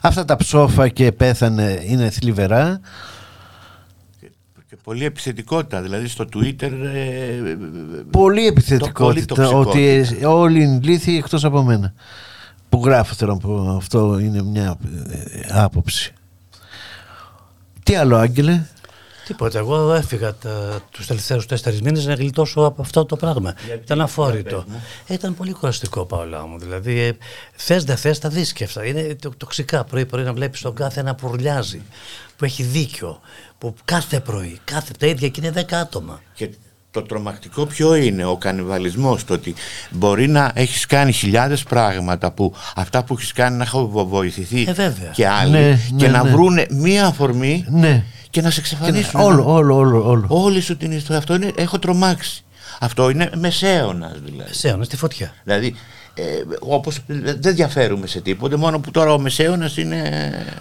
Αυτά 0.01 0.25
τα 0.25 0.35
ψόφα 0.35 0.87
και 0.87 1.11
πέθανε 1.11 1.81
είναι 1.85 2.09
θλιβερά. 2.09 2.79
Και 4.73 4.79
πολύ 4.83 5.05
επιθετικότητα, 5.05 5.81
δηλαδή 5.81 6.07
στο 6.07 6.25
Twitter. 6.33 6.71
ε, 6.93 7.55
Πολύ 8.11 8.41
Το 8.41 8.47
επιθετικότητα 8.47 9.03
πολύ 9.03 9.25
τοξικότητα. 9.25 9.69
ότι 9.69 10.15
ε, 10.19 10.25
όλοι 10.25 10.63
είναι 10.63 10.79
λύθοι 10.83 11.17
εκτός 11.17 11.43
από 11.45 11.63
μένα. 11.63 11.93
Που 12.69 12.81
γράφω 12.85 13.13
θέλω 13.13 13.33
να 13.33 13.39
πω, 13.39 13.75
αυτό 13.77 14.19
είναι 14.19 14.41
μια 14.43 14.77
ε, 15.09 15.61
άποψη. 15.61 16.13
Τι 17.83 17.95
άλλο 17.95 18.15
Άγγελε, 18.15 18.61
Τίποτα. 19.25 19.57
Εγώ 19.59 19.93
έφυγα 19.93 20.33
τα, 20.35 20.79
τους 20.91 21.05
τελευταίους 21.05 21.45
τέσσερις 21.45 21.81
μήνες 21.81 22.05
να 22.05 22.13
γλιτώσω 22.13 22.61
από 22.65 22.81
αυτό 22.81 23.05
το 23.05 23.15
πράγμα. 23.15 23.53
Ήταν 23.83 24.01
αφόρητο. 24.01 24.65
Ε, 25.07 25.13
ήταν 25.13 25.35
πολύ 25.35 25.51
κουραστικό, 25.51 26.05
Παόλα 26.05 26.47
μου. 26.47 26.59
Δηλαδή, 26.59 26.99
ε, 26.99 27.11
θες 27.55 27.83
δεν 27.83 27.97
θες, 27.97 28.19
τα 28.19 28.29
δεις 28.29 28.53
και 28.53 28.63
αυτά. 28.63 28.85
Είναι 28.85 29.15
το- 29.21 29.31
τοξικά 29.37 29.83
πρωί-πρωί 29.83 30.23
να 30.23 30.33
βλέπεις 30.33 30.61
τον 30.61 30.75
κάθε 30.75 30.99
ένα 30.99 31.15
που 31.15 31.27
ουρλιάζει, 31.31 31.81
που 32.37 32.45
έχει 32.45 32.63
δίκιο, 32.63 33.19
που 33.57 33.75
κάθε 33.85 34.19
πρωί, 34.19 34.59
κάθε 34.63 34.93
τα 34.99 35.07
ίδια 35.07 35.27
και 35.29 35.39
είναι 35.43 35.51
δέκα 35.51 35.79
άτομα. 35.79 36.21
Και 36.33 36.49
το 36.91 37.01
τρομακτικό 37.01 37.65
ποιο 37.65 37.95
είναι 37.95 38.25
ο 38.25 38.37
κανιβαλισμός 38.37 39.23
το 39.25 39.33
ότι 39.33 39.53
μπορεί 39.91 40.27
να 40.27 40.51
έχεις 40.55 40.85
κάνει 40.85 41.11
χιλιάδες 41.11 41.63
πράγματα 41.63 42.31
που 42.31 42.53
αυτά 42.75 43.03
που 43.03 43.13
έχεις 43.13 43.31
κάνει 43.33 43.57
να 43.57 43.63
έχουν 43.63 43.89
βοηθηθεί 44.07 44.61
Ε, 44.67 44.73
βέβαια. 44.73 45.09
και 45.13 45.27
άλλοι 45.27 45.51
Ναι, 45.51 45.79
και 45.97 46.05
ναι, 46.05 46.11
να 46.11 46.23
ναι. 46.23 46.29
βρούνε 46.31 46.65
μία 46.69 47.05
αφορμή 47.05 47.65
ναι. 47.69 48.03
Και 48.33 48.41
να 48.41 48.49
σε 48.49 48.61
Και 48.61 48.67
εξαφανίσουν. 48.73 49.19
όλο, 49.19 49.53
όλο, 49.53 49.75
όλο, 49.75 50.09
όλο. 50.09 50.25
Όλη 50.27 50.61
σου 50.61 50.77
την 50.77 50.91
ιστορία. 50.91 51.17
Αυτό 51.17 51.35
είναι, 51.35 51.51
έχω 51.55 51.79
τρομάξει. 51.79 52.43
Αυτό 52.79 53.09
είναι 53.09 53.29
μεσαίωνας 53.35 54.19
δηλαδή. 54.25 54.53
Σέωνα 54.53 54.83
στη 54.83 54.97
φωτιά. 54.97 55.33
Δηλαδή, 55.43 55.75
ε, 56.13 56.23
όπως 56.59 56.99
δεν 57.39 57.55
διαφέρουμε 57.55 58.07
σε 58.07 58.21
τίποτε, 58.21 58.55
μόνο 58.55 58.79
που 58.79 58.91
τώρα 58.91 59.13
ο 59.13 59.19
μεσαίωνας 59.19 59.77
είναι... 59.77 60.09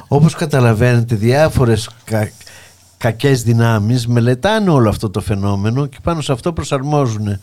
Όπως 0.09 0.35
καταλαβαίνετε 0.35 1.15
διάφορες 1.15 1.89
κα, 2.05 2.31
κακές 2.99 3.43
δυνάμεις 3.43 4.07
μελετάνε 4.07 4.71
όλο 4.71 4.89
αυτό 4.89 5.11
το 5.11 5.21
φαινόμενο 5.21 5.87
και 5.87 5.99
πάνω 6.03 6.21
σε 6.21 6.33
αυτό 6.33 6.53
προσαρμόζουν 6.53 7.39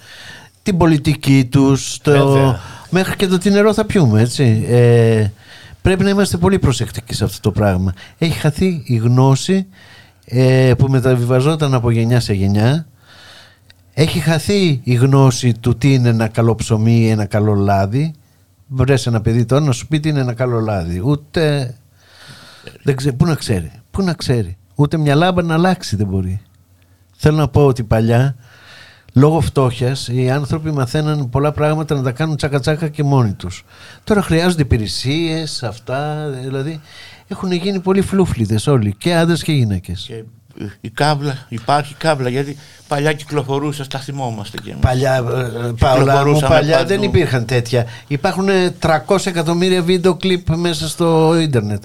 την 0.64 0.78
πολιτική 0.78 1.46
τους 1.52 1.98
το, 2.02 2.12
Βέβαια. 2.12 2.60
μέχρι 2.90 3.16
και 3.16 3.28
το 3.28 3.38
τι 3.38 3.50
νερό 3.50 3.74
θα 3.74 3.86
πιούμε 3.86 4.22
έτσι 4.22 4.66
ε, 4.68 5.28
πρέπει 5.82 6.04
να 6.04 6.10
είμαστε 6.10 6.38
πολύ 6.38 6.60
προσεκτικοί 6.60 7.14
σε 7.14 7.24
αυτό 7.24 7.40
το 7.40 7.52
πράγμα 7.52 7.94
έχει 8.18 8.40
χαθεί 8.40 8.84
η 8.86 8.96
γνώση 8.96 9.68
ε, 10.32 10.74
που 10.78 10.88
μεταβιβαζόταν 10.88 11.74
από 11.74 11.90
γενιά 11.90 12.20
σε 12.20 12.34
γενιά 12.34 12.88
έχει 13.94 14.20
χαθεί 14.20 14.82
η 14.84 14.94
γνώση 14.94 15.54
του 15.60 15.78
τι 15.78 15.94
είναι 15.94 16.10
ένα 16.10 16.28
καλό 16.28 16.56
ψωμί 16.56 17.00
ή 17.00 17.10
ένα 17.10 17.26
καλό 17.26 17.54
λάδι 17.54 18.14
βρες 18.68 19.08
ένα 19.08 19.22
παιδί 19.22 19.46
τώρα 19.46 19.64
να 19.64 19.72
σου 19.72 19.88
πει 19.88 20.00
τι 20.00 20.10
είναι 20.10 20.20
ένα 20.20 20.34
καλό 20.34 20.60
λάδι 20.60 21.02
ούτε 21.06 21.74
δεν 22.84 22.96
ξέ, 22.96 23.12
πού 23.12 23.26
να 23.26 23.36
ξέρει, 23.36 23.72
πού 23.92 24.04
να 24.04 24.14
ξέρει. 24.14 24.58
Ούτε 24.76 24.98
μια 24.98 25.16
λάμπα 25.16 25.42
να 25.42 25.54
αλλάξει 25.54 25.96
δεν 25.96 26.08
μπορεί. 26.08 26.42
Θέλω 27.16 27.38
να 27.38 27.48
πω 27.48 27.66
ότι 27.66 27.84
παλιά, 27.84 28.36
λόγω 29.14 29.42
φτώχειας, 29.42 30.08
οι 30.08 30.30
άνθρωποι 30.30 30.72
μαθαίναν 30.72 31.30
πολλά 31.30 31.52
πράγματα 31.52 31.96
να 31.96 32.02
τα 32.02 32.12
κάνουν 32.12 32.36
τσάκα-τσάκα 32.36 32.88
και 32.88 33.04
μόνοι 33.04 33.34
τους. 33.34 33.66
Τώρα 34.04 34.22
χρειάζονται 34.22 34.62
υπηρεσίες, 34.62 35.64
αυτά. 35.64 36.30
Δηλαδή 36.30 36.80
έχουν 37.30 37.52
γίνει 37.52 37.80
πολύ 37.80 38.02
φλούφλιδες 38.02 38.68
όλοι, 38.68 38.96
και 38.98 39.16
άντρες 39.16 39.44
και 39.44 39.52
γυναίκες. 39.52 40.06
Και 40.08 40.24
η 40.82 40.90
κάβλα, 40.90 41.46
υπάρχει 41.50 41.96
κάβλα 41.96 42.30
γιατί 42.30 42.58
παλιά 42.88 43.14
κυκλοφορούσε, 43.14 43.88
τα 43.88 44.00
θυμόμαστε 44.00 44.58
και 44.64 44.70
εμείς. 44.70 44.82
Παλιά, 44.84 45.16
ε, 45.16 45.22
Παύλα 45.22 45.68
μου, 45.70 45.74
Κυκλοφορούσαμε 45.76 46.56
παλιά 46.56 46.76
παντού. 46.78 46.88
δεν 46.88 47.04
υπήρχαν 47.04 47.46
τέτοια. 47.46 47.86
Υπάρχουν 48.08 48.50
ε, 48.50 48.76
300 49.08 49.26
εκατομμύρια 49.26 49.82
βίντεο 49.82 50.16
κλιπ 50.16 50.50
μέσα 50.56 50.88
στο 50.88 51.38
ίντερνετ. 51.40 51.84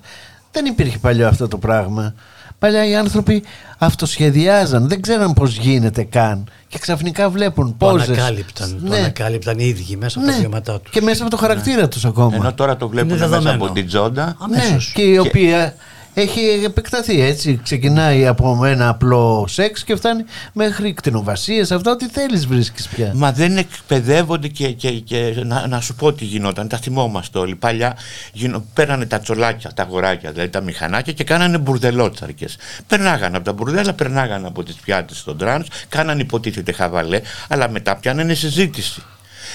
Δεν 0.53 0.64
υπήρχε 0.64 0.99
παλιό 0.99 1.28
αυτό 1.28 1.49
το 1.49 1.59
πράγμα. 1.59 2.14
Παλιά 2.59 2.89
οι 2.89 2.97
άνθρωποι 2.97 3.43
αυτοσχεδιάζαν, 3.79 4.89
δεν 4.89 5.01
ξέραν 5.03 5.33
πώς 5.33 5.57
γίνεται 5.57 6.03
καν 6.03 6.45
και 6.69 6.79
ξαφνικά 6.79 7.31
βλέπουν 7.31 7.77
Το 7.79 7.87
πόζες. 7.87 8.09
ανακάλυπταν, 8.09 8.83
το 8.89 8.95
ανακάλυπταν 8.95 9.59
οι 9.59 9.65
ίδιοι 9.67 9.97
μέσα 9.97 10.19
από 10.19 10.29
τα 10.29 10.35
Ναι. 10.35 10.39
βιώματά 10.41 10.81
τους. 10.81 10.91
Και 10.93 11.01
μέσα 11.01 11.23
από 11.23 11.31
το 11.31 11.37
χαρακτήρα 11.37 11.89
τους 11.89 12.05
ακόμα. 12.05 12.35
Ενώ 12.37 12.53
τώρα 12.55 12.77
το 12.77 12.89
βλέπουν 12.89 13.09
Είναι 13.11 13.19
μέσα 13.19 13.31
δεδομένο. 13.31 13.65
από 13.65 13.75
την 13.75 13.87
τζόντα. 13.87 14.25
Ναι, 14.25 14.35
Αμέσως. 14.39 14.93
και 14.95 15.03
η 15.03 15.19
οποία 15.19 15.75
έχει 16.15 16.41
επεκταθεί 16.65 17.21
έτσι. 17.21 17.61
Ξεκινάει 17.62 18.27
από 18.27 18.65
ένα 18.65 18.89
απλό 18.89 19.45
σεξ 19.49 19.85
και 19.85 19.97
φτάνει 19.97 20.25
μέχρι 20.53 20.93
κτηνοβασίες. 20.93 21.73
Αυτό 21.73 21.91
ό,τι 21.91 22.09
θέλεις 22.09 22.47
βρίσκεις 22.47 22.89
πια. 22.89 23.12
Μα 23.15 23.33
δεν 23.33 23.57
εκπαιδεύονται 23.57 24.49
και, 24.49 24.73
και, 24.73 24.91
και 24.91 25.43
να, 25.45 25.67
να 25.67 25.81
σου 25.81 25.95
πω 25.95 26.12
τι 26.12 26.25
γινόταν. 26.25 26.69
Τα 26.69 26.77
θυμόμαστε 26.77 27.39
όλοι. 27.39 27.55
Παλιά 27.55 27.97
γινο, 28.33 28.65
παίρνανε 28.75 29.07
τα 29.07 29.21
τσολάκια, 29.21 29.73
τα 29.75 29.83
αγοράκια, 29.83 30.33
δηλαδή 30.33 30.49
τα 30.49 30.61
μηχανάκια 30.61 31.12
και 31.12 31.25
κάνανε 31.25 31.59
μπουρδελότσαρκες. 31.59 32.57
Περνάγανε 32.87 33.37
από 33.37 33.45
τα 33.45 33.53
μπουρδέλα, 33.53 33.93
περνάγανε 33.93 34.47
από 34.47 34.62
τις 34.62 34.75
πιάτσες 34.75 35.22
των 35.23 35.39
τρανς, 35.39 35.69
κάνανε 35.89 36.23
υποτίθεται 36.23 36.73
χαβαλέ, 36.73 37.21
αλλά 37.49 37.71
μετά 37.71 37.97
πιάνανε 37.97 38.35
συζήτηση. 38.35 39.03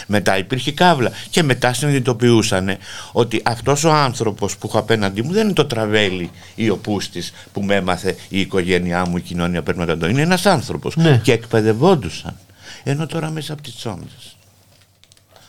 Μετά 0.07 0.37
υπήρχε 0.37 0.71
κάβλα 0.71 1.11
και 1.29 1.43
μετά 1.43 1.73
συνειδητοποιούσαν 1.73 2.77
ότι 3.11 3.41
αυτός 3.45 3.83
ο 3.83 3.91
άνθρωπος 3.91 4.57
που 4.57 4.67
έχω 4.67 4.79
απέναντί 4.79 5.21
μου 5.21 5.31
δεν 5.31 5.43
είναι 5.43 5.53
το 5.53 5.65
τραβέλι 5.65 6.31
ή 6.55 6.69
ο 6.69 6.77
πούστης 6.77 7.33
που 7.53 7.61
με 7.63 7.75
έμαθε 7.75 8.15
η 8.29 8.39
οικογένειά 8.39 9.05
μου, 9.07 9.17
η 9.17 9.21
κοινωνία 9.21 9.63
πρέπει 9.63 9.79
να 9.79 9.97
το 9.97 10.07
είναι 10.07 10.21
ένας 10.21 10.45
άνθρωπος 10.45 10.95
Ναι. 10.95 11.21
και 11.23 11.31
εκπαιδευόντουσαν 11.31 12.37
ενώ 12.83 13.05
τώρα 13.05 13.29
μέσα 13.29 13.53
από 13.53 13.61
τις 13.61 13.75
τσόντες 13.75 14.37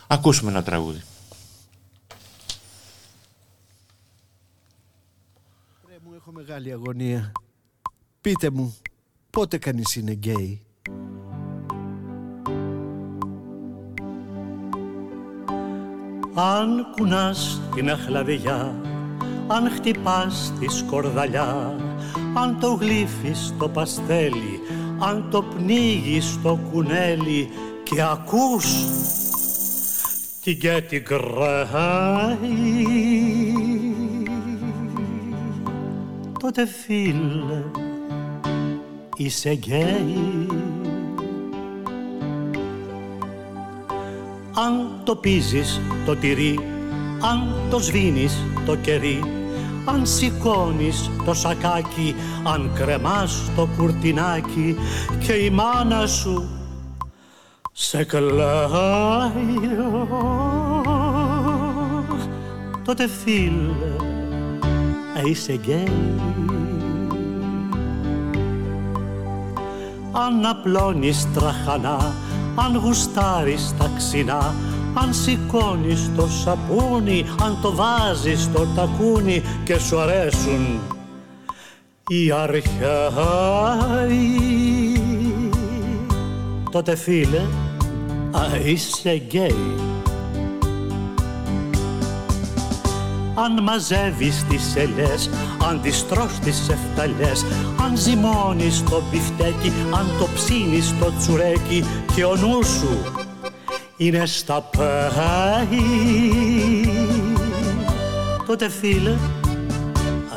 ακούσουμε 0.07 0.51
ένα 0.51 0.63
τραγούδι 0.63 1.01
Ρε 5.87 5.95
μου 6.03 6.13
έχω 6.15 6.31
μεγάλη 6.31 6.71
αγωνία. 6.71 7.31
Πείτε 8.21 8.49
μου, 8.49 8.77
πότε 9.29 9.57
κανείς 9.57 9.95
είναι 9.95 10.11
γκέι; 10.11 10.61
Αν 16.33 16.87
κουνάς 16.95 17.61
την 17.75 17.91
αχλαδιά, 17.91 18.75
αν 19.47 19.69
χτυπάς 19.69 20.53
τη 20.59 20.67
σκορδαλιά, 20.67 21.75
αν 22.33 22.57
το 22.59 22.73
γλύφεις 22.73 23.53
το 23.57 23.69
παστέλι, 23.69 24.59
αν 24.99 25.27
το 25.31 25.43
πνίγεις 25.43 26.39
το 26.43 26.59
κουνέλι 26.71 27.49
και 27.83 28.01
ακούς 28.01 28.65
την 30.43 30.53
Γκέτι 30.53 30.99
Γκράι, 30.99 32.37
τότε 36.39 36.65
φίλε 36.65 37.63
είσαι 39.17 39.53
γκέι. 39.53 40.60
Αν 44.53 44.89
το 45.03 45.15
πίζεις 45.15 45.81
το 46.05 46.15
τυρί, 46.15 46.59
αν 47.21 47.53
το 47.69 47.79
σβήνεις 47.79 48.45
το 48.65 48.75
κερί, 48.75 49.23
αν 49.85 50.05
σηκώνεις 50.05 51.09
το 51.25 51.33
σακάκι, 51.33 52.15
αν 52.43 52.71
κρεμάς 52.75 53.41
το 53.55 53.67
κουρτινάκι 53.77 54.75
και 55.19 55.33
η 55.33 55.49
μάνα 55.49 56.07
σου 56.07 56.49
σε 57.71 58.03
κλάει, 58.03 59.31
τότε 62.83 63.07
φίλε 63.07 63.73
είσαι 65.25 65.53
γκέι. 65.53 65.91
Αν 70.11 70.45
απλώνεις 70.45 71.27
τραχανά, 71.33 72.13
αν 72.55 72.77
γουστάρεις 72.77 73.73
τα 73.77 73.91
ξινά, 73.97 74.55
αν 74.93 75.13
σηκώνεις 75.13 76.11
το 76.15 76.27
σαπούνι, 76.27 77.25
αν 77.41 77.57
το 77.61 77.75
βάζεις 77.75 78.41
στο 78.41 78.67
τακούνι 78.75 79.43
και 79.63 79.79
σου 79.79 79.99
αρέσουν 79.99 80.79
οι 82.07 82.31
αρχαίοι, 82.31 82.71
τότε 86.71 86.95
φίλε, 86.95 87.41
α, 88.31 88.41
είσαι 88.65 89.15
γκέι. 89.15 89.90
Αν 93.43 93.63
μαζεύεις 93.63 94.45
τις 94.49 94.75
ελιές, 94.75 95.29
αν 95.69 95.81
τις 95.81 96.07
τρως 96.07 96.39
τις 96.43 96.69
εφταλιές, 96.69 97.45
αν 97.81 97.97
ζυμώνεις 97.97 98.83
το 98.83 99.03
μπιφτέκι, 99.11 99.71
αν 99.95 100.05
το 100.19 100.27
ψήνεις 100.35 100.93
το 100.99 101.13
τσουρέκι 101.19 101.85
και 102.15 102.25
ο 102.25 102.35
νους 102.35 102.67
σου 102.67 103.01
είναι 103.97 104.25
στα 104.25 104.69
πέη, 104.77 105.79
τότε 108.47 108.69
φίλε, 108.69 109.11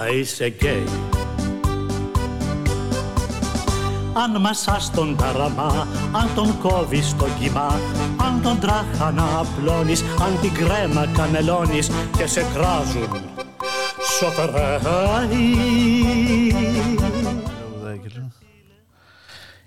α, 0.00 0.08
είσαι 0.18 0.46
γκέι. 0.46 1.13
Αν 4.14 4.40
μασάς 4.40 4.90
τον 4.90 5.16
ταραμά, 5.16 5.86
αν 6.12 6.30
τον 6.34 6.58
κόβεις 6.58 7.16
το 7.16 7.26
κύμα, 7.38 7.80
αν 8.16 8.42
τον 8.42 8.58
τράχανα 8.60 9.38
απλώνεις, 9.38 10.02
αν 10.02 10.40
την 10.40 10.52
κρέμα 10.52 11.06
κανελώνεις 11.06 11.90
και 12.16 12.26
σε 12.26 12.44
κράζουν 12.54 13.08
σοκράει. 14.18 14.82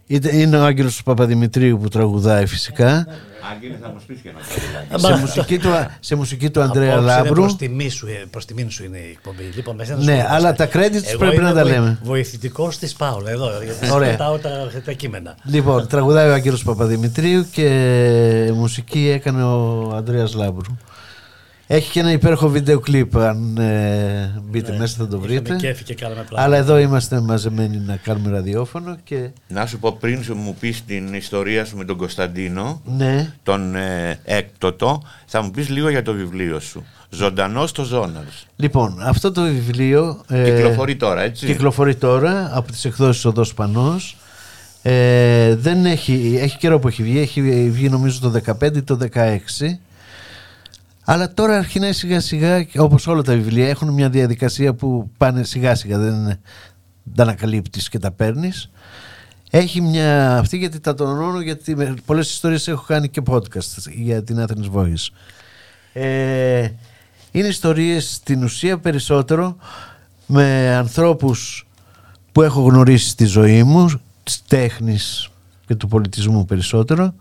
Είτε- 0.07 0.35
Είναι 0.35 0.57
ο 0.57 0.63
Άγγελος 0.65 1.03
Παπαδημητρίου 1.03 1.79
που 1.81 1.87
τραγουδάει 1.87 2.45
φυσικά. 2.45 3.07
Άγγελε 3.55 3.75
θα 3.81 3.91
μας 3.93 4.03
πεις 4.03 4.19
και 4.23 4.29
ένα 4.29 4.39
τραγούδι. 4.97 5.13
σε, 5.15 5.19
μουσική 5.21 5.57
του, 5.59 5.69
σε 5.99 6.15
μουσική 6.15 6.49
του 6.49 6.61
Ανδρέα 6.61 6.93
Απόψε 6.93 7.13
είναι 7.13 7.15
Λάμπρου. 7.23 7.41
Προς 7.41 7.55
τιμή 7.55 7.89
σου, 7.89 8.07
ε, 8.07 8.25
προς 8.31 8.45
τιμή 8.45 8.69
σου 8.69 8.83
είναι 8.83 8.97
η 8.97 9.09
εκπομπή. 9.11 9.43
Λοιπόν, 9.55 9.75
μες 9.75 9.89
εσένα 9.89 10.03
Ναι, 10.03 10.19
σου 10.21 10.25
αλλά 10.29 10.39
είμαστε. 10.39 10.65
τα 10.65 10.79
credits 10.79 11.03
Εγώ 11.09 11.17
πρέπει 11.17 11.35
είμαι 11.35 11.43
να 11.43 11.53
τα 11.53 11.61
βοη- 11.63 11.71
λέμε. 11.73 11.97
Βοηθητικός 12.03 12.77
της 12.77 12.93
Πάολα, 12.93 13.29
εδώ. 13.29 13.49
γιατί 13.63 13.91
Ωραία. 13.91 14.11
Κοιτάω 14.11 14.37
τα, 14.37 14.49
τα 14.85 14.91
κείμενα. 14.91 15.35
Λοιπόν, 15.43 15.87
τραγουδάει 15.87 16.29
ο 16.29 16.33
Άγγελος 16.33 16.63
Παπαδημητρίου 16.63 17.45
και 17.51 17.69
μουσική 18.53 19.09
έκανε 19.13 19.43
ο 19.43 19.91
Ανδρέας 19.95 20.33
Λάμπρου. 20.33 20.77
Έχει 21.69 21.91
και 21.91 21.99
ένα 21.99 22.11
υπέροχο 22.11 22.49
βίντεο 22.49 22.79
κλιπ, 22.79 23.17
αν 23.17 23.57
ε, 23.57 24.41
μπείτε 24.49 24.75
μέσα 24.77 24.95
θα 24.97 25.07
το 25.07 25.17
Ναι. 25.17 25.25
Είχαμε 25.25 25.41
βρείτε. 25.41 25.55
κέφι 25.55 25.83
και 25.83 25.93
κάναμε 25.93 26.21
πράγματα. 26.21 26.43
Αλλά 26.43 26.57
εδώ 26.57 26.77
είμαστε 26.77 27.19
μαζεμένοι 27.21 27.77
να 27.77 27.95
κάνουμε 27.95 28.29
ραδιόφωνο 28.29 28.97
και 29.03 29.29
Να 29.47 29.65
σου 29.65 29.79
πω 29.79 29.97
πριν 29.99 30.23
σου 30.23 30.35
μου 30.35 30.55
πεις 30.59 30.85
την 30.85 31.13
ιστορία 31.13 31.65
σου 31.65 31.77
με 31.77 31.85
τον 31.85 31.97
Κωνσταντίνο, 31.97 32.81
ναι, 32.97 33.33
τον 33.43 33.75
ε, 33.75 34.19
έκτοτο, 34.23 35.01
θα 35.25 35.41
μου 35.41 35.51
πεις 35.51 35.69
λίγο 35.69 35.89
για 35.89 36.01
το 36.01 36.13
βιβλίο 36.13 36.59
σου. 36.59 36.85
Ζωντανός 37.09 37.69
στο 37.69 37.83
Ζώναρς. 37.83 38.45
λοιπόν, 38.55 38.97
αυτό 39.01 39.31
το 39.31 39.41
βιβλίο 39.41 40.21
ε, 40.27 40.43
Κυκλοφορεί 40.43 40.95
τώρα, 40.95 41.21
έτσι; 41.21 41.45
κυκλοφορεί 41.45 41.95
τώρα 41.95 42.51
από 42.53 42.71
τις 42.71 42.85
εκδόσεις 42.85 43.25
Οδός 43.25 43.53
Πανός. 43.53 44.17
Ε, 44.81 45.55
δεν 45.55 45.85
έχει, 45.85 46.37
έχει 46.41 46.57
καιρό 46.57 46.79
που 46.79 46.87
έχει 46.87 47.03
βγει, 47.03 47.19
έχει 47.19 47.69
βγει 47.69 47.89
νομίζω 47.89 48.19
το 48.19 48.41
15 48.61 48.75
ή 48.75 48.81
το 48.81 48.97
16. 49.13 49.77
Αλλά 51.09 51.33
τώρα 51.33 51.57
αρχινάει 51.57 51.93
σιγά 51.93 52.19
σιγά, 52.19 52.63
και 52.63 52.79
όπως 52.79 53.07
όλα 53.07 53.21
τα 53.21 53.33
βιβλία, 53.33 53.69
έχουν 53.69 53.93
μια 53.93 54.09
διαδικασία 54.09 54.73
που 54.73 55.11
πάνε 55.17 55.43
σιγά 55.43 55.75
σιγά, 55.75 55.97
δεν 55.97 56.13
είναι- 56.13 56.39
τα 57.15 57.23
ανακαλύπτεις 57.23 57.89
και 57.89 57.99
τα 57.99 58.11
παίρνεις. 58.11 58.69
Έχει 59.51 59.81
μια 59.81 60.37
αυτή 60.37 60.57
γιατί 60.57 60.79
τα 60.79 60.93
τονώνω 60.93 61.41
γιατί 61.41 61.75
με 61.75 61.93
πολλές 62.05 62.29
ιστορίες 62.31 62.67
έχω 62.67 62.83
κάνει 62.87 63.09
και 63.09 63.21
podcast 63.29 63.89
για 63.95 64.23
την 64.23 64.45
Athens 64.47 64.71
Voice. 64.73 65.07
Ε, 65.93 66.69
είναι 67.31 67.47
ιστορίες 67.47 68.13
στην 68.13 68.43
ουσία 68.43 68.77
περισσότερο 68.77 69.57
με 70.25 70.75
ανθρώπους 70.75 71.67
που 72.31 72.41
έχω 72.41 72.61
γνωρίσει 72.61 73.09
στη 73.09 73.25
ζωή 73.25 73.63
μου, 73.63 74.01
της 74.23 74.43
τέχνης 74.47 75.29
και 75.67 75.75
του 75.75 75.87
πολιτισμού 75.87 76.45
περισσότερο 76.45 77.13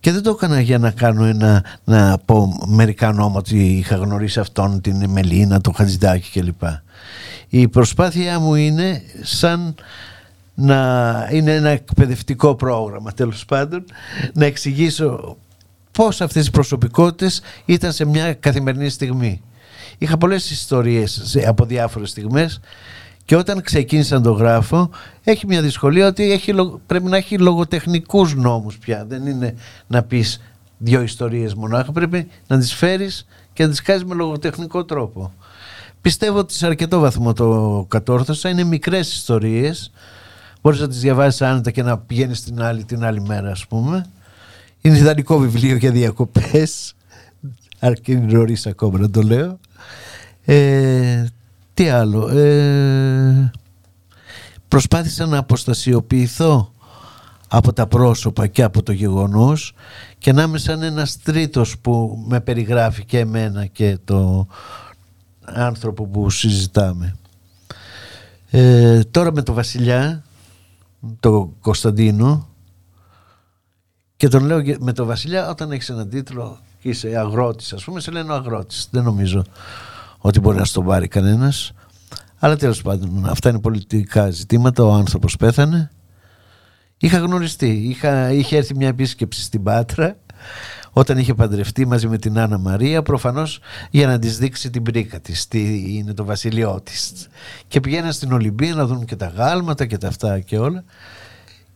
και 0.00 0.12
δεν 0.12 0.22
το 0.22 0.30
έκανα 0.30 0.60
για 0.60 0.78
να 0.78 0.90
κάνω 0.90 1.24
ένα, 1.24 1.64
να 1.84 2.18
πω 2.24 2.58
μερικά 2.66 3.08
ονόματα 3.08 3.38
ότι 3.38 3.64
είχα 3.64 3.96
γνωρίσει 3.96 4.40
αυτόν 4.40 4.80
την 4.80 5.10
Μελίνα, 5.10 5.60
τον 5.60 5.74
Χατζηδάκη 5.74 6.40
κλπ. 6.40 6.62
Η 7.48 7.68
προσπάθειά 7.68 8.38
μου 8.38 8.54
είναι 8.54 9.02
σαν 9.22 9.74
να 10.54 11.28
είναι 11.32 11.54
ένα 11.54 11.68
εκπαιδευτικό 11.68 12.54
πρόγραμμα 12.54 13.12
τέλος 13.12 13.44
πάντων 13.44 13.84
να 14.34 14.44
εξηγήσω 14.44 15.36
πώς 15.92 16.20
αυτές 16.20 16.46
οι 16.46 16.50
προσωπικότητες 16.50 17.40
ήταν 17.64 17.92
σε 17.92 18.04
μια 18.04 18.34
καθημερινή 18.34 18.88
στιγμή. 18.88 19.42
Είχα 19.98 20.18
πολλές 20.18 20.50
ιστορίες 20.50 21.20
σε- 21.24 21.46
από 21.48 21.64
διάφορες 21.64 22.10
στιγμές 22.10 22.60
και 23.28 23.36
όταν 23.36 23.62
ξεκίνησα 23.62 24.14
να 24.14 24.20
το 24.22 24.32
γράφω 24.32 24.90
έχει 25.24 25.46
μια 25.46 25.62
δυσκολία 25.62 26.06
ότι 26.06 26.32
έχει, 26.32 26.52
λο- 26.52 26.80
πρέπει 26.86 27.04
να 27.04 27.16
έχει 27.16 27.38
λογοτεχνικούς 27.38 28.34
νόμους 28.34 28.78
πια. 28.78 29.04
Δεν 29.08 29.26
είναι 29.26 29.54
να 29.86 30.02
πεις 30.02 30.40
δύο 30.78 31.00
ιστορίες 31.02 31.54
μονάχα. 31.54 31.92
Πρέπει 31.92 32.28
να 32.46 32.58
τις 32.58 32.74
φέρεις 32.74 33.26
και 33.52 33.62
να 33.62 33.68
τις 33.70 33.82
κάνεις 33.82 34.04
με 34.04 34.14
λογοτεχνικό 34.14 34.84
τρόπο. 34.84 35.32
Πιστεύω 36.00 36.38
ότι 36.38 36.54
σε 36.54 36.66
αρκετό 36.66 36.98
βαθμό 37.00 37.32
το 37.32 37.84
κατόρθωσα. 37.88 38.48
Είναι 38.48 38.64
μικρές 38.64 39.12
ιστορίες. 39.14 39.90
Μπορείς 40.62 40.80
να 40.80 40.88
τις 40.88 41.00
διαβάσεις 41.00 41.42
άνετα 41.42 41.70
και 41.70 41.82
να 41.82 41.98
πηγαίνεις 41.98 42.42
την 42.44 42.62
άλλη, 42.62 42.84
την 42.84 43.04
άλλη 43.04 43.20
μέρα 43.20 43.50
ας 43.50 43.66
πούμε. 43.66 44.06
Είναι 44.80 44.96
ιδανικό 44.98 45.38
βιβλίο 45.38 45.76
για 45.76 45.90
διακοπές. 45.90 46.94
Αρκεί 47.78 48.16
νωρίς 48.16 48.66
ακόμα 48.66 48.98
να 48.98 49.10
το 49.10 49.22
λέω. 49.22 49.58
Ε, 50.44 51.24
τι 51.78 51.88
άλλο. 51.88 52.28
Ε, 52.28 53.50
προσπάθησα 54.68 55.26
να 55.26 55.38
αποστασιοποιηθώ 55.38 56.72
από 57.48 57.72
τα 57.72 57.86
πρόσωπα 57.86 58.46
και 58.46 58.62
από 58.62 58.82
το 58.82 58.92
γεγονός 58.92 59.74
και 60.18 60.32
να 60.32 60.42
είμαι 60.42 60.58
σαν 60.58 60.82
ένας 60.82 61.18
τρίτος 61.22 61.78
που 61.78 62.24
με 62.26 62.40
περιγράφει 62.40 63.04
και 63.04 63.18
εμένα 63.18 63.66
και 63.66 63.98
το 64.04 64.46
άνθρωπο 65.44 66.06
που 66.06 66.30
συζητάμε. 66.30 67.16
Ε, 68.50 69.00
τώρα 69.00 69.32
με 69.32 69.42
το 69.42 69.52
Βασιλιά, 69.52 70.22
το 71.20 71.52
Κωνσταντίνο 71.60 72.48
και 74.16 74.28
τον 74.28 74.44
λέω 74.44 74.62
με 74.78 74.92
το 74.92 75.04
Βασιλιά 75.04 75.50
όταν 75.50 75.72
έχεις 75.72 75.88
έναν 75.88 76.08
τίτλο 76.08 76.58
και 76.80 76.88
είσαι 76.88 77.16
αγρότης 77.16 77.72
ας 77.72 77.84
πούμε 77.84 78.00
σε 78.00 78.10
λένε 78.10 78.32
ο 78.32 78.34
αγρότης. 78.34 78.88
Δεν 78.90 79.02
νομίζω 79.02 79.44
ότι 80.18 80.40
μπορεί 80.40 80.58
να 80.58 80.64
στον 80.64 80.84
πάρει 80.84 81.08
κανένας. 81.08 81.72
Αλλά 82.38 82.56
τέλος 82.56 82.82
πάντων 82.82 83.26
αυτά 83.28 83.48
είναι 83.48 83.60
πολιτικά 83.60 84.30
ζητήματα. 84.30 84.84
Ο 84.84 84.92
άνθρωπος 84.92 85.36
πέθανε 85.36 85.90
Είχα 86.98 87.18
γνωριστεί. 87.18 87.68
Είχα, 87.68 88.32
είχε 88.32 88.56
έρθει 88.56 88.74
μια 88.74 88.88
επίσκεψη 88.88 89.42
στην 89.42 89.62
Πάτρα 89.62 90.16
όταν 90.92 91.18
είχε 91.18 91.34
παντρευτεί 91.34 91.86
μαζί 91.86 92.08
με 92.08 92.18
την 92.18 92.38
Άννα 92.38 92.58
Μαρία 92.58 93.02
προφανώς 93.02 93.60
για 93.90 94.06
να 94.06 94.18
της 94.18 94.38
δείξει 94.38 94.70
την 94.70 94.82
πρίκα 94.82 95.20
της 95.20 95.48
τι 95.48 95.94
είναι 95.96 96.14
το 96.14 96.24
βασιλειό 96.24 96.80
της 96.84 97.12
και 97.68 97.80
πηγαίναν 97.80 98.12
στην 98.12 98.32
Ολυμπία 98.32 98.74
να 98.74 98.86
δουν 98.86 99.04
και 99.04 99.16
τα 99.16 99.26
γάλματα 99.26 99.86
και 99.86 99.98
τα 99.98 100.08
αυτά 100.08 100.40
και 100.40 100.58
όλα 100.58 100.84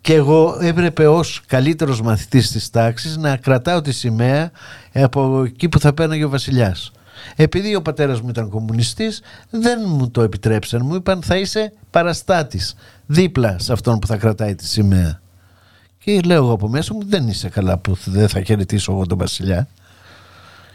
και 0.01 0.15
εγώ 0.15 0.59
έπρεπε 0.61 1.07
ως 1.07 1.43
καλύτερος 1.47 2.03
μαθητής 2.03 2.51
της 2.51 2.71
τάξης 2.71 3.17
να 3.17 3.37
κρατάω 3.37 3.81
τη 3.81 3.93
σημαία 3.93 4.51
από 4.93 5.45
εκεί 5.45 5.69
που 5.69 5.81
θα 5.81 5.93
πέρναγε 5.93 6.25
ο 6.25 6.29
βασιλιάς 6.29 6.93
επειδή 7.37 7.75
ο 7.75 7.83
πατέρας 7.83 8.21
μου 8.21 8.29
ήταν 8.29 8.49
κομμουνιστής 8.49 9.23
δεν 9.51 9.83
μου 9.87 10.11
το 10.11 10.23
επιτρέψαν 10.23 10.81
μου 10.85 10.95
είπαν 10.95 11.23
θα 11.23 11.37
είσαι 11.37 11.73
παραστάτης 11.91 12.75
δίπλα 13.07 13.59
σε 13.59 13.73
αυτόν 13.73 13.99
που 13.99 14.07
θα 14.07 14.17
κρατάει 14.17 14.55
τη 14.55 14.67
σημαία. 14.67 15.21
Και 15.99 16.21
λέω 16.21 16.37
εγώ 16.37 16.53
από 16.53 16.69
μέσα 16.69 16.95
μου 16.95 17.01
δεν 17.07 17.29
είσαι 17.29 17.49
καλά 17.49 17.79
που 17.79 17.97
δεν 18.05 18.29
θα 18.29 18.43
χαιρετήσω 18.43 18.93
εγώ 18.93 19.07
τον 19.07 19.19
βασιλιά. 19.19 19.69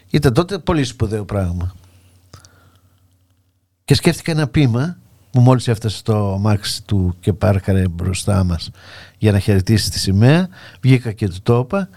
Ήταν 0.10 0.34
τότε 0.34 0.58
πολύ 0.58 0.84
σπουδαίο 0.84 1.26
πράγμα. 1.26 1.76
Και 3.86 3.94
σκέφτηκα 3.94 4.32
ένα 4.32 4.48
πείμα 4.48 4.98
που 5.32 5.40
μόλις 5.40 5.68
έφτασε 5.68 5.98
στο 5.98 6.38
μάξι 6.42 6.84
του 6.84 7.16
και 7.20 7.34
πάρκαρε 7.34 7.88
μπροστά 7.88 8.44
μας 8.44 8.70
για 9.18 9.32
να 9.32 9.40
χαιρετήσει 9.40 9.90
τη 9.90 10.00
σημαία. 10.00 10.48
Βγήκα 10.82 11.12
και 11.12 11.28
του 11.28 11.42
το 11.44 11.60
είπα. 11.60 11.90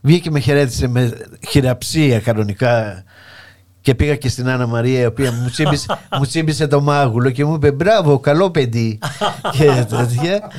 Βγήκε 0.00 0.30
με 0.30 0.40
χαιρέτησε 0.40 0.86
με 0.88 1.12
χειραψία 1.48 2.20
κανονικά 2.20 3.04
και 3.80 3.94
πήγα 3.94 4.16
και 4.16 4.28
στην 4.28 4.48
Άννα 4.48 4.66
Μαρία 4.66 5.00
η 5.00 5.06
οποία 5.06 5.32
μου 5.32 5.48
τσίμπησε, 5.50 5.98
μου 6.18 6.24
τσίμπησε 6.24 6.66
το 6.66 6.80
μάγουλο 6.80 7.30
και 7.30 7.44
μου 7.44 7.54
είπε 7.54 7.72
μπράβο 7.72 8.18
καλό 8.18 8.50
παιδί 8.50 8.98
και 9.56 9.64
τέτοια 9.88 10.50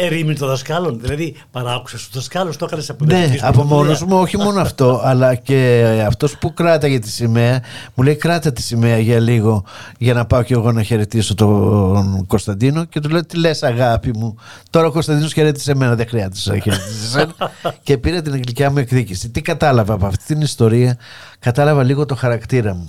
ερήμην 0.00 0.38
των 0.38 0.48
δασκάλων. 0.48 1.00
Δηλαδή, 1.00 1.34
παράκουσε 1.50 1.96
τους 1.96 2.10
δασκάλους, 2.12 2.56
το 2.56 2.64
έκανες 2.64 2.90
από 2.90 3.04
Ναι, 3.04 3.36
από 3.40 3.62
μόνος 3.62 4.02
μου, 4.02 4.18
όχι 4.18 4.36
μόνο 4.36 4.60
αυτό, 4.60 5.00
αλλά 5.04 5.34
και 5.34 5.84
αυτός 6.06 6.38
που 6.38 6.54
κράταγε 6.54 6.98
τη 6.98 7.10
σημαία, 7.10 7.62
μου 7.94 8.04
λέει: 8.04 8.16
Κράτα 8.16 8.52
τη 8.52 8.62
σημαία 8.62 8.98
για 8.98 9.20
λίγο, 9.20 9.64
για 9.98 10.14
να 10.14 10.26
πάω 10.26 10.42
και 10.42 10.54
εγώ 10.54 10.72
να 10.72 10.82
χαιρετήσω 10.82 11.34
τον 11.34 12.26
Κωνσταντίνο. 12.26 12.84
Και 12.84 13.00
του 13.00 13.08
λέω: 13.08 13.24
Τι 13.24 13.36
λες, 13.36 13.62
αγάπη 13.62 14.10
μου, 14.16 14.36
τώρα 14.70 14.86
ο 14.86 14.90
Κωνσταντίνος 14.90 15.32
χαιρέτησε 15.32 15.70
εμένα, 15.70 15.94
δεν 15.94 16.08
χρειάζεται 16.08 16.50
να 16.50 16.58
χαιρετήσεις 16.58 17.16
και 17.82 17.98
πήρε 17.98 18.20
την 18.22 18.32
αγγλικιά 18.32 18.70
μου 18.70 18.78
εκδίκηση. 18.78 19.30
Τι 19.30 19.40
κατάλαβα 19.40 19.94
από 19.94 20.06
αυτή 20.06 20.24
την 20.24 20.40
ιστορία, 20.40 20.96
κατάλαβα 21.38 21.82
λίγο 21.82 22.06
το 22.06 22.14
χαρακτήρα 22.14 22.74
μου. 22.74 22.86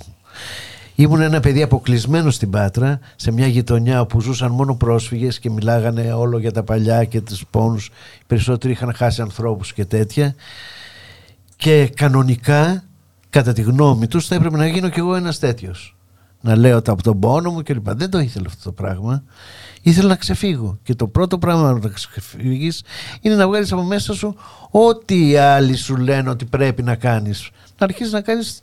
Ήμουν 1.00 1.20
ένα 1.20 1.40
παιδί 1.40 1.62
αποκλεισμένο 1.62 2.30
στην 2.30 2.50
Πάτρα, 2.50 2.98
σε 3.16 3.30
μια 3.30 3.46
γειτονιά 3.46 4.00
όπου 4.00 4.20
ζούσαν 4.20 4.50
μόνο 4.50 4.74
πρόσφυγες 4.74 5.38
και 5.38 5.50
μιλάγανε 5.50 6.12
όλο 6.12 6.38
για 6.38 6.52
τα 6.52 6.62
παλιά 6.62 7.04
και 7.04 7.20
τους 7.20 7.44
πόνους. 7.50 7.86
Οι 7.86 8.24
περισσότεροι 8.26 8.72
είχαν 8.72 8.94
χάσει 8.94 9.20
ανθρώπους 9.20 9.72
και 9.72 9.84
τέτοια. 9.84 10.34
Και 11.56 11.88
κανονικά, 11.96 12.84
κατά 13.30 13.52
τη 13.52 13.62
γνώμη 13.62 14.06
τους, 14.06 14.26
θα 14.26 14.34
έπρεπε 14.34 14.56
να 14.56 14.66
γίνω 14.66 14.88
κι 14.88 14.98
εγώ 14.98 15.14
ένας 15.14 15.38
τέτοιος. 15.38 15.96
Να 16.40 16.56
λέω 16.56 16.76
από 16.76 17.02
τον 17.02 17.18
πόνο 17.18 17.50
μου 17.50 17.62
κλπ. 17.62 17.90
Δεν 17.90 18.10
το 18.10 18.18
ήθελα 18.18 18.44
αυτό 18.46 18.62
το 18.62 18.72
πράγμα. 18.72 19.22
Ήθελα 19.82 20.08
να 20.08 20.16
ξεφύγω. 20.16 20.78
Και 20.82 20.94
το 20.94 21.06
πρώτο 21.06 21.38
πράγμα 21.38 21.72
να 21.72 21.88
ξεφύγεις 21.88 22.82
είναι 23.20 23.34
να 23.34 23.48
βγάλεις 23.48 23.72
από 23.72 23.82
μέσα 23.82 24.14
σου 24.14 24.36
ό,τι 24.70 25.28
οι 25.28 25.36
άλλοι 25.36 25.76
σου 25.76 25.96
λένε 25.96 26.30
ότι 26.30 26.44
πρέπει 26.44 26.82
να 26.82 26.94
κάνεις. 26.94 27.50
Να 27.78 27.86
αρχίσεις 27.86 28.12
να 28.12 28.20
κάνεις 28.20 28.60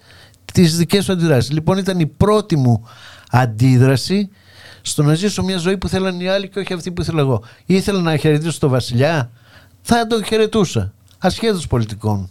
τις 0.53 0.77
δικές 0.77 1.03
σου 1.03 1.11
αντιδράσεις. 1.11 1.51
Λοιπόν 1.51 1.77
ήταν 1.77 1.99
η 1.99 2.05
πρώτη 2.05 2.55
μου 2.55 2.87
αντίδραση 3.29 4.29
στο 4.81 5.03
να 5.03 5.13
ζήσω 5.13 5.43
μια 5.43 5.57
ζωή 5.57 5.77
που 5.77 5.87
θέλαν 5.87 6.19
οι 6.19 6.27
άλλοι 6.27 6.49
και 6.49 6.59
όχι 6.59 6.73
αυτή 6.73 6.91
που 6.91 7.01
ήθελα 7.01 7.19
εγώ. 7.21 7.43
Ήθελα 7.65 8.01
να 8.01 8.17
χαιρετήσω 8.17 8.59
τον 8.59 8.69
βασιλιά, 8.69 9.29
θα 9.81 10.07
τον 10.07 10.25
χαιρετούσα, 10.25 10.93
ασχέτως 11.17 11.67
πολιτικών. 11.67 12.29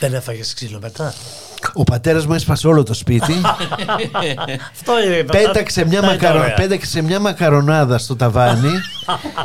Δεν 0.00 0.14
έφαγες 0.14 0.54
ξύλο 0.54 0.78
μετά; 0.82 1.14
Ο 1.72 1.82
πατέρας 1.82 2.26
μου 2.26 2.34
έσπασε 2.34 2.66
όλο 2.66 2.82
το 2.82 2.94
σπίτι. 2.94 3.34
Αυτό 4.72 5.02
είναι. 5.04 5.22
Πέταξε 5.22 5.84
μια, 5.84 6.02
μακαρο... 6.02 6.52
πέταξε 6.56 7.02
μια 7.02 7.20
μακαρονάδα 7.20 7.98
στο 7.98 8.16
ταβάνι, 8.16 8.72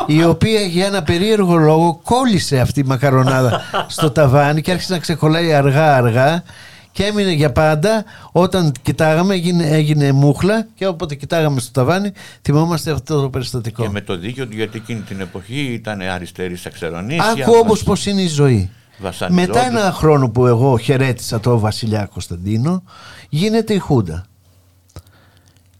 η 0.05 0.23
οποία 0.23 0.61
για 0.61 0.85
ένα 0.85 1.03
περίεργο 1.03 1.55
λόγο 1.55 1.99
κόλλησε 2.03 2.59
αυτή 2.59 2.79
η 2.79 2.83
μακαρονάδα 2.83 3.61
στο 3.87 4.11
ταβάνι 4.11 4.61
και 4.61 4.71
άρχισε 4.71 4.93
να 4.93 4.99
ξεκολλάει 4.99 5.53
αργά-αργά 5.53 6.43
και 6.99 7.05
έμεινε 7.05 7.31
για 7.31 7.51
πάντα. 7.51 8.03
Όταν 8.31 8.71
κοιτάγαμε, 8.81 9.33
έγινε, 9.33 9.65
έγινε 9.65 10.11
μούχλα 10.11 10.67
και 10.75 10.87
όποτε 10.87 11.15
κοιτάγαμε 11.15 11.59
στο 11.59 11.71
ταβάνι, 11.71 12.11
θυμόμαστε 12.41 12.91
αυτό 12.91 13.21
το 13.21 13.29
περιστατικό. 13.29 13.83
Και 13.83 13.89
με 13.89 14.01
το 14.01 14.17
δίκιο 14.17 14.47
του, 14.47 14.55
γιατί 14.55 14.77
εκείνη 14.77 14.99
την 14.99 15.19
εποχή 15.19 15.61
ήταν 15.61 16.01
αριστερή 16.01 16.55
στα 16.55 16.69
Άκου 17.31 17.53
όμως 17.63 17.83
πώς 17.83 18.05
είναι 18.05 18.21
η 18.21 18.27
ζωή. 18.27 18.69
Μετά 19.29 19.65
ένα 19.65 19.91
χρόνο 19.91 20.29
που 20.29 20.45
εγώ 20.45 20.77
χαιρέτησα 20.77 21.39
τον 21.39 21.59
Βασιλιά 21.59 22.05
Κωνσταντίνο, 22.05 22.83
γίνεται 23.29 23.73
η 23.73 23.77
Χούντα. 23.77 24.25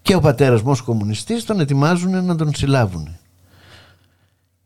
Και 0.02 0.16
ο 0.16 0.20
πατέρας 0.20 0.62
μου 0.62 0.72
ως 0.72 0.82
κομμουνιστής 0.82 1.46
τον 1.46 1.60
ετοιμάζουν 1.60 2.26
να 2.26 2.36
τον 2.36 2.56
συλλάβουν. 2.56 3.18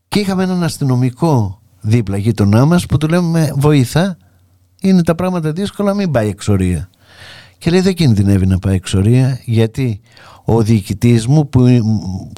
Και 0.08 0.20
είχαμε 0.20 0.44
έναν 0.44 0.64
αστυνομικό 0.64 1.62
δίπλα 1.82 2.18
γείτονά 2.18 2.66
μας 2.66 2.86
που 2.86 2.98
του 2.98 3.08
λέμε 3.08 3.54
βοήθα 3.56 4.18
είναι 4.84 5.04
τα 5.04 5.16
πράγματα 5.16 5.52
δύσκολα, 5.52 5.94
μην 5.94 6.12
πάει 6.12 6.28
εξορία. 6.28 6.90
Και 7.58 7.70
λέει 7.70 7.82
δεν 7.82 7.94
κινδυνεύει 7.94 8.46
να 8.46 8.60
πάει 8.60 8.76
εξορία 8.76 9.40
γιατί 9.46 10.02
ο 10.46 10.62
διοικητής 10.62 11.28
μου 11.28 11.50
που, 11.50 11.66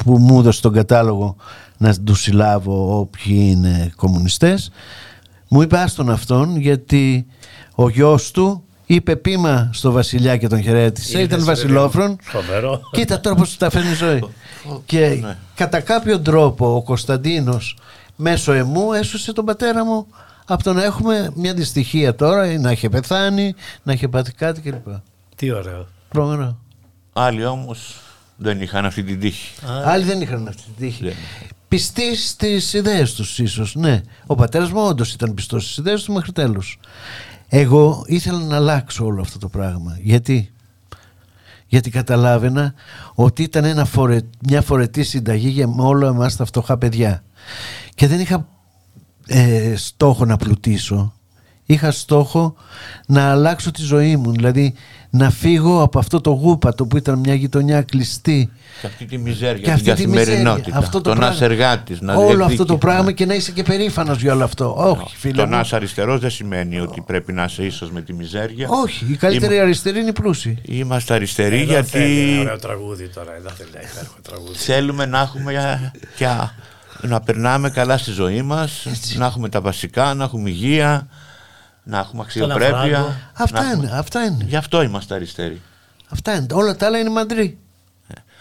που 0.04 0.18
μου 0.18 0.39
έδωσε 0.39 0.62
τον 0.62 0.74
κατάλογο 0.74 1.36
να 1.78 1.96
του 1.96 2.16
συλλάβω 2.16 3.00
όποιοι 3.00 3.38
είναι 3.52 3.91
κομμουνιστές 3.96 4.72
μου 5.48 5.62
είπε 5.62 5.78
άστον 5.78 6.10
αυτόν 6.10 6.58
γιατί 6.58 7.26
ο 7.76 7.89
γιος 7.89 8.32
του 8.32 8.64
είπε 8.86 9.16
πείμα 9.16 9.70
στο 9.74 9.91
βασιλιά 9.91 10.38
και 10.38 10.48
τον 10.48 10.62
χαιρέτησε 10.62 11.22
ήταν 11.22 11.43
βασιλόφρον. 11.46 12.18
κοίτα 12.91 13.20
τώρα 13.20 13.36
πως 13.36 13.58
τα 13.58 13.70
φέρνει 13.70 13.91
η 13.91 13.93
ζωή. 13.93 14.24
Και 14.86 15.20
ναι. 15.22 15.38
κατά 15.56 15.80
κάποιο 15.80 16.20
τρόπο 16.20 16.76
ο 16.76 16.82
Κωνσταντίνος 16.82 17.78
μέσω 18.16 18.52
εμού 18.52 18.93
έσωσε 18.93 19.34
τον 19.34 19.46
πατέρα 19.46 19.86
μου 19.86 20.08
από 20.46 20.64
το 20.64 20.74
να 20.74 20.84
έχουμε 20.84 21.32
μια 21.36 21.54
δυστυχία 21.54 22.16
τώρα, 22.16 22.60
να 22.60 22.70
έχει 22.70 22.89
πεθάνει, 22.89 23.54
να 23.84 23.91
έχει 23.91 24.08
πάθει 24.08 24.32
κάτι 24.32 24.62
κλπ. 24.62 24.88
Τι 25.36 25.52
ωραίο. 25.52 25.88
Πρόγραμμα. 26.10 26.58
Άλλοι 27.14 27.46
όμως 27.46 27.96
δεν 28.38 28.62
είχαν 28.62 28.86
αυτή 28.86 29.04
την 29.04 29.20
τύχη. 29.20 29.54
Άλλοι 29.86 30.04
δεν 30.04 30.22
είχαν 30.22 30.48
αυτή 30.48 30.62
την 30.62 30.74
τύχη. 30.78 31.14
Πιστοί 31.68 32.16
στις 32.16 32.74
ιδέες 32.74 33.14
τους, 33.14 33.39
ίσως. 33.39 33.76
Ναι. 33.76 34.02
Ο 34.26 34.36
πατέρας 34.36 34.72
μου 34.72 34.82
όντως 34.82 35.14
ήταν 35.14 35.34
πιστός 35.34 35.64
στις 35.64 35.78
ιδέες 35.78 36.04
του 36.04 36.14
μέχρι 36.14 36.32
τέλους. 36.32 36.80
Εγώ 37.48 38.04
ήθελα 38.06 38.39
να 38.39 38.56
αλλάξω 38.56 39.06
όλο 39.06 39.22
αυτό 39.22 39.39
το 39.39 39.48
πράγμα. 39.48 39.98
Γιατί, 40.02 40.52
Γιατί 41.68 41.89
καταλάβαινα 41.89 42.74
ότι 43.14 43.43
ήταν 43.43 43.64
ένα 43.64 43.86
φορε... 43.86 44.20
μια 44.48 44.62
φορετή 44.62 45.04
συνταγή 45.04 45.50
για 45.50 45.74
όλα 45.78 46.08
εμάς 46.08 46.36
τα 46.36 46.46
φτωχά 46.46 46.78
παιδιά. 46.78 47.24
Και 47.96 48.08
δεν 48.08 48.20
είχα 48.20 48.48
ε, 49.28 49.74
στόχο 49.76 50.26
να 50.26 50.38
πλουτίσω 50.38 51.14
είχα 51.68 51.92
στόχο 51.92 52.56
να 53.08 53.32
αλλάξω 53.32 53.72
τη 53.72 53.82
ζωή 53.82 54.16
μου. 54.16 54.32
Δηλαδή 54.32 54.74
να 55.10 55.30
φύγω 55.30 55.82
από 55.82 56.00
αυτό 56.00 56.22
το 56.22 56.30
γούπατο 56.30 56.86
που 56.86 56.98
ήταν 56.98 57.20
μια 57.20 57.34
γειτονιά 57.34 57.82
κλειστή. 57.82 58.52
Και 58.82 58.88
αυτή 58.88 59.06
τη 59.06 59.18
μιζέρια, 59.18 59.54
Και 59.54 59.62
την 59.62 59.92
αυτή 59.92 59.94
τη 59.94 60.08
μιζέρια, 60.08 60.34
καθημερινότητα. 60.34 60.78
αυτό 60.78 61.02
το 61.02 61.10
τον 61.10 61.18
πράγμα. 61.18 61.36
άς 61.36 61.42
εργάτης, 61.42 62.02
να 62.02 62.14
Όλο 62.16 62.26
διεκδικεί. 62.28 62.52
αυτό 62.52 62.66
το 62.66 62.78
πράγμα 62.78 63.12
και 63.12 63.26
να 63.26 63.34
είσαι 63.34 63.52
και 63.52 63.64
περήφανος 63.64 64.22
για 64.22 64.34
όλο 64.34 64.44
αυτό. 64.44 64.76
Όχι, 64.78 65.16
φίλε. 65.18 65.34
Το 65.34 65.44
μου. 65.44 65.50
να 65.50 65.60
είσαι 65.60 65.76
αριστερός 65.76 66.20
δεν 66.20 66.30
σημαίνει 66.30 66.80
ότι 66.80 67.02
πρέπει 67.02 67.34
να 67.34 67.44
είσαι 67.44 67.64
ίσος 67.64 67.92
με 67.92 68.02
τη 68.02 68.14
μιζέρια. 68.14 68.68
Όχι, 68.70 69.06
η 69.12 69.16
καλύτερη 69.16 69.60
αριστερή 69.60 70.00
είναι 70.00 70.10
η 70.10 70.14
πλούσιοι. 70.14 70.58
Είμαστε 70.66 71.14
αριστεροί 71.14 71.62
Εδώ 71.62 71.84
θέλει 71.84 72.04
ένα 72.04 72.22
γιατί 72.28 72.40
ωραίο 72.40 72.58
τραγούδι 72.60 73.08
τώρα. 73.08 73.36
Εδώ 73.36 73.50
θέλει 73.50 73.70
ένα 73.74 73.90
υπέροχο 73.92 74.18
τραγούδι. 74.22 74.58
θέλουμε 74.58 75.06
να 75.06 75.20
έχουμε 75.20 75.52
για, 75.58 75.92
για- 76.18 76.54
να 77.08 77.22
περνάμε 77.22 77.70
καλά 77.70 77.97
στη 77.97 78.12
ζωή 78.12 78.41
μας, 78.41 78.88
να 79.16 79.26
έχουμε 79.26 79.49
τα 79.49 79.62
βασικά, 79.62 80.14
να 80.14 80.24
έχουμε 80.24 80.49
υγεία, 80.49 81.08
να 81.84 81.97
έχουμε 81.99 82.26
φράγκο. 82.30 82.53
αξιοπρέπεια. 82.53 83.32
Αυτά 83.34 83.62
να 83.62 83.70
έχουμε- 83.70 83.88
είναι, 83.88 83.97
αυτά 83.97 84.24
είναι. 84.24 84.43
Γι' 84.47 84.56
αυτό 84.56 84.82
είμαστε 84.82 85.16
αριστεροί. 85.16 85.62
Αυτά 86.10 86.36
είναι. 86.36 86.45
Όλα 86.51 86.76
τα 86.76 86.86
άλλα 86.86 86.97
είναι 86.99 87.10
μαντρί. 87.10 87.58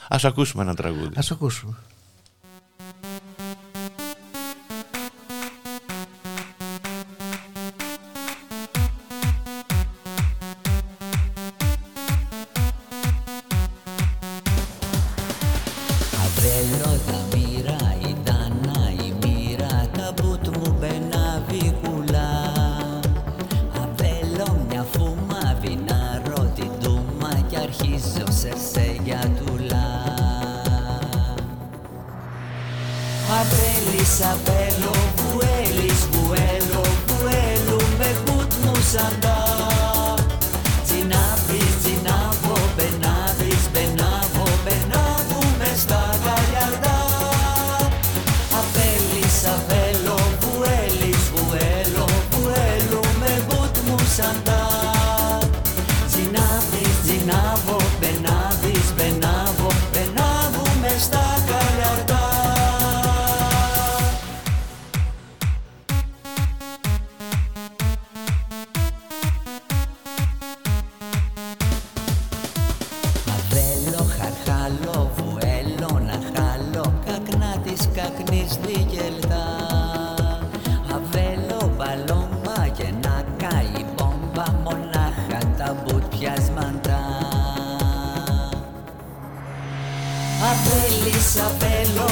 Ας 0.08 0.24
ακούσουμε 0.24 0.62
ένα 0.62 0.74
τραγούδι. 0.74 1.12
Ας 1.16 1.30
ακούσουμε. 1.30 1.74
Αβέλης, 90.43 91.37
αβέλο, 91.47 92.09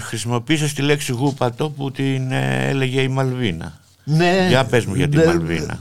χρησιμοποίησες 0.00 0.72
τη 0.72 0.82
λέξη 0.82 1.12
γούπατο 1.12 1.70
που 1.70 1.90
την 1.90 2.32
ε, 2.32 2.68
έλεγε 2.68 3.00
η 3.00 3.08
Μαλβίνα. 3.08 3.78
Ναι. 4.04 4.46
Για 4.48 4.64
πες 4.64 4.84
μου 4.84 4.94
για 4.94 5.08
τη 5.08 5.16
Ναι, 5.16 5.24
Μαλβίνα. 5.24 5.78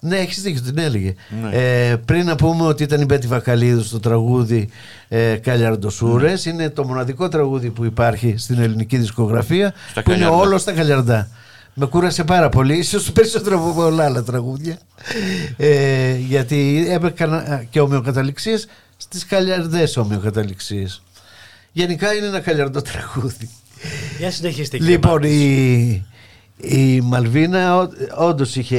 Ναι, 0.00 0.16
έχεις 0.16 0.42
δίκιο, 0.42 0.60
την 0.62 0.78
έλεγε. 0.78 1.14
Ναι. 1.42 1.56
Ε, 1.56 1.96
πριν 1.96 2.24
να 2.24 2.34
πούμε 2.34 2.64
ότι 2.66 2.82
ήταν 2.82 3.00
η 3.00 3.04
Μπέτη 3.04 3.26
Βακαλίδου 3.26 3.82
στο 3.82 4.00
τραγούδι 4.00 4.68
ε, 5.08 5.34
Καλιαρντοσούρες 5.34 6.44
Είναι 6.44 6.70
το 6.70 6.84
μοναδικό 6.84 7.28
τραγούδι 7.28 7.70
που 7.70 7.84
υπάρχει 7.84 8.34
στην 8.38 8.58
ελληνική 8.58 8.96
δισκογραφία 8.96 9.74
Στα 9.90 10.02
που 10.02 10.10
είναι 10.10 10.18
Καλιαρντά. 10.20 10.46
όλο 10.46 10.58
στα 10.58 10.72
Καλιαρντά. 10.72 11.28
Με 11.74 11.86
κούρασε 11.86 12.24
πάρα 12.24 12.48
πολύ, 12.48 12.76
ίσως 12.78 13.12
περισσότερο 13.12 13.56
από 13.56 13.72
πολλά 13.74 14.04
άλλα 14.04 14.22
τραγούδια. 14.22 14.78
Ε, 15.56 16.16
γιατί 16.16 16.86
έπαιρνα 16.90 17.64
και 17.70 17.80
ομοιοκαταληξίες 17.80 18.66
στις 18.96 19.26
Καλιαρδές 19.26 19.96
ομοιοκαταληξίες. 19.96 21.02
Γενικά 21.76 22.14
είναι 22.14 22.26
ένα 22.26 22.40
Καλιαρντό 22.40 22.82
τραγούδι. 22.82 23.48
Για 24.18 24.30
συνεχίστε 24.30 24.76
κύριε 24.76 24.92
Λοιπόν, 24.92 25.10
Μάρτης. 25.10 25.30
η, 25.30 26.04
η 26.56 27.00
Μαλβίνα 27.00 27.88
όντως 28.16 28.56
είχε 28.56 28.78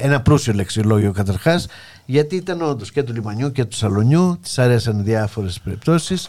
ένα 0.00 0.20
προύσιο 0.20 0.52
λεξιλόγιο 0.52 1.12
καταρχάς, 1.12 1.66
γιατί 2.04 2.36
ήταν 2.36 2.62
όντως 2.62 2.92
και 2.92 3.02
του 3.02 3.12
λιμανιού 3.12 3.52
και 3.52 3.64
του 3.64 3.76
σαλονιού, 3.76 4.38
της 4.42 4.58
αρέσαν 4.58 5.04
διάφορες 5.04 5.60
περιπτώσεις. 5.64 6.28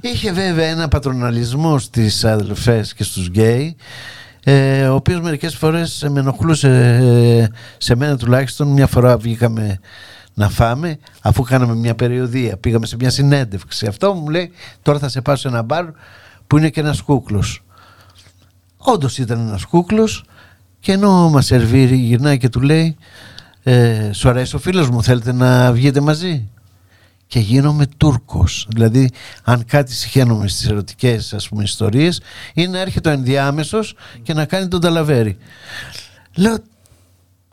Είχε 0.00 0.32
βέβαια 0.32 0.66
ένα 0.66 0.88
πατροναλισμό 0.88 1.78
στις 1.78 2.24
αδελφές 2.24 2.94
και 2.94 3.04
στους 3.04 3.26
γκέι, 3.26 3.76
ε, 4.44 4.86
ο 4.88 4.94
οποίος 4.94 5.20
μερικές 5.20 5.54
φορές 5.54 6.06
με 6.10 6.20
ενοχλούσε 6.20 6.68
ε, 6.68 7.46
σε 7.78 7.94
μένα 7.94 8.16
τουλάχιστον. 8.16 8.68
Μια 8.68 8.86
φορά 8.86 9.16
βγήκαμε 9.16 9.80
να 10.38 10.48
φάμε, 10.48 10.98
αφού 11.20 11.42
κάναμε 11.42 11.74
μια 11.74 11.94
περιοδία, 11.94 12.56
πήγαμε 12.56 12.86
σε 12.86 12.96
μια 12.96 13.10
συνέντευξη. 13.10 13.86
Αυτό 13.86 14.14
μου 14.14 14.28
λέει: 14.28 14.50
Τώρα 14.82 14.98
θα 14.98 15.08
σε 15.08 15.20
πάω 15.20 15.36
σε 15.36 15.48
ένα 15.48 15.62
μπαρ 15.62 15.84
που 16.46 16.58
είναι 16.58 16.70
και 16.70 16.80
ένας 16.80 17.00
κούκλος. 17.00 17.62
Όντως 18.76 19.18
ήταν 19.18 19.38
ένας 19.38 19.64
κούκλος 19.64 20.24
και 20.80 20.92
ενώ 20.92 21.30
μας 21.30 21.46
σερβίρει, 21.46 21.96
γυρνάει 21.96 22.38
και 22.38 22.48
του 22.48 22.60
λέει: 22.60 22.96
ε, 23.62 24.12
Σου 24.12 24.28
αρέσει 24.28 24.56
ο 24.56 24.58
φίλος 24.58 24.90
μου, 24.90 25.02
θέλετε 25.02 25.32
να 25.32 25.72
βγείτε 25.72 26.00
μαζί; 26.00 26.48
Και 27.26 27.38
γίνομαι 27.38 27.86
Τούρκος 27.96 28.66
Δηλαδή, 28.70 29.10
αν 29.44 29.64
κάτι 29.64 29.92
συχαίνομαι 29.92 30.48
στις 30.48 30.68
ερωτικές 30.68 31.32
ας 31.32 31.48
πούμε 31.48 31.62
ιστορίες 31.62 32.20
είναι 32.54 32.68
να 32.68 32.78
έρχεται 32.80 33.08
ο 33.08 33.12
ενδιάμεσος 33.12 33.94
και 34.22 34.34
να 34.34 34.44
κάνει 34.44 34.68
τον 34.68 34.80
ταλαβέρι. 34.80 35.36
Λέω, 36.36 36.56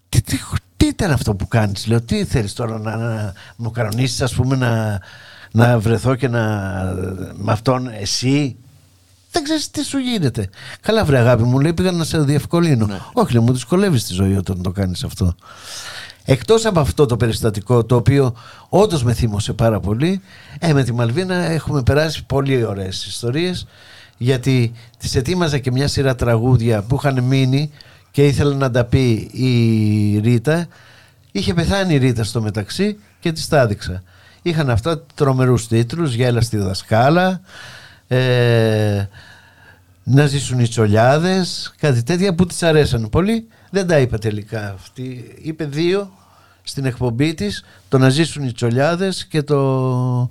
τι, 0.09 0.21
τι, 0.21 0.37
τι 0.83 0.89
ήταν 0.89 1.11
αυτό 1.11 1.35
που 1.35 1.47
κάνεις; 1.47 1.87
Λέω 1.87 2.01
τι 2.01 2.25
θέλεις 2.25 2.53
τώρα 2.53 2.79
να, 2.79 2.95
να 2.95 3.33
μου 3.55 3.71
κανονίσεις 3.71 4.21
ας 4.21 4.33
πούμε 4.33 4.55
να, 4.55 4.99
να 5.51 5.79
βρεθώ 5.79 6.15
και 6.15 6.27
να 6.27 6.39
με 7.33 7.51
αυτόν 7.51 7.87
εσύ; 7.99 8.55
Δεν 9.31 9.43
ξέρεις 9.43 9.71
τι 9.71 9.83
σου 9.83 9.97
γίνεται. 9.97 10.49
Καλά, 10.81 11.05
βρε 11.05 11.17
αγάπη 11.17 11.43
μου, 11.43 11.59
λέει 11.59 11.73
πήγα 11.73 11.91
να 11.91 12.03
σε 12.03 12.19
διευκολύνω. 12.19 12.87
Όχι, 13.13 13.33
λέει, 13.33 13.43
μου 13.43 13.53
δυσκολεύει 13.53 14.01
τη 14.01 14.13
ζωή 14.13 14.37
όταν 14.37 14.61
το 14.61 14.71
κάνεις 14.71 15.03
αυτό. 15.03 15.35
Εκτός 16.25 16.65
από 16.65 16.79
αυτό 16.79 17.05
το 17.05 17.17
περιστατικό, 17.17 17.83
το 17.83 17.95
οποίο 17.95 18.35
όντως 18.69 19.03
με 19.03 19.13
θύμωσε 19.13 19.53
πάρα 19.53 19.79
πολύ, 19.79 20.21
ε, 20.59 20.73
με 20.73 20.83
τη 20.83 20.93
Μαλβίνα 20.93 21.35
έχουμε 21.35 21.83
περάσει 21.83 22.25
πολύ 22.25 22.65
ωραίες 22.65 23.05
ιστορίες. 23.05 23.67
Γιατί 24.17 24.71
τη 24.97 25.17
ετοίμαζα 25.17 25.57
και 25.57 25.71
μια 25.71 25.87
σειρά 25.87 26.15
τραγούδια 26.15 26.81
που 26.81 26.95
είχαν 26.95 27.23
μείνει 27.23 27.71
και 28.13 28.25
ήθελα 28.25 28.55
να 28.55 28.71
τα 28.71 28.85
πει 28.85 29.29
η 29.31 30.19
Ρίτα. 30.19 30.67
Είχε 31.31 31.53
πεθάνει 31.53 31.93
η 31.93 31.97
Ρίτα 31.97 32.23
στο 32.23 32.41
μεταξύ 32.41 32.97
και 33.19 33.31
της 33.31 33.47
τα 33.47 33.59
έδειξα. 33.59 34.03
Είχαν 34.41 34.69
αυτά 34.69 35.03
τρομερούς 35.15 35.67
τίτλους, 35.67 36.13
Γέλα 36.13 36.41
στη 36.41 36.57
δασκάλα, 36.57 37.41
ε, 38.07 39.07
να 40.03 40.25
ζήσουν 40.25 40.59
οι 40.59 40.67
τσολιάδες 40.67 41.73
κάτι 41.77 42.03
τέτοια 42.03 42.35
που 42.35 42.45
της 42.45 42.63
αρέσαν 42.63 43.09
πολύ 43.09 43.47
δεν 43.69 43.87
τα 43.87 43.99
είπε 43.99 44.17
τελικά 44.17 44.73
αυτή 44.73 45.35
είπε 45.41 45.65
δύο 45.65 46.11
στην 46.63 46.85
εκπομπή 46.85 47.33
της 47.33 47.63
το 47.89 47.97
να 47.97 48.09
ζήσουν 48.09 48.43
οι 48.43 48.51
τσολιάδες 48.51 49.25
και 49.25 49.43
το 49.43 50.29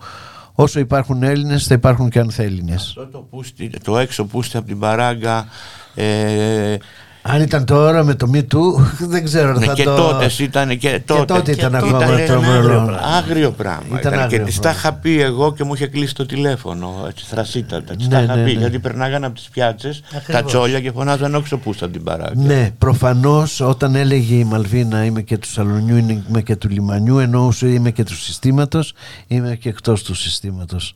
όσο 0.53 0.80
υπάρχουν 0.80 1.22
Έλληνες 1.22 1.66
θα 1.66 1.74
υπάρχουν 1.74 2.11
και 2.11 2.18
ανθέλληνες. 2.18 2.83
Αυτό 2.83 3.07
το, 3.07 3.18
πούστη, 3.18 3.70
το 3.85 3.99
έξω 3.99 4.24
πούστη 4.24 4.57
από 4.57 4.66
την 4.66 4.78
παράγκα 4.78 5.47
ε, 5.95 6.76
Αν 7.24 7.40
ήταν 7.42 7.64
τώρα 7.64 8.04
με 8.04 8.14
το 8.14 8.30
Me 8.34 8.38
Too, 8.38 8.80
δεν 9.14 9.24
ξέρω 9.24 9.52
ναι, 9.58 9.64
θα 9.66 9.72
και 9.72 9.84
το... 9.84 9.94
τότες 9.96 10.38
ήταν 10.38 10.78
και 10.78 11.02
τότες, 11.06 11.24
τότε 11.36 11.50
ήταν 11.52 11.70
και 11.70 11.76
ακόμα 11.76 12.04
ήταν 12.04 12.26
τρομερό. 12.26 12.98
Άγριο 13.16 13.50
πράγμα. 13.50 13.98
Ήταν 13.98 13.98
Ήταν, 13.98 14.12
και 14.12 14.18
άγριο 14.18 14.44
τη 14.44 14.54
τα 14.54 14.60
πράγμα. 14.60 14.78
είχα 14.78 14.92
πει 14.92 15.20
εγώ 15.20 15.52
και 15.52 15.64
μου 15.64 15.74
είχε 15.74 15.86
κλείσει 15.86 16.14
το 16.14 16.26
τηλέφωνο. 16.26 17.04
Έτσι, 17.08 17.24
θρασίτατα. 17.28 17.96
Τη 17.96 18.04
Ναι, 18.06 18.10
τα 18.10 18.22
είχα 18.22 18.36
ναι, 18.36 18.44
πει. 18.44 18.52
ναι. 18.52 18.58
Γιατί 18.58 18.78
περνάγανε 18.78 19.26
από 19.26 19.34
τις 19.34 19.48
πιάτσες 19.48 20.02
τα 20.10 20.16
Ακριβώς. 20.16 20.44
τσόλια 20.52 20.80
και 20.80 20.90
φωνάζαν 20.90 21.34
όξο 21.34 21.56
πούστα 21.56 21.84
από 21.84 21.94
την 21.94 22.02
παράγκα. 22.04 22.32
Ναι, 22.42 22.70
προφανώς 22.78 23.60
όταν 23.60 23.94
έλεγε 23.94 24.34
η 24.34 24.44
Μαλβίνα 24.44 25.04
είμαι 25.04 25.22
και 25.22 25.38
του 25.38 25.48
Σαλονιού, 25.48 25.96
είμαι 26.28 26.42
και 26.42 26.56
του 26.56 26.68
Λιμανιού, 26.68 27.18
εννοούσε 27.18 27.68
είμαι 27.68 27.90
και 27.90 28.04
του 28.04 28.16
συστήματος, 28.16 28.92
είμαι 29.26 29.56
και 29.56 29.68
εκτός 29.68 30.02
του 30.02 30.14
συστήματος. 30.14 30.94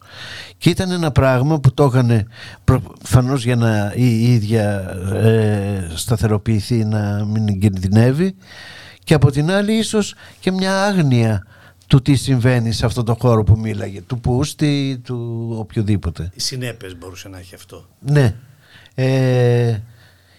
Και 0.58 0.70
ήταν 0.70 0.90
ένα 0.90 1.10
πράγμα 1.10 1.60
που 1.60 1.74
το 1.74 1.84
έκανε 1.84 2.26
προφανώς 2.64 3.44
για 3.44 3.56
να 3.56 3.92
η 3.94 4.04
η 4.06 4.32
ίδια 4.32 4.84
ε, 5.22 5.90
σταθεροποιηθεί 6.16 6.84
να 6.84 7.24
μην 7.24 7.60
κινδυνεύει 7.60 8.34
και 9.04 9.14
από 9.14 9.30
την 9.30 9.50
άλλη 9.50 9.72
ίσως 9.72 10.14
και 10.40 10.50
μια 10.52 10.84
άγνοια 10.84 11.46
του 11.86 12.02
τι 12.02 12.14
συμβαίνει 12.14 12.72
σε 12.72 12.86
αυτό 12.86 13.02
το 13.02 13.16
χώρο 13.20 13.42
που 13.44 13.58
μίλαγε, 13.58 14.00
του 14.02 14.20
Πούστη, 14.20 15.00
του 15.04 15.48
οποιοδήποτε. 15.58 16.30
Οι 16.34 16.40
συνέπειες 16.40 16.96
μπορούσε 16.98 17.28
να 17.28 17.38
έχει 17.38 17.54
αυτό. 17.54 17.84
Ναι. 18.00 18.34
Ε, 18.94 19.76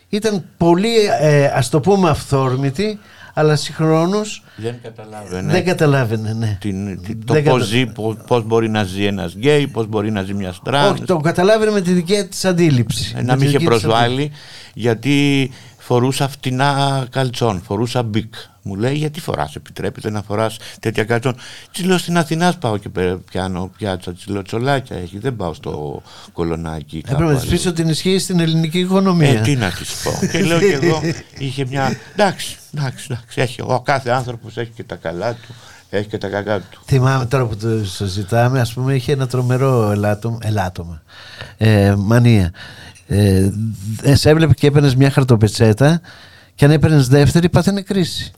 ήταν 0.10 0.44
πολύ, 0.58 0.94
ε, 1.22 1.46
ας 1.46 1.70
το 1.70 1.80
πούμε, 1.80 2.10
αυθόρμητη, 2.10 3.00
αλλά 3.34 3.56
συγχρόνως 3.56 4.44
Δεν 4.58 4.76
καταλάβαινε. 4.84 5.52
δεν 5.52 5.66
καταλάβαινε, 5.66 6.34
ναι. 6.34 6.58
την, 6.62 7.02
τι- 7.02 7.16
το 7.16 7.34
Δεν 7.34 7.44
πώς 7.44 7.54
κατα- 7.54 7.66
ζει, 7.66 7.86
πώς, 7.86 8.16
πώς 8.28 8.44
μπορεί 8.44 8.70
να 8.70 8.84
ζει 8.84 9.06
ένας 9.06 9.34
γκέι, 9.34 9.68
πώς 9.68 9.88
μπορεί 9.88 10.12
να 10.12 10.22
ζει 10.24 10.34
μια 10.34 10.54
τρανς. 10.64 10.92
Όχι, 10.92 11.04
το 11.04 11.18
καταλάβαινε 11.18 11.72
με 11.72 11.82
τη 11.82 11.92
δική 11.92 12.24
της 12.30 12.46
αντίληψη. 12.46 13.12
Ε, 13.16 13.22
Με 13.22 13.24
να 13.24 13.34
τη 13.34 13.40
μην 13.40 13.48
είχε 13.50 13.58
δική 13.58 13.70
της 13.70 13.80
προσβάλει 13.82 14.32
γιατί 14.74 15.52
φορούσα 15.88 16.28
φτηνά 16.28 17.06
καλτσόν, 17.10 17.62
φορούσα 17.66 18.04
μπικ. 18.04 18.34
Μου 18.62 18.76
λέει 18.76 18.96
γιατί 18.96 19.20
φοράς, 19.20 19.56
επιτρέπεται 19.56 20.10
να 20.10 20.22
φοράς 20.22 20.58
τέτοια 20.80 21.04
καλτσόν; 21.04 21.36
Της 21.72 21.84
λέω 21.86 21.98
στην 21.98 22.18
Αθηνάς 22.18 22.58
πάω 22.58 22.78
και 22.78 22.90
πε- 22.90 23.16
πιάνω 23.32 23.72
πιάτσα, 23.78 24.14
της 24.14 24.28
λέω 24.28 24.42
τσολάκια 24.42 24.98
έχει, 24.98 25.20
δεν 25.20 25.36
πάω 25.36 25.54
στο 25.54 26.02
κολονάκι. 26.34 26.98
Έπρεπε 26.98 27.22
να 27.24 27.28
κάπου 27.28 27.40
της 27.42 27.50
πεις 27.50 27.60
αλλού». 27.62 27.70
ότι 27.70 27.82
την 27.82 27.92
ισχύει 27.92 28.20
στην 28.20 28.40
ελληνική 28.40 28.80
οικονομία. 28.80 29.30
Ε, 29.40 29.42
τι 29.42 29.56
να 29.56 29.70
της 29.72 29.96
πω. 30.04 30.28
και 30.28 30.44
λέω 30.44 30.60
και 30.60 30.80
εγώ, 30.82 31.02
είχε 31.38 31.66
μια. 31.66 31.98
Εντάξει, 32.16 32.58
εντάξει, 32.74 33.08
εντάξει. 33.10 33.42
Έχει, 33.42 33.62
ο 33.62 33.82
κάθε 33.86 34.10
άνθρωπος 34.10 34.58
έχει 34.58 34.72
και 34.76 34.84
τα 34.84 34.96
καλά 34.96 35.34
του, 35.34 35.54
έχει 35.90 36.08
και 36.08 36.18
τα 36.18 36.28
κακά 36.28 36.60
του. 36.60 36.82
Θυμάμαι 36.86 37.26
τώρα 37.26 37.46
που 37.46 37.56
το 37.58 37.86
συζητάμε, 37.86 38.60
ας 38.60 38.74
πούμε, 38.74 38.94
είχε 38.94 39.12
ένα 39.12 39.28
τρομερό 39.28 39.92
ελάττωμα, 39.92 40.38
ελάττωμα 40.42 41.02
ε, 41.58 41.96
μανία. 41.98 42.52
Ε, 43.08 43.52
ε, 44.02 44.16
σε 44.16 44.30
έβλεπε 44.30 44.54
και 44.54 44.68
έπαιρνες 44.68 44.96
μια 44.96 45.12
χαρτοπετσέτα 45.12 46.02
και 46.56 46.66
αν 46.66 46.72
έπαιρνες 46.72 47.08
δεύτερη 47.08 47.50
πάθαινε 47.50 47.82
κρίση. 47.82 48.32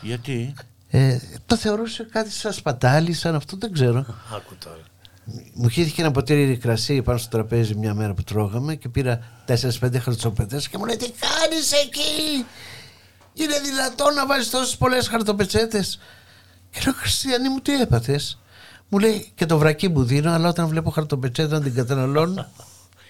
Γιατί; 0.00 0.54
Ε, 0.90 1.18
το 1.46 1.56
θεωρούσε 1.56 2.08
κάτι 2.10 2.30
σαν 2.30 2.52
σπατάλη, 2.52 3.12
σαν 3.12 3.34
αυτό, 3.34 3.56
δεν 3.60 3.72
ξέρω. 3.72 3.98
Άκου 4.36 4.54
τώρα. 4.64 4.80
Μου 5.54 5.68
χύθηκε 5.68 6.00
ένα 6.02 6.10
ποτήρι 6.10 6.56
κρασί 6.56 7.02
πάνω 7.02 7.18
στο 7.18 7.28
τραπέζι 7.28 7.74
μια 7.74 7.94
μέρα 7.94 8.14
που 8.14 8.22
τρώγαμε 8.22 8.74
και 8.74 8.88
πήρα 8.88 9.20
4-5 9.46 9.98
χαρτοπετσέτες 9.98 10.68
και 10.68 10.78
μου 10.78 10.84
λέει 10.84 10.96
τι 10.96 11.10
κάνεις 11.10 11.72
εκεί; 11.72 12.44
Είναι 13.34 13.60
δυνατόν 13.64 14.14
να 14.14 14.26
βάζεις 14.26 14.50
τόσες 14.50 14.76
πολλές 14.76 15.08
χαρτοπετσέτες; 15.08 15.98
Και 16.70 16.80
λέω 16.84 16.94
Χριστιανή 16.94 17.48
μου 17.48 17.60
τι 17.60 17.80
έπαθες; 17.80 18.38
Μου 18.88 18.98
λέει 18.98 19.32
και 19.34 19.46
το 19.46 19.58
βρακί 19.58 19.88
μου 19.88 20.04
δίνω 20.04 20.30
αλλά 20.30 20.48
όταν 20.48 20.66
βλέπω 20.66 20.90
χαρτοπετσέτα 20.90 21.58
να 21.58 21.64
την 21.64 21.74
καταναλώνω 21.74 22.46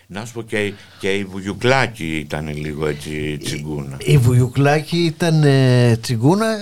Να 0.06 0.24
σου 0.24 0.32
πω 0.32 0.42
και, 0.42 0.56
η- 0.64 0.74
και 1.00 1.08
η 1.14 1.24
Βουγιουκλάκη 1.24 2.16
ήταν 2.16 2.48
λίγο 2.56 2.86
έτσι 2.86 3.38
τσιγκούνα. 3.44 3.96
η 3.98 4.18
Βουγιουκλάκη 4.18 4.96
ήταν 4.96 5.42
ε, 5.44 5.96
τσιγκούνα 5.96 6.46
ε, 6.50 6.56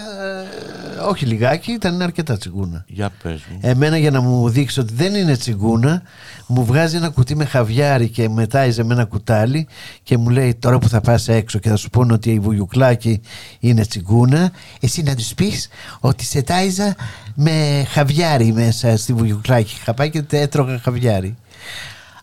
όχι 1.08 1.26
λιγάκι 1.26 1.72
ήταν 1.72 2.02
αρκετά 2.02 2.38
τσιγκούνα 2.38 2.84
Για 2.88 3.10
πες 3.22 3.40
μου. 3.50 3.58
Εμένα 3.60 3.98
για 3.98 4.10
να 4.10 4.20
μου 4.20 4.48
δείξεις 4.48 4.78
ότι 4.78 4.94
δεν 4.94 5.14
είναι 5.14 5.36
τσιγκούνα 5.36 6.02
μου 6.46 6.64
βγάζει 6.64 6.96
ένα 6.96 7.08
κουτί 7.08 7.36
με 7.36 7.44
χαβιάρι 7.44 8.08
και 8.08 8.28
μετάιζε 8.28 8.84
με 8.84 8.94
ένα 8.94 9.04
κουτάλι 9.04 9.66
και 10.02 10.16
μου 10.18 10.28
λέει 10.28 10.54
τώρα 10.54 10.78
που 10.78 10.88
θα 10.88 11.00
πας 11.00 11.28
έξω 11.28 11.58
και 11.58 11.68
θα 11.68 11.76
σου 11.76 11.90
πούνε 11.90 12.12
ότι 12.12 12.30
η 12.30 12.38
βουγιουκλάκη 12.38 13.20
είναι 13.60 13.86
τσιγκούνα 13.86 14.52
εσύ 14.80 15.02
να 15.02 15.14
τους 15.14 15.34
πεις 15.34 15.68
ότι 16.00 16.24
σε 16.24 16.42
τάιζα 16.42 16.94
με 17.34 17.84
χαβιάρι 17.88 18.52
μέσα 18.52 18.96
στη 18.96 19.12
βουγιουκλάκη 19.12 19.74
είχα 19.80 19.94
πάει 19.94 20.10
και 20.10 20.22
έτρωγα 20.30 20.78
χαβιάρι 20.78 21.36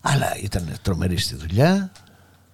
αλλά 0.02 0.38
ήταν 0.42 0.68
τρομερή 0.82 1.18
στη 1.18 1.36
δουλειά. 1.36 1.92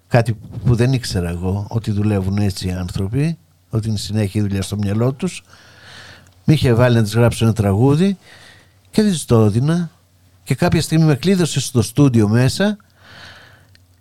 Κάτι 0.07 0.37
που 0.65 0.75
δεν 0.75 0.93
ήξερα 0.93 1.29
εγώ 1.29 1.65
ότι 1.69 1.91
δουλεύουν 1.91 2.37
έτσι 2.37 2.67
οι 2.67 2.71
άνθρωποι 2.71 3.37
ότι 3.69 3.89
είναι 3.89 3.97
συνέχεια 3.97 4.41
η 4.41 4.43
δουλειά 4.43 4.61
στο 4.61 4.77
μυαλό 4.77 5.13
τους. 5.13 5.43
Με 6.43 6.53
είχε 6.53 6.73
βάλει 6.73 6.95
να 6.95 7.03
της 7.03 7.13
γράψω 7.15 7.45
ένα 7.45 7.53
τραγούδι 7.53 8.17
και 8.91 9.01
δεν 9.01 9.11
της 9.11 9.25
το 9.25 9.43
έδινα. 9.43 9.89
Και 10.43 10.55
κάποια 10.55 10.81
στιγμή 10.81 11.05
με 11.05 11.15
κλείδωσε 11.15 11.59
στο 11.59 11.81
στούντιο 11.81 12.27
μέσα. 12.27 12.77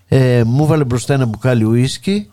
Ε, 0.09 0.43
μου 0.45 0.67
βάλε 0.67 0.85
μπροστά 0.85 1.15
ένα 1.15 1.27
μπουκάλι 1.27 1.65
ουίσκι 1.65 2.31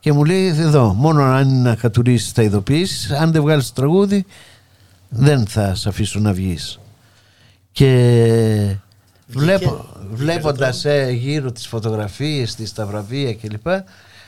και 0.00 0.12
μου 0.12 0.24
λέει 0.24 0.46
εδώ 0.46 0.94
μόνο 0.94 1.22
αν 1.22 1.48
είναι 1.48 1.68
να 1.68 1.74
κατουρίσεις 1.74 2.32
θα 2.32 2.42
ειδοποιήσεις 2.42 3.10
αν 3.10 3.32
δεν 3.32 3.42
βγάλεις 3.42 3.66
το 3.66 3.72
τραγούδι 3.72 4.26
δεν 5.08 5.46
θα 5.46 5.74
σε 5.74 5.88
αφήσω 5.88 6.20
να 6.20 6.32
βγεις 6.32 6.78
και 7.72 8.76
βλέπω, 9.30 9.86
βλέποντας 10.12 10.84
ε, 10.84 11.10
γύρω 11.10 11.52
τις 11.52 11.66
φωτογραφίες 11.66 12.54
τις 12.54 12.72
τα 12.72 12.86
βραβεία 12.86 13.34
κλπ 13.34 13.66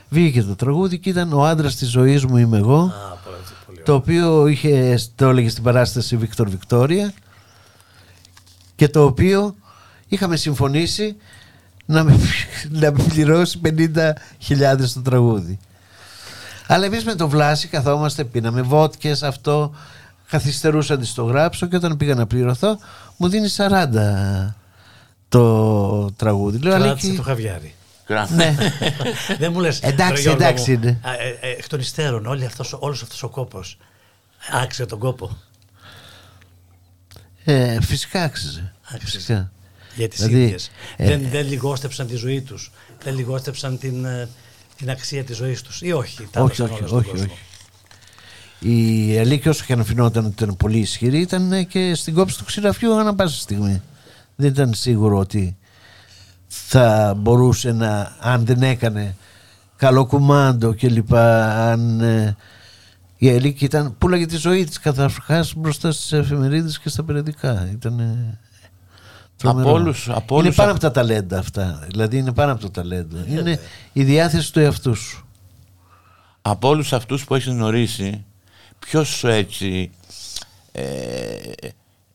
βγήκε 0.09 0.43
το 0.43 0.57
τραγούδι 0.57 0.99
και 0.99 1.09
ήταν 1.09 1.33
ο 1.33 1.45
άντρας 1.45 1.77
της 1.77 1.89
ζωής 1.89 2.25
μου 2.25 2.37
είμαι 2.37 2.59
εγώ 2.59 2.79
Α, 2.79 3.17
πολύ, 3.25 3.37
πολύ 3.67 3.83
το 3.85 3.95
οποίο 3.95 4.47
είχε, 4.47 4.99
το 5.15 5.29
έλεγε 5.29 5.49
στην 5.49 5.63
παράσταση 5.63 6.17
Βίκτορ 6.17 6.49
Βικτόρια 6.49 7.13
και 8.77 8.89
το 8.89 9.05
οποίο 9.05 9.55
είχαμε 10.09 10.37
συμφωνήσει 10.37 11.17
να 11.87 12.05
με, 12.05 12.19
να 12.81 12.93
με 12.93 13.05
πληρώσει 13.09 13.61
50.000 13.65 14.13
το 14.95 15.01
τραγούδι. 15.03 15.59
Αλλά 16.67 16.85
εμείς 16.85 17.05
με 17.05 17.15
το 17.15 17.29
Βλάση 17.29 17.69
καθόμαστε, 17.69 18.25
πίναμε 18.25 18.63
βότκες 18.63 19.23
αυτό, 19.23 19.75
καθυστερούσα 20.29 20.95
να 20.95 21.01
της 21.01 21.15
το 21.15 21.25
γράψω 21.25 21.67
και 21.67 21.77
όταν 21.77 21.97
πήγα 21.97 22.15
να 22.15 22.27
πληρωθώ 22.27 22.79
μου 23.17 23.29
δίνει 23.29 23.49
40 23.57 23.69
το 25.33 26.13
τραγούδι. 26.17 26.59
Λέω, 26.59 26.73
Κράτησε 26.79 27.07
«Αλέκη, 27.07 27.17
το 27.17 27.23
χαβιάρι. 27.23 27.75
Κρα- 28.07 28.29
ναι. 28.35 28.55
Δεν 29.39 29.53
μου 29.53 29.61
λες 29.61 29.81
Εντάξει, 29.81 30.15
«Ρε 30.15 30.21
Γιώργο 30.21 30.45
εντάξει 30.45 30.71
μου, 30.71 30.79
είναι». 30.83 31.01
α, 31.03 31.13
ε, 31.13 31.39
ε, 31.41 31.51
Εκ 31.51 31.69
των 31.69 31.81
υστέρων 31.81 32.27
όλη 32.27 32.45
αυτός, 32.45 32.77
όλος 32.79 33.03
αυτός 33.03 33.23
ο 33.23 33.29
κόπος 33.29 33.79
άξιζε 34.63 34.87
τον 34.87 34.99
κόπο 34.99 35.37
Ε, 37.45 37.81
φυσικά 37.81 38.23
άξιζε. 38.23 38.73
Άξιζε. 38.95 39.17
Φυσικά. 39.19 39.53
για 39.97 40.09
τις 40.09 40.19
Δηλαδή, 40.19 40.43
ίδιες. 40.45 40.71
ε, 40.97 41.07
δεν, 41.07 41.29
δεν 41.31 41.47
λιγόστεψαν 41.49 42.07
τη 42.07 42.15
ζωή 42.17 42.41
τους. 42.41 42.73
Δεν 43.03 43.15
λιγόστεψαν 43.15 43.79
την, 43.79 44.05
ε, 44.05 44.29
την 44.77 44.91
αξία 44.91 45.25
της 45.25 45.37
ζωής 45.37 45.63
τους. 45.63 45.81
Ή 45.83 45.93
όχι. 45.93 46.29
τα 46.31 46.43
όχι, 46.43 46.63
έδωσαν 46.63 46.65
όχι, 46.67 46.75
όλα 46.79 46.87
στον 46.87 46.99
όχι, 46.99 47.09
κόσμο. 47.11 47.25
όχι. 47.25 47.39
Η 48.75 49.19
Αλίκη 49.19 49.49
όσο 49.49 49.65
και 49.65 49.73
αν 49.73 49.85
φαινόταν 49.85 50.25
ότι 50.25 50.35
ήταν 50.43 50.57
πολύ 50.57 50.79
ισχυρή 50.79 51.21
ήταν 51.21 51.53
ε, 51.53 51.63
και 51.63 51.95
στην 51.95 52.15
κόψη 52.15 52.39
του 52.39 52.45
ξηραφιού 52.45 52.95
ανά 52.95 53.15
πάσα 53.15 53.41
στιγμή. 53.41 53.83
Δεν 54.43 54.51
ήταν 54.51 54.75
σίγουρο 54.75 55.19
ότι 55.19 55.57
θα 56.47 57.15
μπορούσε 57.19 57.73
να, 57.73 58.17
αν 58.21 58.45
δεν 58.47 58.63
έκανε 58.63 59.17
καλό 59.77 60.07
κουμάντο 60.07 60.73
και 60.73 60.89
λοιπά, 60.89 61.47
αν 61.71 62.01
ε, 62.01 62.37
η 63.17 63.31
Αλίκη 63.31 63.65
ήταν, 63.65 63.95
πουλάγε 63.99 64.27
τη 64.27 64.37
ζωή 64.37 64.65
της 64.65 64.79
καταρχάς 64.79 65.55
μπροστά 65.57 65.93
στις 65.93 66.13
εφημερίδες 66.13 66.79
και 66.79 66.89
στα 66.89 67.03
περιοδικά. 67.05 67.69
Ήταν 67.73 67.99
ε, 67.99 68.39
τρομερό. 69.37 69.69
Από 69.69 69.79
όλους- 69.79 70.09
από 70.09 70.35
είναι 70.35 70.43
όλους 70.45 70.57
πάνω 70.57 70.71
αυ- 70.71 70.85
από 70.85 70.93
τα 70.93 71.01
ταλέντα 71.01 71.39
αυτά. 71.39 71.87
Δηλαδή 71.91 72.17
είναι 72.19 72.33
πάνω 72.33 72.53
από 72.53 72.61
το 72.61 72.71
ταλέντο. 72.71 73.17
Είναι 73.29 73.61
η 73.93 74.05
διάθεση 74.05 74.53
του 74.53 74.61
εαυτού 74.61 74.95
σου. 74.95 75.27
από 76.43 76.69
όλους 76.69 76.93
αυτούς 76.93 77.25
που 77.25 77.35
έχεις 77.35 77.53
γνωρίσει, 77.53 78.25
ποιος 78.79 79.09
σου 79.09 79.29
έτσι 79.29 79.91
ε, 80.73 80.83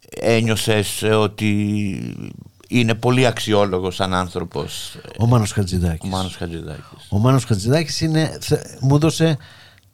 ένιωσες 0.10 1.04
ότι 1.04 2.28
είναι 2.68 2.94
πολύ 2.94 3.26
αξιόλογος 3.26 3.96
σαν 3.96 4.14
άνθρωπος; 4.14 4.98
Ο 5.20 5.26
Μάνος 5.26 5.52
Χατζηδάκης. 5.52 6.00
ο 6.04 6.08
Μάνος 6.16 6.36
Χατζηδάκης. 6.36 7.08
Ο 7.10 7.18
Μάνος 7.18 7.44
Χατζηδάκης 7.46 8.02
είναι, 8.02 8.38
θε- 8.42 8.78
μου 8.82 8.96
έδωσε 8.96 9.38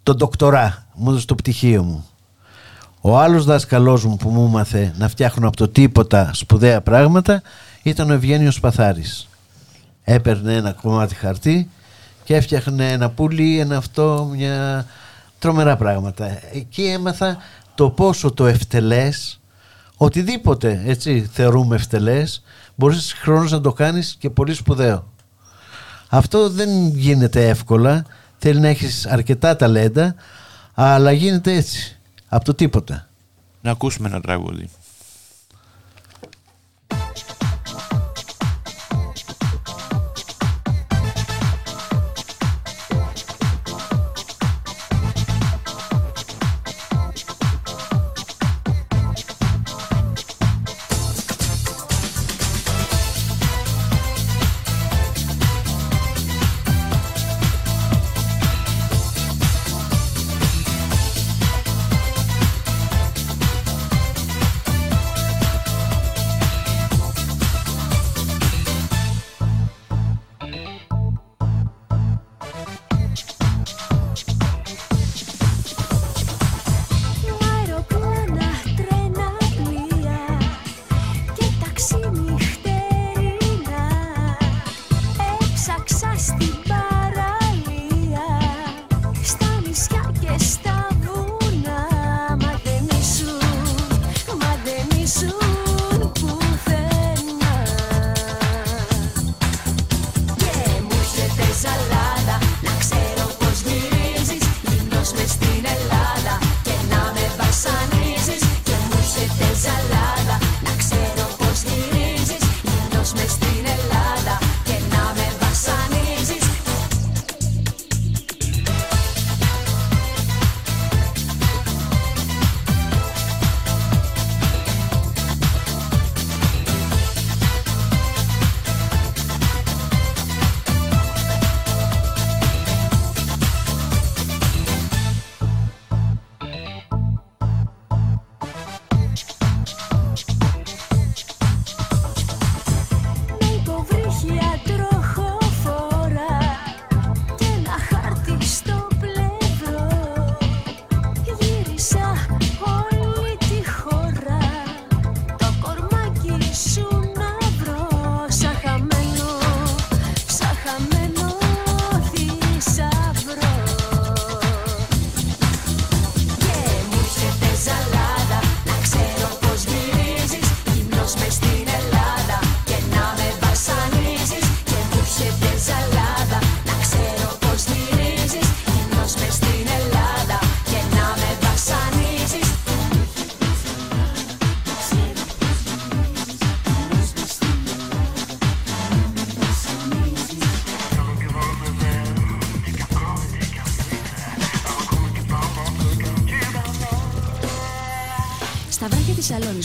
το 0.04 0.16
ντοκτορά, 0.16 0.88
μου 0.94 1.10
έδωσε 1.10 1.26
το 1.26 1.36
πτυχίο 1.36 1.84
μου. 1.84 2.06
Ο 3.02 3.18
άλλος 3.18 3.46
δάσκαλός 3.46 4.06
μου 4.06 4.16
που 4.18 4.30
μου 4.30 4.46
έμαθε 4.46 4.94
να 4.98 5.08
φτιάχνω 5.08 5.48
από 5.48 5.58
το 5.58 5.68
τίποτα 5.68 6.32
σπουδαία 6.34 6.82
πράγματα 6.82 7.42
ήταν 7.84 8.10
ο 8.10 8.14
Ευγένιος 8.14 8.60
Παθάρης. 8.60 9.28
Έπαιρνε 10.04 10.54
ένα 10.54 10.72
κομμάτι 10.72 11.16
χαρτί 11.16 11.70
και 12.24 12.36
έφτιαχνε 12.36 12.92
ένα 12.92 13.10
πουλί, 13.10 13.60
ένα 13.60 13.78
αυτό, 13.78 14.30
μια 14.36 14.86
τρομερά 15.40 15.76
πράγματα. 15.78 16.40
Εκεί 16.54 16.84
έμαθα 16.84 17.38
το 17.76 17.90
πόσο 17.90 18.32
το 18.32 18.46
ευτελές 18.46 19.40
οτιδήποτε 20.04 20.84
έτσι 20.86 21.30
θεωρούμε 21.32 21.76
ευτελές 21.76 22.44
μπορείς 22.76 23.04
συγχρόνως 23.04 23.52
να 23.52 23.62
το 23.62 23.74
κάνεις 23.74 24.16
και 24.20 24.30
πολύ 24.30 24.54
σπουδαίο. 24.54 25.12
Αυτό 26.10 26.50
δεν 26.50 26.88
γίνεται 26.88 27.48
εύκολα, 27.48 28.06
θέλει 28.38 28.60
να 28.60 28.68
έχεις 28.68 29.06
αρκετά 29.06 29.56
ταλέντα, 29.56 30.16
αλλά 30.74 31.12
γίνεται 31.12 31.54
έτσι, 31.54 32.00
από 32.28 32.46
το 32.46 32.54
τίποτα. 32.54 33.08
Να 33.62 33.72
ακούσουμε 33.72 34.08
ένα 34.08 34.22
τραγούδι. 34.22 34.70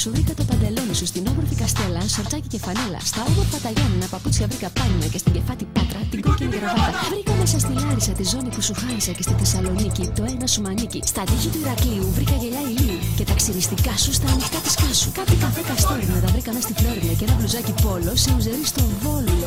Σου 0.02 0.10
βρήκα 0.14 0.34
το 0.38 0.44
παντελόνι 0.50 0.94
σου 0.98 1.06
στην 1.12 1.22
όμορφη 1.30 1.54
καστέλα, 1.62 2.02
σορτσάκι 2.14 2.48
και 2.52 2.58
φανέλα. 2.64 3.00
Στα 3.10 3.20
όμορφα 3.30 3.58
τα 3.64 3.70
Γιάννενα 3.76 4.06
παπούτσια 4.12 4.46
βρήκα 4.50 4.68
πάνινα 4.78 5.06
και 5.12 5.18
στην 5.22 5.32
κεφάτη 5.36 5.64
πάτρα 5.74 6.00
την 6.10 6.20
κόκκινη 6.26 6.56
γραβάτα. 6.60 6.98
Βρήκα 7.12 7.32
μέσα 7.40 7.58
στη 7.64 7.72
Λάρισα 7.80 8.12
τη 8.18 8.24
ζώνη 8.32 8.50
που 8.54 8.62
σου 8.66 8.74
χάρισα 8.80 9.12
και 9.16 9.24
στη 9.26 9.34
Θεσσαλονίκη 9.40 10.04
το 10.16 10.22
ένα 10.32 10.46
σου 10.52 10.60
μανίκι. 10.66 11.00
Στα 11.12 11.22
τείχη 11.28 11.48
του 11.52 11.60
Ηρακλείου 11.64 12.06
βρήκα 12.16 12.36
γελιά 12.42 12.62
ηλίου 12.70 12.98
και 13.18 13.24
τα 13.28 13.34
ξυριστικά 13.40 13.94
σου 14.04 14.12
στα 14.18 14.28
ανοιχτά 14.34 14.58
της 14.66 14.74
κάσου. 14.80 15.10
Κάτι 15.18 15.34
καφέ 15.42 15.62
καστόρινα 15.70 16.18
τα 16.24 16.28
βρήκα 16.34 16.50
μέσα 16.54 16.66
στη 16.68 16.74
Φλόρινα 16.80 17.12
και 17.18 17.24
ένα 17.28 17.34
μπλουζάκι 17.36 17.74
πόλο 17.84 18.12
σε 18.22 18.28
ουζερίς 18.36 18.68
στο 18.72 18.82
βόλο. 19.02 19.37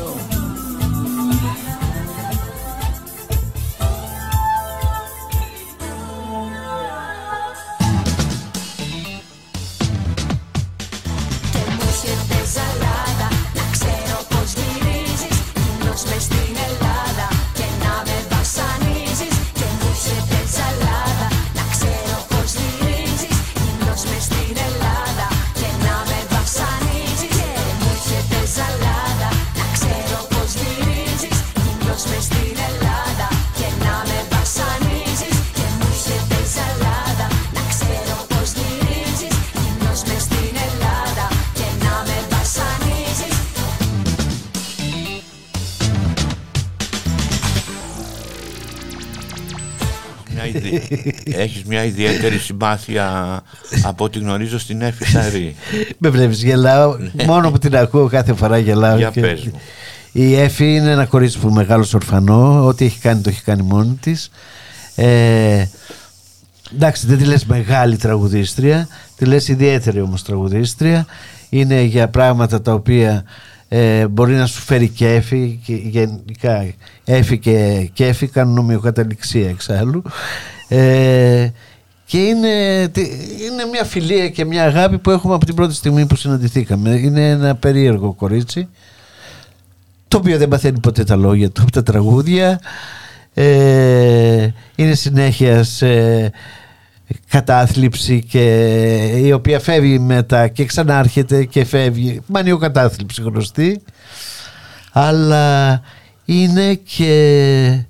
Ιδε- 51.32 51.40
Έχεις 51.44 51.64
μια 51.64 51.84
ιδιαίτερη 51.84 52.38
συμπάθεια 52.38 53.40
από 53.82 54.04
ό,τι 54.04 54.18
γνωρίζω 54.18 54.58
στην 54.58 54.82
Εφη 54.82 55.04
Σαρή. 55.04 55.54
Με 55.98 56.08
βλέπεις 56.08 56.42
γελάω, 56.42 56.96
μόνο 57.26 57.50
που 57.50 57.58
την 57.58 57.76
ακούω 57.76 58.06
κάθε 58.08 58.34
φορά 58.34 58.58
γελάω. 58.58 58.96
Για 58.96 59.10
και- 59.10 59.20
πες 59.20 59.42
μου. 59.44 59.60
Η 60.12 60.34
Εφη 60.36 60.74
είναι 60.74 60.90
ένα 60.90 61.04
κορίτσι 61.04 61.38
που 61.38 61.48
μεγάλος 61.50 61.94
ορφανό, 61.94 62.66
ό,τι 62.66 62.84
έχει 62.84 62.98
κάνει 62.98 63.20
το 63.20 63.28
έχει 63.28 63.42
κάνει 63.42 63.62
μόνη 63.62 63.98
της. 64.00 64.30
Ε, 64.94 65.64
εντάξει 66.74 67.06
δεν 67.06 67.18
τη 67.18 67.24
λες 67.24 67.44
μεγάλη 67.44 67.96
τραγουδίστρια, 67.96 68.88
τη 69.16 69.24
λες 69.24 69.48
ιδιαίτερη 69.48 70.00
όμως 70.00 70.22
τραγουδίστρια. 70.22 71.06
Είναι 71.48 71.80
για 71.82 72.08
πράγματα 72.08 72.62
τα 72.62 72.72
οποία 72.72 73.24
ε, 73.68 74.06
μπορεί 74.06 74.34
να 74.34 74.46
σου 74.46 74.60
φέρει 74.60 74.88
κέφι 74.88 75.60
και 75.64 75.74
γενικά 75.74 76.64
έφη 77.04 77.38
και 77.38 77.90
κέφι 77.92 78.26
κάνουν 78.26 78.58
ομοιοκαταληξία 78.58 79.48
εξάλλου. 79.48 80.02
Ε, 80.76 81.50
και 82.04 82.18
είναι, 82.18 82.88
τι- 82.88 83.10
είναι 83.46 83.64
μια 83.72 83.84
φιλία 83.84 84.28
και 84.28 84.44
μια 84.44 84.64
αγάπη 84.64 84.98
που 84.98 85.10
έχουμε 85.10 85.34
από 85.34 85.44
την 85.44 85.54
πρώτη 85.54 85.74
στιγμή 85.74 86.06
που 86.06 86.16
συναντηθήκαμε. 86.16 86.90
Είναι 86.90 87.28
ένα 87.28 87.54
περίεργο 87.54 88.12
κορίτσι 88.12 88.68
το 90.08 90.16
οποίο 90.16 90.38
δεν 90.38 90.48
παθαίνει 90.48 90.80
ποτέ 90.80 91.04
τα 91.04 91.16
λόγια 91.16 91.50
του 91.50 91.62
από 91.62 91.70
τα 91.70 91.82
τραγούδια. 91.82 92.60
Ε, 93.34 94.48
είναι 94.76 94.94
συνέχεια 94.94 95.62
σε 95.62 95.86
κατάθλιψη 97.28 98.24
και 98.28 98.44
η 99.16 99.32
οποία 99.32 99.60
φεύγει 99.60 99.98
μετά 99.98 100.48
και 100.48 100.64
ξανάρχεται 100.64 101.44
και 101.44 101.64
φεύγει. 101.64 102.20
Μανιοκατάθλιψη 102.26 103.22
γνωστή. 103.22 103.82
Αλλά 104.92 105.80
είναι 106.24 106.74
και 106.74 107.84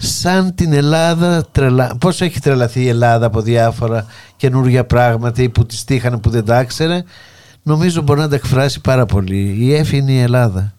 σαν 0.00 0.54
την 0.54 0.72
Ελλάδα 0.72 1.44
τρελα... 1.52 1.96
πώς 2.00 2.20
έχει 2.20 2.40
τρελαθεί 2.40 2.82
η 2.82 2.88
Ελλάδα 2.88 3.26
από 3.26 3.40
διάφορα 3.40 4.06
καινούργια 4.36 4.84
πράγματα 4.84 5.42
ή 5.42 5.48
που 5.48 5.66
τη 5.66 5.84
τύχανε 5.84 6.18
που 6.18 6.30
δεν 6.30 6.44
τα 6.44 6.60
ήξερε 6.60 7.02
νομίζω 7.62 8.02
μπορεί 8.02 8.20
να 8.20 8.28
τα 8.28 8.34
εκφράσει 8.34 8.80
πάρα 8.80 9.06
πολύ 9.06 9.56
η 9.58 9.74
Εφη 9.74 9.96
είναι 9.96 10.12
η 10.12 10.20
Ελλάδα 10.20 10.74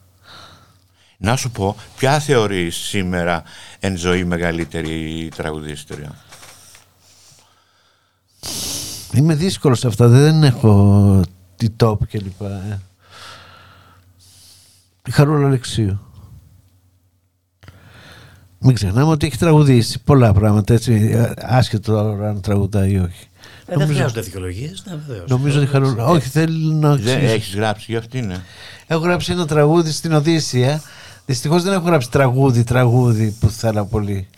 Να 1.16 1.36
σου 1.36 1.50
πω, 1.50 1.76
ποια 1.96 2.18
θεωρείς 2.18 2.76
σήμερα 2.76 3.42
εν 3.80 3.96
ζωή 3.96 4.24
μεγαλύτερη 4.24 5.28
τραγουδίστρια; 5.36 6.14
Είμαι 9.12 9.34
δύσκολος 9.34 9.78
σε 9.78 9.86
αυτά. 9.86 10.08
Δεν 10.08 10.42
έχω 10.42 11.20
τη 11.56 11.66
top 11.76 11.96
κλπ. 12.10 12.40
Ε. 12.40 12.78
Η 15.06 15.10
Χαρούλα 15.10 15.46
Αλεξίου. 15.46 16.00
Μην 18.62 18.74
ξεχνάμε 18.74 19.10
ότι 19.10 19.26
έχει 19.26 19.38
τραγουδήσει 19.38 19.98
πολλά 20.04 20.32
πράγματα 20.32 20.74
έτσι, 20.74 21.10
ε, 21.14 21.32
άσχετο 21.42 21.98
αν 21.98 22.40
τραγουδάει 22.40 22.90
ή 22.92 22.98
όχι. 22.98 23.26
Ε, 23.66 23.76
δεν 23.76 23.86
χρειάζονται 23.86 24.20
δικαιολογίες. 24.20 24.82
Ναι, 24.86 24.98
βεβαίως. 25.06 25.30
Νομίζω 25.30 25.56
ότι 25.58 25.66
η 25.66 25.70
Χαρούλα. 25.70 26.04
Όχι, 26.06 26.28
θέλει 26.28 26.74
να 26.74 26.96
Δεν 26.96 27.06
εξηγήσει. 27.06 27.32
έχεις 27.34 27.54
γράψει 27.54 27.84
για 27.88 27.98
αυτήν, 27.98 28.26
ναι. 28.26 28.36
Έχω 28.86 29.00
γράψει 29.00 29.32
ένα 29.32 29.46
τραγούδι 29.46 29.90
στην 29.90 30.12
Οδύσσια. 30.12 30.82
Δυστυχώς 31.26 31.62
δεν 31.62 31.72
έχω 31.72 31.84
γράψει 31.86 32.10
τραγούδι, 32.10 32.64
τραγούδι 32.64 33.36
που 33.40 33.48
θέλω 33.48 33.84
πολύ. 33.86 34.28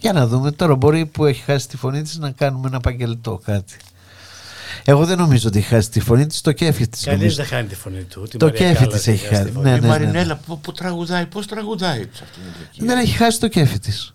Για 0.00 0.12
να 0.12 0.26
δούμε 0.26 0.50
τώρα, 0.50 0.74
μπορεί 0.74 1.06
που 1.06 1.24
έχει 1.24 1.42
χάσει 1.42 1.68
τη 1.68 1.76
φωνή 1.76 2.02
της 2.02 2.18
να 2.18 2.30
κάνουμε 2.30 2.68
ένα 2.68 2.80
παγγελτό 2.80 3.40
κάτι. 3.44 3.76
Εγώ 4.84 5.04
δεν 5.06 5.18
νομίζω 5.18 5.48
ότι 5.48 5.58
έχει 5.58 5.66
χάσει 5.68 5.90
τη 5.90 6.00
φωνή 6.00 6.26
της, 6.26 6.40
το 6.40 6.52
κέφι 6.52 6.88
της. 6.88 7.04
Κανείς 7.04 7.36
δεν 7.36 7.46
χάνει 7.46 7.68
τη 7.68 7.74
φωνή 7.74 8.02
του. 8.02 8.20
Ούτε 8.22 8.36
η 8.36 8.38
Το 8.38 8.46
Μαρία 8.46 8.58
κέφι 8.68 8.84
Κάλλας 8.84 8.94
της 9.02 9.06
έχει 9.06 9.24
χάσει 9.26 9.30
τη 9.30 9.36
χάσει. 9.48 9.52
φωνή. 9.52 9.64
Ναι, 9.64 9.70
η 9.70 9.72
ναι, 9.74 9.80
ναι. 9.80 9.86
Μαρινέλα 9.86 10.36
που, 10.46 10.60
που 10.60 10.72
τραγουδάει, 10.72 11.26
πώς 11.26 11.46
τραγουδάει; 11.46 11.98
Σε 11.98 12.08
αυτήν 12.22 12.42
την 12.42 12.52
ηλικία. 12.58 12.86
Δεν 12.94 12.98
έχει 13.04 13.16
χάσει 13.16 13.40
το 13.40 13.48
κέφι 13.48 13.78
της. 13.78 14.14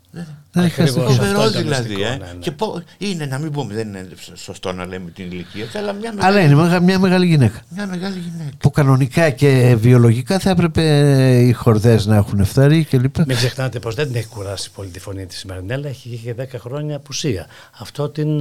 Δεν 0.52 0.64
έχει 0.66 0.74
χάσει 0.74 0.94
το 0.94 1.02
Ακριβώς. 1.02 1.18
κέφι. 1.18 1.28
αυτό 1.30 1.42
Φοβερός 1.42 1.50
ήταν 1.52 1.64
δηλαδή. 1.64 1.88
μυστικό, 1.90 2.08
Ε. 2.08 2.10
ναι, 2.12 2.16
ναι. 2.18 2.40
Και 2.40 2.52
πω, 2.52 2.82
είναι 2.98 3.26
να 3.26 3.38
μην 3.38 3.52
πούμε, 3.52 3.74
δεν 3.74 3.88
είναι 3.88 4.08
σωστό 4.34 4.74
να 4.74 4.86
λέμε 4.86 5.10
την 5.12 5.26
ηλικία, 5.32 5.66
αλλά 5.80 5.94
μια 5.94 6.10
Αλλά 6.18 6.28
μεγάλη, 6.34 6.46
είναι 6.46 6.56
μεγα- 6.62 6.80
μια 6.82 7.00
μεγάλη 7.00 7.26
γυναίκα. 7.26 7.60
μια 7.76 7.88
μεγάλη 7.88 8.14
γυναίκα. 8.32 8.56
Που 8.58 8.72
κανονικά 8.72 9.30
και 9.30 9.76
βιολογικά 9.80 10.40
θα 10.40 10.50
έπρεπε 10.50 10.84
οι 11.48 11.52
χορδές 11.52 12.06
να 12.06 12.16
έχουν 12.16 12.46
φτάρει 12.46 12.84
κλπ. 12.84 13.18
Μην 13.26 13.36
ξεχνάτε 13.36 13.80
πως 13.80 13.96
δεν 13.96 14.08
την 14.08 14.16
έχει 14.16 14.28
κουράσει 14.28 14.72
πολύ 14.72 14.90
τη 14.90 15.00
φωνή 15.00 15.26
της 15.26 15.42
η 15.42 15.48
Μαρινέλα. 15.48 15.88
Έχει 15.88 16.10
είχε 16.14 16.36
10 16.40 16.44
χρόνια 16.60 16.96
απουσία. 16.96 17.46
Αυτό 17.80 18.10
την. 18.10 18.40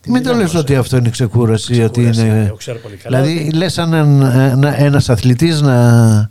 την 0.00 0.12
Μην 0.12 0.22
το 0.22 0.28
λες 0.28 0.36
δυνάμωσε. 0.36 0.58
ότι 0.58 0.76
αυτό 0.76 0.96
είναι 0.96 1.10
ξεκούραση. 1.10 1.82
Ότι 1.82 1.90
Ξεκούραση, 2.02 2.20
είναι... 2.20 2.34
ναι, 2.42 2.48
το 2.48 2.54
ξέρω 2.54 2.78
πολύ 2.78 2.96
καλά. 2.96 3.22
Δηλαδή 3.22 3.50
λες 3.50 3.78
αν 3.78 3.92
ένα, 3.92 4.80
ένας 4.80 5.08
αθλητής 5.08 5.60
να... 5.60 6.30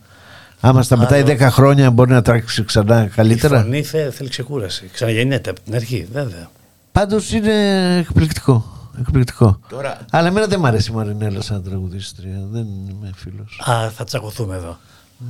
Άμα 0.62 0.84
σταματάει 0.84 1.22
Άλλο. 1.22 1.32
10 1.39 1.39
χρόνια 1.51 1.91
μπορεί 1.91 2.12
να 2.12 2.22
τράξει 2.22 2.64
ξανά 2.64 3.03
Η 3.03 3.07
καλύτερα. 3.07 3.62
φωνή 3.62 3.84
θε- 3.84 4.14
θέλει 4.14 4.30
ξεκούραση. 4.30 4.89
Ξαναγεννιέται 4.93 5.49
από 5.49 5.59
την 5.62 5.76
αρχή, 5.76 6.07
βέβαια. 6.14 6.49
Πάντως 6.91 7.32
είναι 7.32 7.53
εκπληκτικό. 7.97 8.66
εκπληκτικό. 8.99 9.59
Τώρα, 9.70 9.97
Αλλά 10.12 10.28
εμένα 10.28 10.47
δεν 10.47 10.59
μ' 10.59 10.66
αρέσει 10.66 10.91
η 10.91 10.93
Μαρινέλα 10.95 11.41
σαν 11.41 11.64
τραγουδίστρια. 11.64 12.39
Δεν 12.51 12.62
είμαι 12.89 13.12
φίλος. 13.16 13.62
Α, 13.70 13.89
θα 13.89 14.03
τσακωθούμε 14.03 14.55
εδώ. 14.55 14.78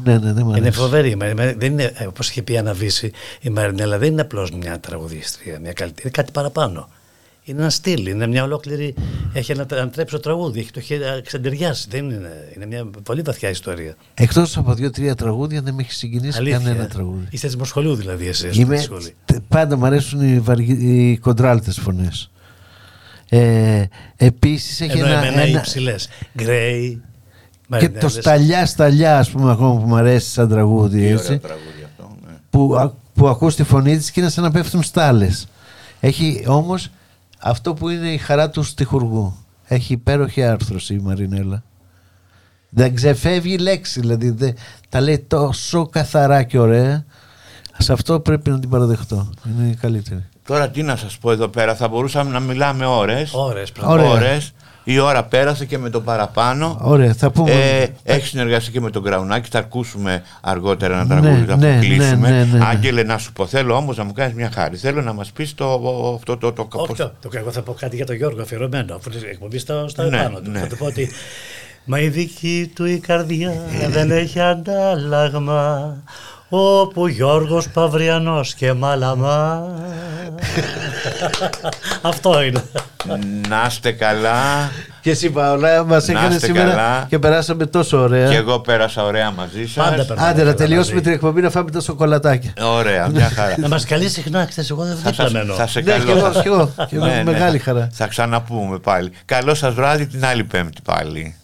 Ναι, 0.03 0.17
ναι, 0.17 0.33
δεν 0.33 0.45
μ' 0.45 0.49
Είναι 0.49 0.57
αρέσει. 0.59 0.79
φοβερή. 0.79 1.09
η 1.09 1.15
Μαρινέλα. 1.15 1.53
Δεν 1.57 1.71
είναι, 1.71 1.91
ε, 1.95 2.05
όπως 2.05 2.29
είχε 2.29 2.41
πει 2.41 2.53
η 2.53 2.57
Αναβίση, 2.57 3.11
η 3.41 3.49
Μαρινέλα 3.49 3.97
δεν 3.97 4.11
είναι 4.11 4.21
απλώς 4.21 4.51
μια 4.51 4.79
τραγουδίστρια, 4.79 5.59
μια 5.59 5.73
καλύτερη. 5.73 6.01
Είναι 6.01 6.11
κάτι 6.11 6.31
παραπάνω. 6.31 6.89
Είναι 7.43 7.61
ένα 7.61 7.69
στυλ, 7.69 8.05
είναι 8.07 8.27
μια 8.27 8.43
ολόκληρη. 8.43 8.93
Έχει 9.33 9.51
ένα 9.51 9.65
ανατρέψει 9.71 10.13
το 10.15 10.19
τραγούδι, 10.21 10.59
έχει 10.59 10.71
το 10.71 10.79
έχει 10.79 10.93
εξεντεριάσει. 11.17 11.87
Δεν 11.89 12.09
είναι, 12.09 12.29
είναι 12.55 12.65
μια 12.65 12.85
πολύ 13.03 13.21
βαθιά 13.21 13.49
ιστορία. 13.49 13.95
Εκτός 14.13 14.57
από 14.57 14.73
δύο-τρία 14.73 15.15
τραγούδια 15.15 15.61
δεν 15.61 15.73
με 15.73 15.81
έχει 15.81 15.93
συγκινήσει 15.93 16.37
Αλήθεια. 16.37 16.57
κανένα 16.57 16.87
τραγούδι. 16.87 17.27
Είστε 17.29 17.47
τη 17.47 17.65
σχολείου 17.67 17.95
δηλαδή 17.95 18.27
εσείς. 18.27 18.57
Είμαι, 18.57 18.83
τε- 19.25 19.39
πάντα 19.47 19.77
μου 19.77 19.85
αρέσουν 19.85 20.21
οι, 20.21 20.39
βαργι, 20.39 20.71
οι 21.11 21.17
κοντράλτες 21.17 21.77
φωνές. 21.79 22.31
Ε, 23.29 23.83
επίσης 24.17 24.81
έχει 24.81 24.97
Ενώ 24.97 25.07
ένα, 25.07 25.23
εμένα 25.25 25.45
οι 25.45 25.49
ένα- 25.49 25.59
υψηλές. 25.59 26.09
Γκρέι. 26.37 27.01
και 27.79 27.89
το 27.89 28.09
σταλιά 28.09 28.65
σταλιά 28.65 29.17
ας 29.19 29.29
πούμε 29.29 29.51
ακόμα 29.51 29.79
που 29.81 29.87
μου 29.87 29.95
αρέσει 29.95 30.29
σαν 30.29 30.49
τραγούδι 30.49 30.99
τι 30.99 31.07
έτσι, 31.07 31.25
ωραίο 31.25 31.39
τραγούδι 31.39 31.83
αυτό. 31.85 32.15
Ναι. 32.25 32.33
που, 32.49 32.75
α- 32.75 32.93
που 33.13 33.27
ακούς 33.27 33.55
τη 33.55 33.63
φωνή 33.63 33.97
της 33.97 34.11
και 34.11 34.19
είναι 34.19 34.29
σαν 34.29 34.43
να 34.43 34.51
πέφτουν 34.51 34.83
στάλες 34.83 35.47
έχει 35.99 36.43
όμως 36.47 36.89
αυτό 37.41 37.73
που 37.73 37.89
είναι 37.89 38.13
η 38.13 38.17
χαρά 38.17 38.49
του 38.49 38.63
στιχουργού 38.63 39.35
έχει 39.65 39.93
υπέροχη 39.93 40.43
άρθρωση 40.43 40.93
η 40.93 40.99
Μαρινέλα 40.99 41.63
δεν 42.69 42.95
ξεφεύγει 42.95 43.57
λέξη 43.57 43.99
δηλαδή 43.99 44.29
δεν, 44.29 44.55
τα 44.89 45.01
λέει 45.01 45.19
τόσο 45.19 45.85
καθαρά 45.85 46.43
και 46.43 46.59
ωραία 46.59 47.05
σε 47.77 47.93
αυτό 47.93 48.19
πρέπει 48.19 48.49
να 48.49 48.59
την 48.59 48.69
παραδεχτώ 48.69 49.29
είναι 49.45 49.69
η 49.69 49.75
καλύτερη 49.75 50.25
Τώρα 50.45 50.69
τι 50.69 50.83
να 50.83 50.95
σας 50.95 51.17
πω 51.17 51.31
εδώ 51.31 51.47
πέρα, 51.47 51.75
θα 51.75 51.87
μπορούσαμε 51.87 52.31
να 52.31 52.39
μιλάμε 52.39 52.85
ώρες. 52.85 53.33
Ώρες, 53.33 53.71
Ωραία. 53.83 54.09
Ώρες. 54.09 54.53
Η 54.83 54.99
ώρα 54.99 55.23
πέρασε 55.23 55.65
και 55.65 55.77
με 55.77 55.89
το 55.89 56.01
παραπάνω. 56.01 56.77
Ωραία, 56.81 57.13
θα 57.13 57.31
πούμε. 57.31 57.51
Ε, 57.51 57.87
έχει 58.03 58.27
συνεργαστεί 58.27 58.71
και 58.71 58.81
με 58.81 58.89
τον 58.89 59.03
Κραουνάκη. 59.03 59.49
Θα 59.51 59.59
ακούσουμε 59.59 60.21
αργότερα 60.41 60.93
ένα 60.99 61.15
Ναι, 61.15 61.21
τραγούδι, 61.21 61.45
θα 61.45 61.55
ναι, 61.55 61.77
κλείσουμε. 61.79 62.29
ναι, 62.29 62.43
ναι, 62.43 62.57
ναι. 62.57 62.65
Άγγελε, 62.65 63.03
να 63.03 63.17
σου 63.17 63.33
πω, 63.33 63.45
θέλω 63.45 63.75
όμως 63.75 63.97
να 63.97 64.03
μου 64.03 64.13
κάνεις 64.13 64.33
μια 64.35 64.49
χάρη. 64.53 64.77
Θέλω 64.77 65.01
να 65.01 65.13
μας 65.13 65.31
πεις 65.31 65.53
το, 65.55 65.73
αυτό 66.15 66.37
το. 66.37 66.51
το, 66.53 66.67
Όχι, 66.73 66.87
πώς- 66.87 66.97
το, 66.97 67.11
το, 67.21 67.29
εγώ 67.33 67.51
θα 67.51 67.61
πω 67.61 67.73
κάτι 67.73 67.95
για 67.95 68.05
τον 68.05 68.15
Γιώργο 68.15 68.41
αφιερωμένο, 68.41 68.95
αφού 68.95 69.09
την 69.09 69.19
εκπομπής 69.29 69.61
στο, 69.61 69.85
στο 69.87 70.03
Ναι, 70.03 70.19
επάνω 70.19 70.39
του. 70.39 70.49
ναι. 70.51 70.59
Θα 70.59 70.67
του 70.67 70.77
πω 70.77 70.85
ότι 70.85 71.09
Μα 71.85 71.99
η 71.99 72.07
δική 72.09 72.71
του 72.75 72.85
η 72.85 72.99
καρδιά 72.99 73.53
δεν 73.89 74.11
έχει 74.11 74.39
αντάλλαγμα 74.39 75.93
όπου 76.53 77.07
Γιώργος 77.07 77.69
Παυριανός 77.69 78.53
και 78.53 78.73
Μαλαμά 78.73 79.67
Αυτό 82.01 82.41
είναι 82.43 82.63
Να 83.49 83.63
είστε 83.67 83.91
καλά. 83.91 84.35
και 85.01 85.09
εσύ 85.09 85.29
Παολά 85.29 85.83
μας 85.85 86.07
Να 86.07 86.13
έκανες 86.19 86.35
είστε 86.35 86.45
σήμερα 86.47 86.69
καλά. 86.69 87.05
και 87.09 87.19
περάσαμε 87.19 87.65
τόσο 87.65 87.97
ωραία 88.01 88.29
Και 88.29 88.35
εγώ 88.35 88.59
πέρασα 88.59 89.03
ωραία 89.03 89.31
μαζί 89.31 89.65
σας. 89.67 89.85
Πάντα 89.89 90.05
περνάμε 90.05 90.27
Άντε 90.29 90.37
να 90.37 90.43
καλά 90.43 90.53
τελειώσουμε 90.53 90.93
μαζί. 90.93 91.03
την 91.05 91.13
εκπομπή 91.13 91.41
να 91.41 91.49
φάμε 91.49 91.71
τα 91.71 91.79
σοκολατάκια. 91.79 92.53
Ωραία, 92.61 93.07
μια 93.07 93.29
χαρά. 93.29 93.55
Να 93.57 93.67
μας 93.67 93.85
καλείς 93.85 94.11
συχνά, 94.11 94.45
ξέρεις, 94.45 94.69
εγώ 94.69 94.83
δεν 94.83 94.95
θα, 94.95 95.09
δίπλα 95.09 95.25
σας, 95.25 95.33
μένω 95.33 95.53
θα 95.53 95.67
σε 95.67 95.79
Ναι, 95.81 95.91
καλώ. 95.91 96.03
κι 96.05 96.11
εγώ, 96.11 96.31
κι 96.41 96.47
εγώ. 96.47 96.71
Κι 96.87 96.95
εγώ, 96.95 97.05
Ναι, 97.05 97.13
ναι, 97.15 97.23
μεγάλη 97.23 97.57
θα- 97.57 97.63
χαρά. 97.63 97.89
Θα 97.91 98.07
ξαναπούμε 98.07 98.77
πάλι. 98.79 99.11
Καλό 99.25 99.53
σας 99.55 99.73
βράδυ 99.73 100.05
την 100.07 100.25
άλλη 100.25 100.43
πέμπτη 100.43 100.81
πάλι. 100.83 101.35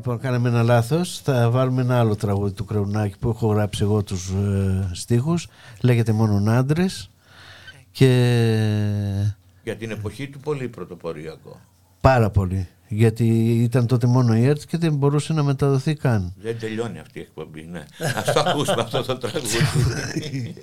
Λοιπόν, 0.00 0.18
κάναμε 0.18 0.48
ένα 0.48 0.62
λάθος. 0.62 1.20
Θα 1.24 1.50
βάλουμε 1.50 1.82
ένα 1.82 1.98
άλλο 1.98 2.16
τραγούδι 2.16 2.52
του 2.52 2.64
Κραουνάκη 2.64 3.18
που 3.18 3.28
έχω 3.28 3.46
γράψει 3.46 3.82
εγώ 3.82 4.02
τους 4.02 4.28
ε, 4.28 4.90
στίχους. 4.92 5.48
Λέγεται 5.80 6.12
μόνο 6.12 6.50
άντρε. 6.50 6.86
Και 7.90 8.06
Για 9.62 9.76
την 9.76 9.90
εποχή 9.90 10.28
του 10.28 10.38
πολύ 10.38 10.68
πρωτοποριακό. 10.68 11.60
πάρα 12.00 12.30
πολύ. 12.30 12.68
Γιατί 12.88 13.26
ήταν 13.62 13.86
τότε 13.86 14.06
μόνο 14.06 14.36
η 14.36 14.44
ΕΡΤ 14.44 14.62
και 14.66 14.78
δεν 14.78 14.94
μπορούσε 14.94 15.32
να 15.32 15.42
μεταδοθεί 15.42 15.94
καν. 15.94 16.32
Δεν 16.42 16.58
τελειώνει 16.58 16.98
αυτή 16.98 17.18
η 17.18 17.22
εκπομπή, 17.22 17.68
ναι. 17.70 17.84
Ας 18.16 18.32
το 18.32 18.42
ακούσουμε 18.46 18.82
αυτό 18.82 19.02
το 19.02 19.18
τραγούδι. 19.18 19.56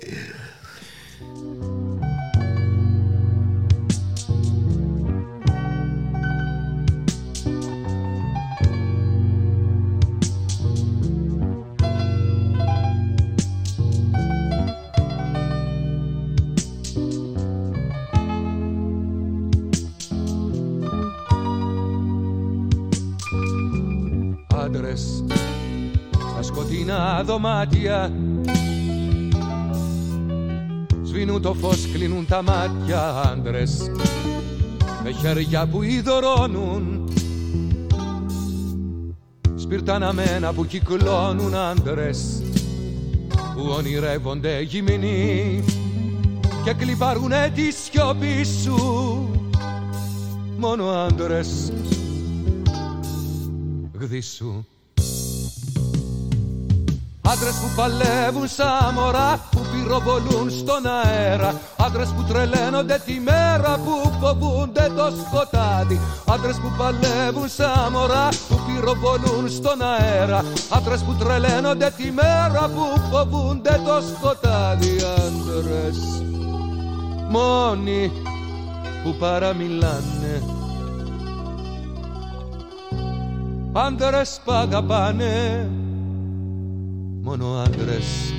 άντρες 24.88 25.24
στα 26.12 26.42
σκοτεινά 26.42 27.22
δωμάτια. 27.24 28.12
Σβήνουν 31.02 31.42
το 31.42 31.54
φως, 31.54 31.88
κλείνουν 31.92 32.26
τα 32.26 32.42
μάτια 32.42 33.10
άντρες 33.10 33.90
με 35.02 35.10
χέρια 35.10 35.66
που 35.66 35.82
ειδωρώνουν 35.82 37.08
σπιρταναμένα 39.56 40.52
που 40.52 40.66
κυκλώνουν 40.66 41.54
άντρες 41.54 42.42
που 43.54 43.74
ονειρεύονται 43.76 44.60
γυμνοί. 44.60 45.64
Και 46.64 46.72
κλιπαρούνε 46.72 47.52
τη 47.54 47.72
σιωπή 47.72 48.44
σου 48.44 48.76
μόνο 50.58 50.88
άντρες. 50.88 51.72
Γδίσου 54.00 54.64
Άντρες 57.32 57.54
που 57.54 57.70
παλεύουν 57.76 58.48
σαν 58.48 58.92
μωρά 58.94 59.40
που 59.50 59.60
πυροβολούν 59.72 60.50
στον 60.50 60.82
αέρα. 60.86 61.60
Άντρες 61.76 62.08
που 62.08 62.22
τρελαίνονται 62.22 63.02
τη 63.06 63.20
μέρα 63.20 63.80
που 63.84 64.12
φοβούνται 64.20 64.92
το 64.96 65.12
σκοτάδι. 65.20 66.00
Άντρες 66.26 66.56
που 66.56 66.70
παλεύουν 66.78 67.48
σαν 67.48 67.92
μωρά 67.92 68.28
που 68.48 68.60
πυροβολούν 68.66 69.48
στον 69.48 69.82
αέρα. 69.82 70.44
Άντρες 70.68 71.00
που 71.00 71.14
τρελαίνονται 71.14 71.92
τη 71.96 72.10
μέρα 72.10 72.70
που 72.74 73.00
φοβούνται 73.10 73.80
το 73.84 74.02
σκοτάδι. 74.14 74.96
Άντρες 75.16 75.98
μόνοι 77.28 78.12
που 79.04 79.14
παραμιλάνε. 79.18 80.42
Άντρες 83.72 84.40
που 84.44 84.52
αγαπάνε 84.52 85.68
μόνο 87.22 87.46
άντρες 87.58 88.32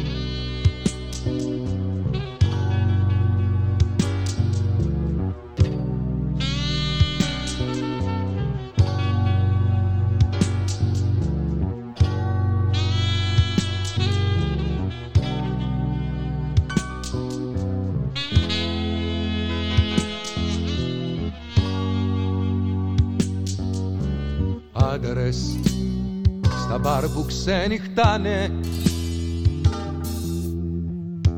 μπαρ 26.82 27.08
που 27.08 27.26
ξενυχτάνε. 27.28 28.52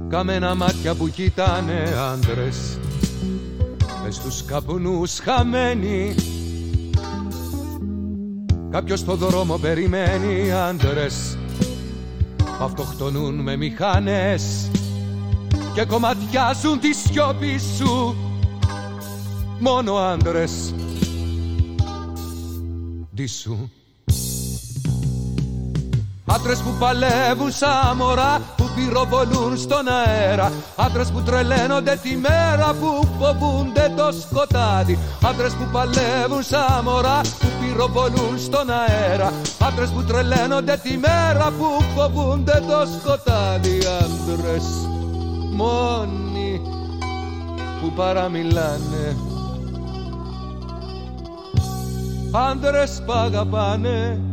Καμένα 0.09 0.55
μάτια 0.55 0.95
που 0.95 1.09
κοιτάνε 1.09 1.84
άντρες. 2.11 2.77
Μες 4.03 4.15
στους 4.15 4.45
καπνούς 4.45 5.19
χαμένοι. 5.19 6.15
Κάποιος 8.69 8.99
στο 8.99 9.15
δρόμο 9.15 9.57
περιμένει 9.57 10.51
άντρες. 10.51 11.38
Που 12.38 12.63
αυτοκτονούν 12.63 13.35
με 13.35 13.55
μηχάνες 13.55 14.69
Και 15.73 15.85
κομματιάζουν 15.85 16.80
τη 16.80 16.93
σιώπη 16.93 17.59
σου. 17.77 18.15
Μόνο 19.59 19.95
άντρες. 19.95 20.73
Ντίσου 23.15 23.69
Άντρες 26.34 26.60
που 26.60 26.76
παλεύουν 26.80 27.52
σαν 27.52 27.95
μωρά 27.95 28.41
που 28.58 28.70
πυροβολούν 28.76 29.58
στον 29.58 29.88
αέρα. 29.88 30.52
Άντρες 30.76 31.12
που 31.12 31.22
τρελαίνονται 31.22 31.99
τη 32.02 32.18
μέρα 32.18 32.76
που 32.80 33.08
φοβούνται 33.20 33.94
το 33.98 34.12
σκοτάδι. 34.22 34.99
Άντρες 35.24 35.53
που 35.53 35.68
παλεύουν 35.72 36.44
σαν 36.44 36.84
μωρά 36.84 37.22
που 37.40 37.48
πυροβολούν 37.60 38.40
στον 38.40 38.70
αέρα. 38.70 39.34
Άντρες 39.60 39.90
που 39.90 40.03
τρελαίνονται 40.03 40.80
τη 40.84 40.98
μέρα 40.98 41.52
που 41.58 41.84
φοβούνται 41.95 42.64
το 42.68 42.88
σκοτάδι. 42.99 43.80
Άντρες 44.02 44.66
μόνοι 45.52 46.62
που 47.82 47.91
παραμιλάνε. 47.95 49.18
Άντρες 52.32 53.02
που 53.06 53.12
αγαπάνε 53.14 54.31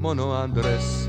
μόνο 0.00 0.32
άντρες 0.32 1.08